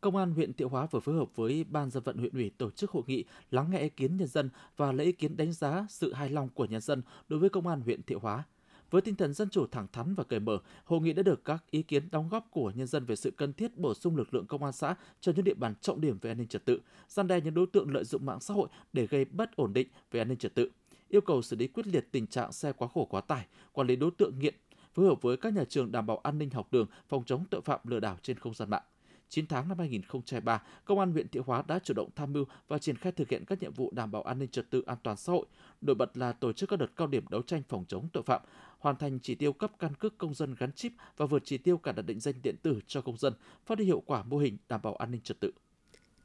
Công 0.00 0.16
an 0.16 0.32
huyện 0.32 0.52
Thiệu 0.52 0.68
Hóa 0.68 0.86
vừa 0.90 1.00
phối 1.00 1.14
hợp 1.14 1.36
với 1.36 1.64
Ban 1.64 1.90
dân 1.90 2.02
vận 2.02 2.18
huyện 2.18 2.34
ủy 2.34 2.50
tổ 2.58 2.70
chức 2.70 2.90
hội 2.90 3.02
nghị 3.06 3.24
lắng 3.50 3.70
nghe 3.70 3.78
ý 3.78 3.88
kiến 3.88 4.16
nhân 4.16 4.28
dân 4.28 4.50
và 4.76 4.92
lấy 4.92 5.06
ý 5.06 5.12
kiến 5.12 5.36
đánh 5.36 5.52
giá 5.52 5.86
sự 5.88 6.12
hài 6.12 6.28
lòng 6.28 6.48
của 6.48 6.64
nhân 6.64 6.80
dân 6.80 7.02
đối 7.28 7.40
với 7.40 7.48
Công 7.48 7.66
an 7.66 7.80
huyện 7.80 8.02
Thiệu 8.02 8.18
Hóa. 8.18 8.44
Với 8.90 9.02
tinh 9.02 9.14
thần 9.14 9.34
dân 9.34 9.50
chủ 9.50 9.66
thẳng 9.66 9.86
thắn 9.92 10.14
và 10.14 10.24
cởi 10.24 10.40
mở, 10.40 10.58
hội 10.84 11.00
nghị 11.00 11.12
đã 11.12 11.22
được 11.22 11.44
các 11.44 11.64
ý 11.70 11.82
kiến 11.82 12.08
đóng 12.10 12.28
góp 12.28 12.48
của 12.50 12.72
nhân 12.74 12.86
dân 12.86 13.04
về 13.04 13.16
sự 13.16 13.30
cần 13.30 13.52
thiết 13.52 13.76
bổ 13.76 13.94
sung 13.94 14.16
lực 14.16 14.34
lượng 14.34 14.46
công 14.46 14.64
an 14.64 14.72
xã 14.72 14.94
cho 15.20 15.32
những 15.36 15.44
địa 15.44 15.54
bàn 15.54 15.74
trọng 15.80 16.00
điểm 16.00 16.18
về 16.18 16.30
an 16.30 16.38
ninh 16.38 16.48
trật 16.48 16.64
tự, 16.64 16.80
gian 17.08 17.28
đe 17.28 17.40
những 17.40 17.54
đối 17.54 17.66
tượng 17.66 17.94
lợi 17.94 18.04
dụng 18.04 18.26
mạng 18.26 18.40
xã 18.40 18.54
hội 18.54 18.68
để 18.92 19.06
gây 19.06 19.24
bất 19.24 19.56
ổn 19.56 19.72
định 19.72 19.88
về 20.10 20.20
an 20.20 20.28
ninh 20.28 20.38
trật 20.38 20.54
tự, 20.54 20.70
yêu 21.10 21.20
cầu 21.20 21.42
xử 21.42 21.56
lý 21.56 21.66
quyết 21.66 21.86
liệt 21.86 22.08
tình 22.12 22.26
trạng 22.26 22.52
xe 22.52 22.72
quá 22.72 22.88
khổ 22.88 23.04
quá 23.04 23.20
tải, 23.20 23.46
quản 23.72 23.86
lý 23.86 23.96
đối 23.96 24.10
tượng 24.10 24.38
nghiện, 24.38 24.54
phối 24.94 25.06
hợp 25.06 25.22
với 25.22 25.36
các 25.36 25.54
nhà 25.54 25.64
trường 25.68 25.92
đảm 25.92 26.06
bảo 26.06 26.18
an 26.18 26.38
ninh 26.38 26.50
học 26.50 26.68
đường, 26.72 26.86
phòng 27.08 27.24
chống 27.24 27.44
tội 27.50 27.60
phạm 27.60 27.80
lừa 27.84 28.00
đảo 28.00 28.16
trên 28.22 28.38
không 28.38 28.54
gian 28.54 28.70
mạng. 28.70 28.82
9 29.28 29.46
tháng 29.46 29.68
năm 29.68 29.78
2023, 29.78 30.62
Công 30.84 30.98
an 30.98 31.12
huyện 31.12 31.28
Thiệu 31.28 31.42
Hóa 31.46 31.62
đã 31.68 31.78
chủ 31.78 31.94
động 31.94 32.08
tham 32.16 32.32
mưu 32.32 32.44
và 32.68 32.78
triển 32.78 32.96
khai 32.96 33.12
thực 33.12 33.28
hiện 33.28 33.44
các 33.44 33.62
nhiệm 33.62 33.72
vụ 33.72 33.90
đảm 33.94 34.10
bảo 34.10 34.22
an 34.22 34.38
ninh 34.38 34.48
trật 34.48 34.70
tự 34.70 34.82
an 34.86 34.98
toàn 35.02 35.16
xã 35.16 35.32
hội. 35.32 35.46
Nổi 35.80 35.94
bật 35.94 36.16
là 36.16 36.32
tổ 36.32 36.52
chức 36.52 36.68
các 36.68 36.78
đợt 36.78 36.96
cao 36.96 37.06
điểm 37.06 37.24
đấu 37.30 37.42
tranh 37.42 37.62
phòng 37.68 37.84
chống 37.88 38.08
tội 38.12 38.22
phạm, 38.22 38.42
hoàn 38.78 38.96
thành 38.96 39.18
chỉ 39.22 39.34
tiêu 39.34 39.52
cấp 39.52 39.72
căn 39.78 39.94
cước 39.94 40.18
công 40.18 40.34
dân 40.34 40.54
gắn 40.58 40.72
chip 40.72 40.92
và 41.16 41.26
vượt 41.26 41.42
chỉ 41.44 41.58
tiêu 41.58 41.78
cả 41.78 41.92
đặt 41.92 42.02
định 42.02 42.20
danh 42.20 42.34
điện 42.42 42.56
tử 42.62 42.80
cho 42.86 43.00
công 43.00 43.16
dân, 43.16 43.32
phát 43.66 43.78
huy 43.78 43.84
hiệu 43.84 44.02
quả 44.06 44.22
mô 44.22 44.38
hình 44.38 44.56
đảm 44.68 44.80
bảo 44.82 44.94
an 44.94 45.10
ninh 45.10 45.20
trật 45.20 45.40
tự. 45.40 45.52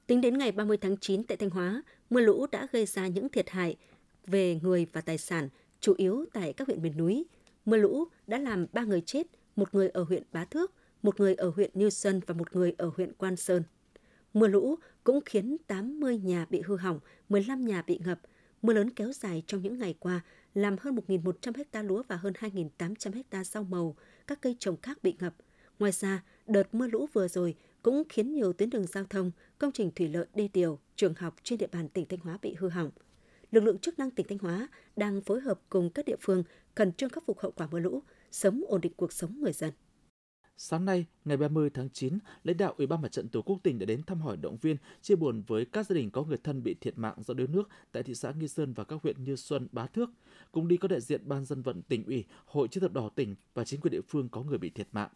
Tính 0.07 0.21
đến 0.21 0.37
ngày 0.37 0.51
30 0.51 0.77
tháng 0.77 0.97
9 0.97 1.23
tại 1.23 1.37
Thanh 1.37 1.49
Hóa, 1.49 1.83
mưa 2.09 2.21
lũ 2.21 2.47
đã 2.51 2.67
gây 2.71 2.85
ra 2.85 3.07
những 3.07 3.29
thiệt 3.29 3.49
hại 3.49 3.75
về 4.27 4.59
người 4.63 4.87
và 4.93 5.01
tài 5.01 5.17
sản, 5.17 5.49
chủ 5.79 5.93
yếu 5.97 6.25
tại 6.33 6.53
các 6.53 6.67
huyện 6.67 6.81
miền 6.81 6.97
núi. 6.97 7.25
Mưa 7.65 7.77
lũ 7.77 8.05
đã 8.27 8.39
làm 8.39 8.65
3 8.73 8.83
người 8.83 9.01
chết, 9.01 9.27
một 9.55 9.73
người 9.73 9.89
ở 9.89 10.03
huyện 10.03 10.23
Bá 10.31 10.45
Thước, 10.45 10.71
một 11.03 11.19
người 11.19 11.35
ở 11.35 11.49
huyện 11.49 11.71
Như 11.73 11.89
Xuân 11.89 12.21
và 12.27 12.33
một 12.33 12.55
người 12.55 12.73
ở 12.77 12.91
huyện 12.95 13.13
Quan 13.13 13.35
Sơn. 13.35 13.63
Mưa 14.33 14.47
lũ 14.47 14.75
cũng 15.03 15.19
khiến 15.25 15.57
80 15.67 16.17
nhà 16.17 16.45
bị 16.49 16.61
hư 16.61 16.77
hỏng, 16.77 16.99
15 17.29 17.65
nhà 17.65 17.81
bị 17.81 17.99
ngập. 18.05 18.19
Mưa 18.61 18.73
lớn 18.73 18.89
kéo 18.89 19.13
dài 19.13 19.43
trong 19.47 19.61
những 19.61 19.79
ngày 19.79 19.95
qua 19.99 20.21
làm 20.53 20.75
hơn 20.79 20.95
1.100 21.07 21.63
ha 21.73 21.81
lúa 21.81 22.03
và 22.07 22.15
hơn 22.15 22.33
2.800 22.33 23.23
ha 23.31 23.43
rau 23.43 23.63
màu, 23.63 23.95
các 24.27 24.41
cây 24.41 24.55
trồng 24.59 24.77
khác 24.81 25.03
bị 25.03 25.15
ngập. 25.19 25.35
Ngoài 25.79 25.91
ra, 25.91 26.23
đợt 26.47 26.75
mưa 26.75 26.87
lũ 26.87 27.07
vừa 27.13 27.27
rồi 27.27 27.55
cũng 27.81 28.03
khiến 28.09 28.33
nhiều 28.33 28.53
tuyến 28.53 28.69
đường 28.69 28.87
giao 28.87 29.03
thông, 29.03 29.31
công 29.57 29.71
trình 29.71 29.91
thủy 29.95 30.07
lợi 30.07 30.25
đê 30.33 30.49
điều, 30.53 30.79
trường 30.95 31.13
học 31.13 31.35
trên 31.43 31.59
địa 31.59 31.67
bàn 31.71 31.89
tỉnh 31.89 32.05
Thanh 32.05 32.19
Hóa 32.19 32.37
bị 32.41 32.55
hư 32.59 32.69
hỏng. 32.69 32.91
Lực 33.51 33.63
lượng 33.63 33.79
chức 33.79 33.99
năng 33.99 34.11
tỉnh 34.11 34.27
Thanh 34.29 34.37
Hóa 34.37 34.67
đang 34.95 35.21
phối 35.21 35.41
hợp 35.41 35.61
cùng 35.69 35.89
các 35.89 36.05
địa 36.05 36.15
phương 36.21 36.43
khẩn 36.75 36.91
trương 36.91 37.09
khắc 37.09 37.23
phục 37.25 37.39
hậu 37.39 37.51
quả 37.51 37.67
mưa 37.71 37.79
lũ, 37.79 38.03
sớm 38.31 38.63
ổn 38.67 38.81
định 38.81 38.93
cuộc 38.95 39.13
sống 39.13 39.39
người 39.41 39.53
dân. 39.53 39.71
Sáng 40.57 40.85
nay, 40.85 41.05
ngày 41.25 41.37
30 41.37 41.69
tháng 41.69 41.89
9, 41.89 42.17
lãnh 42.43 42.57
đạo 42.57 42.73
Ủy 42.77 42.87
ban 42.87 43.01
Mặt 43.01 43.11
trận 43.11 43.27
Tổ 43.27 43.41
quốc 43.41 43.59
tỉnh 43.63 43.79
đã 43.79 43.85
đến 43.85 44.03
thăm 44.03 44.21
hỏi 44.21 44.37
động 44.37 44.57
viên, 44.57 44.77
chia 45.01 45.15
buồn 45.15 45.43
với 45.47 45.65
các 45.65 45.87
gia 45.87 45.93
đình 45.93 46.11
có 46.11 46.23
người 46.23 46.37
thân 46.43 46.63
bị 46.63 46.73
thiệt 46.81 46.97
mạng 46.97 47.15
do 47.25 47.33
đuối 47.33 47.47
nước 47.47 47.69
tại 47.91 48.03
thị 48.03 48.15
xã 48.15 48.31
Nghi 48.31 48.47
Sơn 48.47 48.73
và 48.73 48.83
các 48.83 48.99
huyện 49.03 49.23
Như 49.23 49.35
Xuân, 49.35 49.67
Bá 49.71 49.87
Thước. 49.87 50.09
Cùng 50.51 50.67
đi 50.67 50.77
có 50.77 50.87
đại 50.87 51.01
diện 51.01 51.21
Ban 51.25 51.45
dân 51.45 51.61
vận 51.61 51.81
tỉnh 51.81 52.05
ủy, 52.05 52.25
Hội 52.45 52.67
chữ 52.67 52.81
thập 52.81 52.93
đỏ 52.93 53.09
tỉnh 53.15 53.35
và 53.53 53.63
chính 53.63 53.81
quyền 53.81 53.91
địa 53.91 54.01
phương 54.07 54.29
có 54.29 54.43
người 54.43 54.57
bị 54.57 54.69
thiệt 54.69 54.87
mạng. 54.91 55.09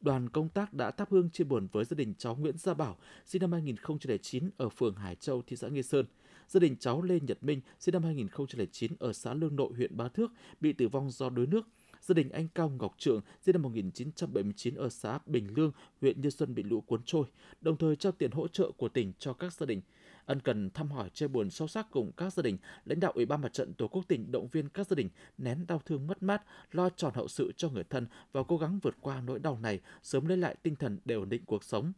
Đoàn 0.00 0.28
công 0.28 0.48
tác 0.48 0.74
đã 0.74 0.90
thắp 0.90 1.08
hương 1.10 1.30
chia 1.30 1.44
buồn 1.44 1.68
với 1.72 1.84
gia 1.84 1.94
đình 1.94 2.14
cháu 2.18 2.36
Nguyễn 2.36 2.58
Gia 2.58 2.74
Bảo, 2.74 2.96
sinh 3.26 3.42
năm 3.42 3.52
2009 3.52 4.50
ở 4.56 4.68
phường 4.68 4.94
Hải 4.94 5.14
Châu, 5.14 5.42
thị 5.46 5.56
xã 5.56 5.68
Nghi 5.68 5.82
Sơn. 5.82 6.06
Gia 6.50 6.60
đình 6.60 6.76
cháu 6.76 7.02
Lê 7.02 7.20
Nhật 7.20 7.44
Minh, 7.44 7.60
sinh 7.78 7.92
năm 7.92 8.02
2009 8.02 8.92
ở 8.98 9.12
xã 9.12 9.34
Lương 9.34 9.56
Nội, 9.56 9.72
huyện 9.76 9.96
Bá 9.96 10.08
Thước, 10.08 10.32
bị 10.60 10.72
tử 10.72 10.88
vong 10.88 11.10
do 11.10 11.30
đuối 11.30 11.46
nước 11.46 11.66
gia 12.00 12.14
đình 12.14 12.30
anh 12.30 12.48
Cao 12.48 12.68
Ngọc 12.68 12.94
Trượng 12.98 13.20
sinh 13.42 13.52
năm 13.52 13.62
1979 13.62 14.74
ở 14.74 14.88
xã 14.88 15.18
Bình 15.26 15.48
Lương, 15.56 15.72
huyện 16.00 16.20
Như 16.20 16.30
Xuân 16.30 16.54
bị 16.54 16.62
lũ 16.62 16.80
cuốn 16.80 17.02
trôi, 17.04 17.24
đồng 17.60 17.76
thời 17.76 17.96
trao 17.96 18.12
tiền 18.12 18.30
hỗ 18.30 18.48
trợ 18.48 18.70
của 18.76 18.88
tỉnh 18.88 19.12
cho 19.18 19.32
các 19.32 19.52
gia 19.52 19.66
đình. 19.66 19.80
Ân 20.26 20.40
cần 20.40 20.70
thăm 20.70 20.90
hỏi 20.90 21.10
chia 21.10 21.28
buồn 21.28 21.50
sâu 21.50 21.68
sắc 21.68 21.86
cùng 21.90 22.12
các 22.16 22.32
gia 22.32 22.42
đình, 22.42 22.58
lãnh 22.84 23.00
đạo 23.00 23.12
Ủy 23.14 23.26
ban 23.26 23.40
Mặt 23.40 23.52
trận 23.52 23.74
Tổ 23.74 23.88
quốc 23.88 24.04
tỉnh 24.08 24.32
động 24.32 24.48
viên 24.52 24.68
các 24.68 24.86
gia 24.86 24.94
đình 24.94 25.08
nén 25.38 25.66
đau 25.66 25.80
thương 25.86 26.06
mất 26.06 26.22
mát, 26.22 26.42
lo 26.72 26.90
tròn 26.90 27.14
hậu 27.14 27.28
sự 27.28 27.52
cho 27.56 27.68
người 27.68 27.84
thân 27.84 28.06
và 28.32 28.42
cố 28.42 28.56
gắng 28.56 28.78
vượt 28.82 28.94
qua 29.00 29.20
nỗi 29.20 29.38
đau 29.38 29.58
này, 29.62 29.80
sớm 30.02 30.26
lấy 30.26 30.38
lại 30.38 30.56
tinh 30.62 30.76
thần 30.76 30.98
để 31.04 31.14
ổn 31.14 31.28
định 31.28 31.44
cuộc 31.46 31.64
sống. 31.64 31.92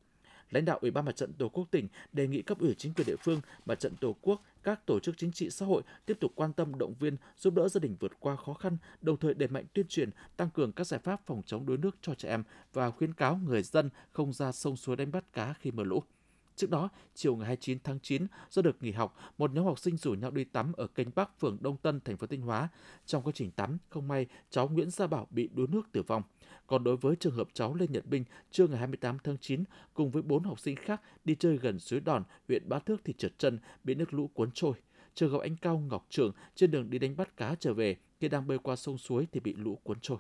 Lãnh 0.53 0.65
đạo 0.65 0.79
Ủy 0.83 0.91
ban 0.91 1.05
Mặt 1.05 1.17
trận 1.17 1.33
Tổ 1.33 1.49
quốc 1.49 1.69
tỉnh 1.71 1.89
đề 2.13 2.27
nghị 2.27 2.43
cấp 2.43 2.59
ủy 2.59 2.75
chính 2.75 2.95
quyền 2.95 3.07
địa 3.07 3.17
phương, 3.17 3.41
Mặt 3.67 3.81
trận 3.81 3.97
Tổ 3.97 4.17
quốc, 4.21 4.43
các 4.63 4.87
tổ 4.87 5.01
chức 5.01 5.19
chính 5.19 5.33
trị 5.33 5.51
xã 5.51 5.67
hội 5.67 5.83
tiếp 6.07 6.17
tục 6.21 6.33
quan 6.35 6.53
tâm 6.53 6.79
động 6.79 6.95
viên, 7.01 7.17
giúp 7.39 7.55
đỡ 7.55 7.69
gia 7.69 7.79
đình 7.79 7.97
vượt 8.01 8.13
qua 8.21 8.37
khó 8.37 8.55
khăn, 8.55 8.77
đồng 9.01 9.17
thời 9.17 9.35
đẩy 9.35 9.49
mạnh 9.49 9.65
tuyên 9.73 9.87
truyền, 9.89 10.11
tăng 10.37 10.51
cường 10.51 10.73
các 10.73 10.87
giải 10.87 11.01
pháp 11.01 11.21
phòng 11.27 11.43
chống 11.47 11.67
đuối 11.67 11.77
nước 11.77 11.97
cho 12.03 12.15
trẻ 12.15 12.29
em 12.29 12.45
và 12.73 12.91
khuyến 12.91 13.15
cáo 13.15 13.37
người 13.37 13.63
dân 13.63 13.91
không 14.11 14.33
ra 14.33 14.53
sông 14.53 14.77
suối 14.77 14.97
đánh 14.97 15.13
bắt 15.13 15.33
cá 15.33 15.53
khi 15.53 15.71
mưa 15.71 15.85
lũ. 15.85 16.03
Trước 16.57 16.71
đó, 16.71 16.89
chiều 17.15 17.37
ngày 17.37 17.47
29 17.47 17.79
tháng 17.85 17.99
9, 18.03 18.27
do 18.51 18.63
được 18.63 18.83
nghỉ 18.83 18.91
học, 18.91 19.17
một 19.39 19.53
nhóm 19.53 19.65
học 19.65 19.79
sinh 19.79 19.97
rủ 19.97 20.15
nhau 20.15 20.31
đi 20.31 20.45
tắm 20.45 20.73
ở 20.73 20.87
kênh 20.87 21.09
Bắc, 21.15 21.41
phường 21.41 21.59
Đông 21.61 21.77
Tân, 21.77 22.01
thành 22.01 22.17
phố 22.17 22.27
Thanh 22.27 22.41
Hóa. 22.41 22.69
Trong 23.07 23.23
quá 23.23 23.33
trình 23.35 23.51
tắm, 23.51 23.79
không 23.89 24.09
may 24.09 24.27
cháu 24.51 24.69
Nguyễn 24.69 24.91
Gia 24.91 25.07
Bảo 25.07 25.27
bị 25.31 25.49
đuối 25.55 25.67
nước 25.67 25.83
tử 25.93 26.03
vong. 26.03 26.23
Còn 26.67 26.85
đối 26.85 26.97
với 26.97 27.17
trường 27.17 27.35
hợp 27.35 27.49
cháu 27.53 27.75
Lê 27.75 27.87
Nhật 27.87 28.07
Minh, 28.07 28.25
trưa 28.51 28.67
ngày 28.67 28.79
28 28.79 29.19
tháng 29.25 29.39
9, 29.39 29.65
cùng 29.95 30.11
với 30.11 30.23
bốn 30.23 30.43
học 30.43 30.61
sinh 30.61 30.77
khác 30.77 31.03
đi 31.25 31.35
chơi 31.35 31.57
gần 31.57 31.79
suối 31.79 32.01
Đòn, 32.01 32.23
huyện 32.49 32.69
Bá 32.69 32.79
Thước 32.79 33.01
thì 33.05 33.13
trượt 33.13 33.39
chân, 33.39 33.59
bị 33.85 33.95
nước 33.95 34.15
lũ 34.15 34.31
cuốn 34.35 34.51
trôi. 34.55 34.73
Trường 35.15 35.33
hợp 35.33 35.41
anh 35.41 35.57
Cao 35.57 35.79
Ngọc 35.79 36.07
Trường 36.11 36.33
trên 36.55 36.71
đường 36.71 36.91
đi 36.91 36.99
đánh 36.99 37.17
bắt 37.17 37.37
cá 37.37 37.55
trở 37.61 37.75
về, 37.75 37.97
khi 38.21 38.29
đang 38.29 38.47
bơi 38.47 38.59
qua 38.59 38.77
sông 38.77 38.99
suối 38.99 39.27
thì 39.33 39.41
bị 39.41 39.55
lũ 39.55 39.79
cuốn 39.83 40.01
trôi. 40.01 40.19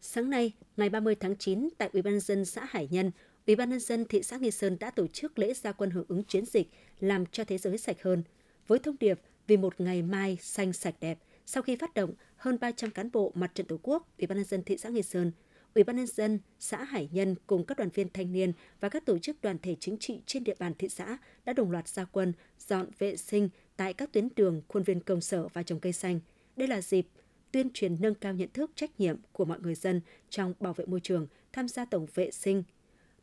Sáng 0.00 0.30
nay, 0.30 0.52
ngày 0.76 0.88
30 0.88 1.14
tháng 1.14 1.36
9, 1.36 1.68
tại 1.78 1.90
Ủy 1.92 2.02
ban 2.02 2.20
dân 2.20 2.44
xã 2.44 2.66
Hải 2.70 2.88
Nhân, 2.90 3.10
Ủy 3.46 3.56
ban 3.56 3.70
nhân 3.70 3.80
dân 3.80 4.04
thị 4.04 4.22
xã 4.22 4.36
Nghi 4.36 4.50
Sơn 4.50 4.76
đã 4.80 4.90
tổ 4.90 5.06
chức 5.06 5.38
lễ 5.38 5.54
gia 5.54 5.72
quân 5.72 5.90
hưởng 5.90 6.04
ứng 6.08 6.24
chiến 6.24 6.44
dịch 6.46 6.68
làm 7.00 7.26
cho 7.26 7.44
thế 7.44 7.58
giới 7.58 7.78
sạch 7.78 8.02
hơn 8.02 8.22
với 8.66 8.78
thông 8.78 8.96
điệp 9.00 9.20
vì 9.46 9.56
một 9.56 9.80
ngày 9.80 10.02
mai 10.02 10.38
xanh 10.40 10.72
sạch 10.72 10.94
đẹp. 11.00 11.18
Sau 11.46 11.62
khi 11.62 11.76
phát 11.76 11.94
động 11.94 12.14
hơn 12.36 12.58
300 12.60 12.90
cán 12.90 13.10
bộ 13.12 13.32
mặt 13.34 13.50
trận 13.54 13.66
Tổ 13.66 13.78
quốc, 13.82 14.08
Ủy 14.18 14.26
ban 14.26 14.38
nhân 14.38 14.44
dân 14.44 14.62
thị 14.64 14.76
xã 14.76 14.88
Nghi 14.88 15.02
Sơn, 15.02 15.32
Ủy 15.74 15.84
ban 15.84 15.96
nhân 15.96 16.06
dân 16.06 16.38
xã 16.58 16.84
Hải 16.84 17.08
Nhân 17.12 17.34
cùng 17.46 17.64
các 17.64 17.78
đoàn 17.78 17.90
viên 17.94 18.08
thanh 18.08 18.32
niên 18.32 18.52
và 18.80 18.88
các 18.88 19.06
tổ 19.06 19.18
chức 19.18 19.42
đoàn 19.42 19.58
thể 19.62 19.76
chính 19.80 19.98
trị 19.98 20.22
trên 20.26 20.44
địa 20.44 20.54
bàn 20.58 20.74
thị 20.78 20.88
xã 20.88 21.18
đã 21.44 21.52
đồng 21.52 21.70
loạt 21.70 21.88
gia 21.88 22.04
quân 22.04 22.32
dọn 22.58 22.86
vệ 22.98 23.16
sinh 23.16 23.48
tại 23.76 23.94
các 23.94 24.12
tuyến 24.12 24.28
đường, 24.36 24.62
khuôn 24.68 24.82
viên 24.82 25.00
công 25.00 25.20
sở 25.20 25.48
và 25.48 25.62
trồng 25.62 25.80
cây 25.80 25.92
xanh. 25.92 26.20
Đây 26.56 26.68
là 26.68 26.80
dịp 26.80 27.06
tuyên 27.52 27.70
truyền 27.74 27.96
nâng 28.00 28.14
cao 28.14 28.34
nhận 28.34 28.48
thức 28.52 28.70
trách 28.74 29.00
nhiệm 29.00 29.16
của 29.32 29.44
mọi 29.44 29.60
người 29.60 29.74
dân 29.74 30.00
trong 30.30 30.54
bảo 30.60 30.72
vệ 30.72 30.86
môi 30.86 31.00
trường, 31.00 31.26
tham 31.52 31.68
gia 31.68 31.84
tổng 31.84 32.06
vệ 32.14 32.30
sinh, 32.30 32.62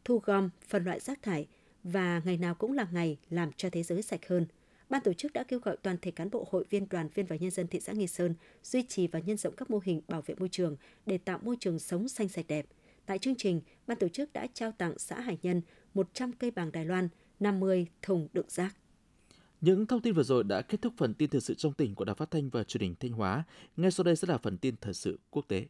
thu 0.08 0.22
gom, 0.26 0.50
phân 0.68 0.84
loại 0.84 1.00
rác 1.00 1.22
thải 1.22 1.48
và 1.84 2.22
ngày 2.26 2.38
nào 2.38 2.56
cũng 2.56 2.74
là 2.74 2.88
ngày 2.92 3.18
làm 3.30 3.52
cho 3.58 3.70
thế 3.70 3.84
giới 3.84 4.02
sạch 4.02 4.28
hơn. 4.28 4.46
Ban 4.90 5.02
tổ 5.04 5.14
chức 5.14 5.34
đã 5.34 5.44
kêu 5.44 5.60
gọi 5.60 5.78
toàn 5.78 5.98
thể 6.02 6.12
cán 6.12 6.30
bộ 6.32 6.48
hội 6.52 6.66
viên, 6.70 6.90
đoàn 6.90 7.10
viên 7.14 7.26
và 7.26 7.36
nhân 7.36 7.52
dân 7.52 7.68
thị 7.68 7.80
xã 7.80 7.94
Nghi 7.94 8.08
Sơn 8.08 8.34
duy 8.64 8.84
trì 8.84 9.08
và 9.08 9.20
nhân 9.20 9.38
rộng 9.38 9.56
các 9.56 9.70
mô 9.70 9.80
hình 9.84 10.02
bảo 10.08 10.22
vệ 10.22 10.36
môi 10.36 10.50
trường 10.50 10.76
để 11.06 11.18
tạo 11.18 11.40
môi 11.44 11.56
trường 11.60 11.80
sống 11.80 12.08
xanh 12.08 12.30
sạch 12.30 12.46
đẹp. 12.48 12.66
Tại 13.06 13.20
chương 13.20 13.36
trình, 13.36 13.62
ban 13.88 13.98
tổ 13.98 14.08
chức 14.08 14.34
đã 14.34 14.48
trao 14.54 14.72
tặng 14.72 15.00
xã 15.00 15.20
Hải 15.20 15.38
Nhân 15.42 15.62
100 15.94 16.34
cây 16.34 16.52
bàng 16.52 16.72
Đài 16.72 16.86
Loan, 16.86 17.10
50 17.40 17.88
thùng 18.02 18.28
đựng 18.34 18.50
rác. 18.50 18.76
Những 19.62 19.86
thông 19.86 20.02
tin 20.02 20.14
vừa 20.14 20.24
rồi 20.24 20.44
đã 20.44 20.62
kết 20.62 20.82
thúc 20.82 20.94
phần 20.98 21.14
tin 21.14 21.30
thời 21.30 21.42
sự 21.42 21.54
trong 21.54 21.74
tỉnh 21.74 21.96
của 21.96 22.06
Đài 22.06 22.16
Phát 22.16 22.32
thanh 22.32 22.50
và 22.50 22.64
Truyền 22.64 22.82
hình 22.82 22.96
Thanh 23.00 23.12
Hóa. 23.12 23.44
Ngay 23.78 23.92
sau 23.92 24.04
đây 24.04 24.16
sẽ 24.16 24.28
là 24.28 24.38
phần 24.38 24.58
tin 24.58 24.76
thời 24.82 24.94
sự 24.94 25.20
quốc 25.30 25.46
tế. 25.48 25.66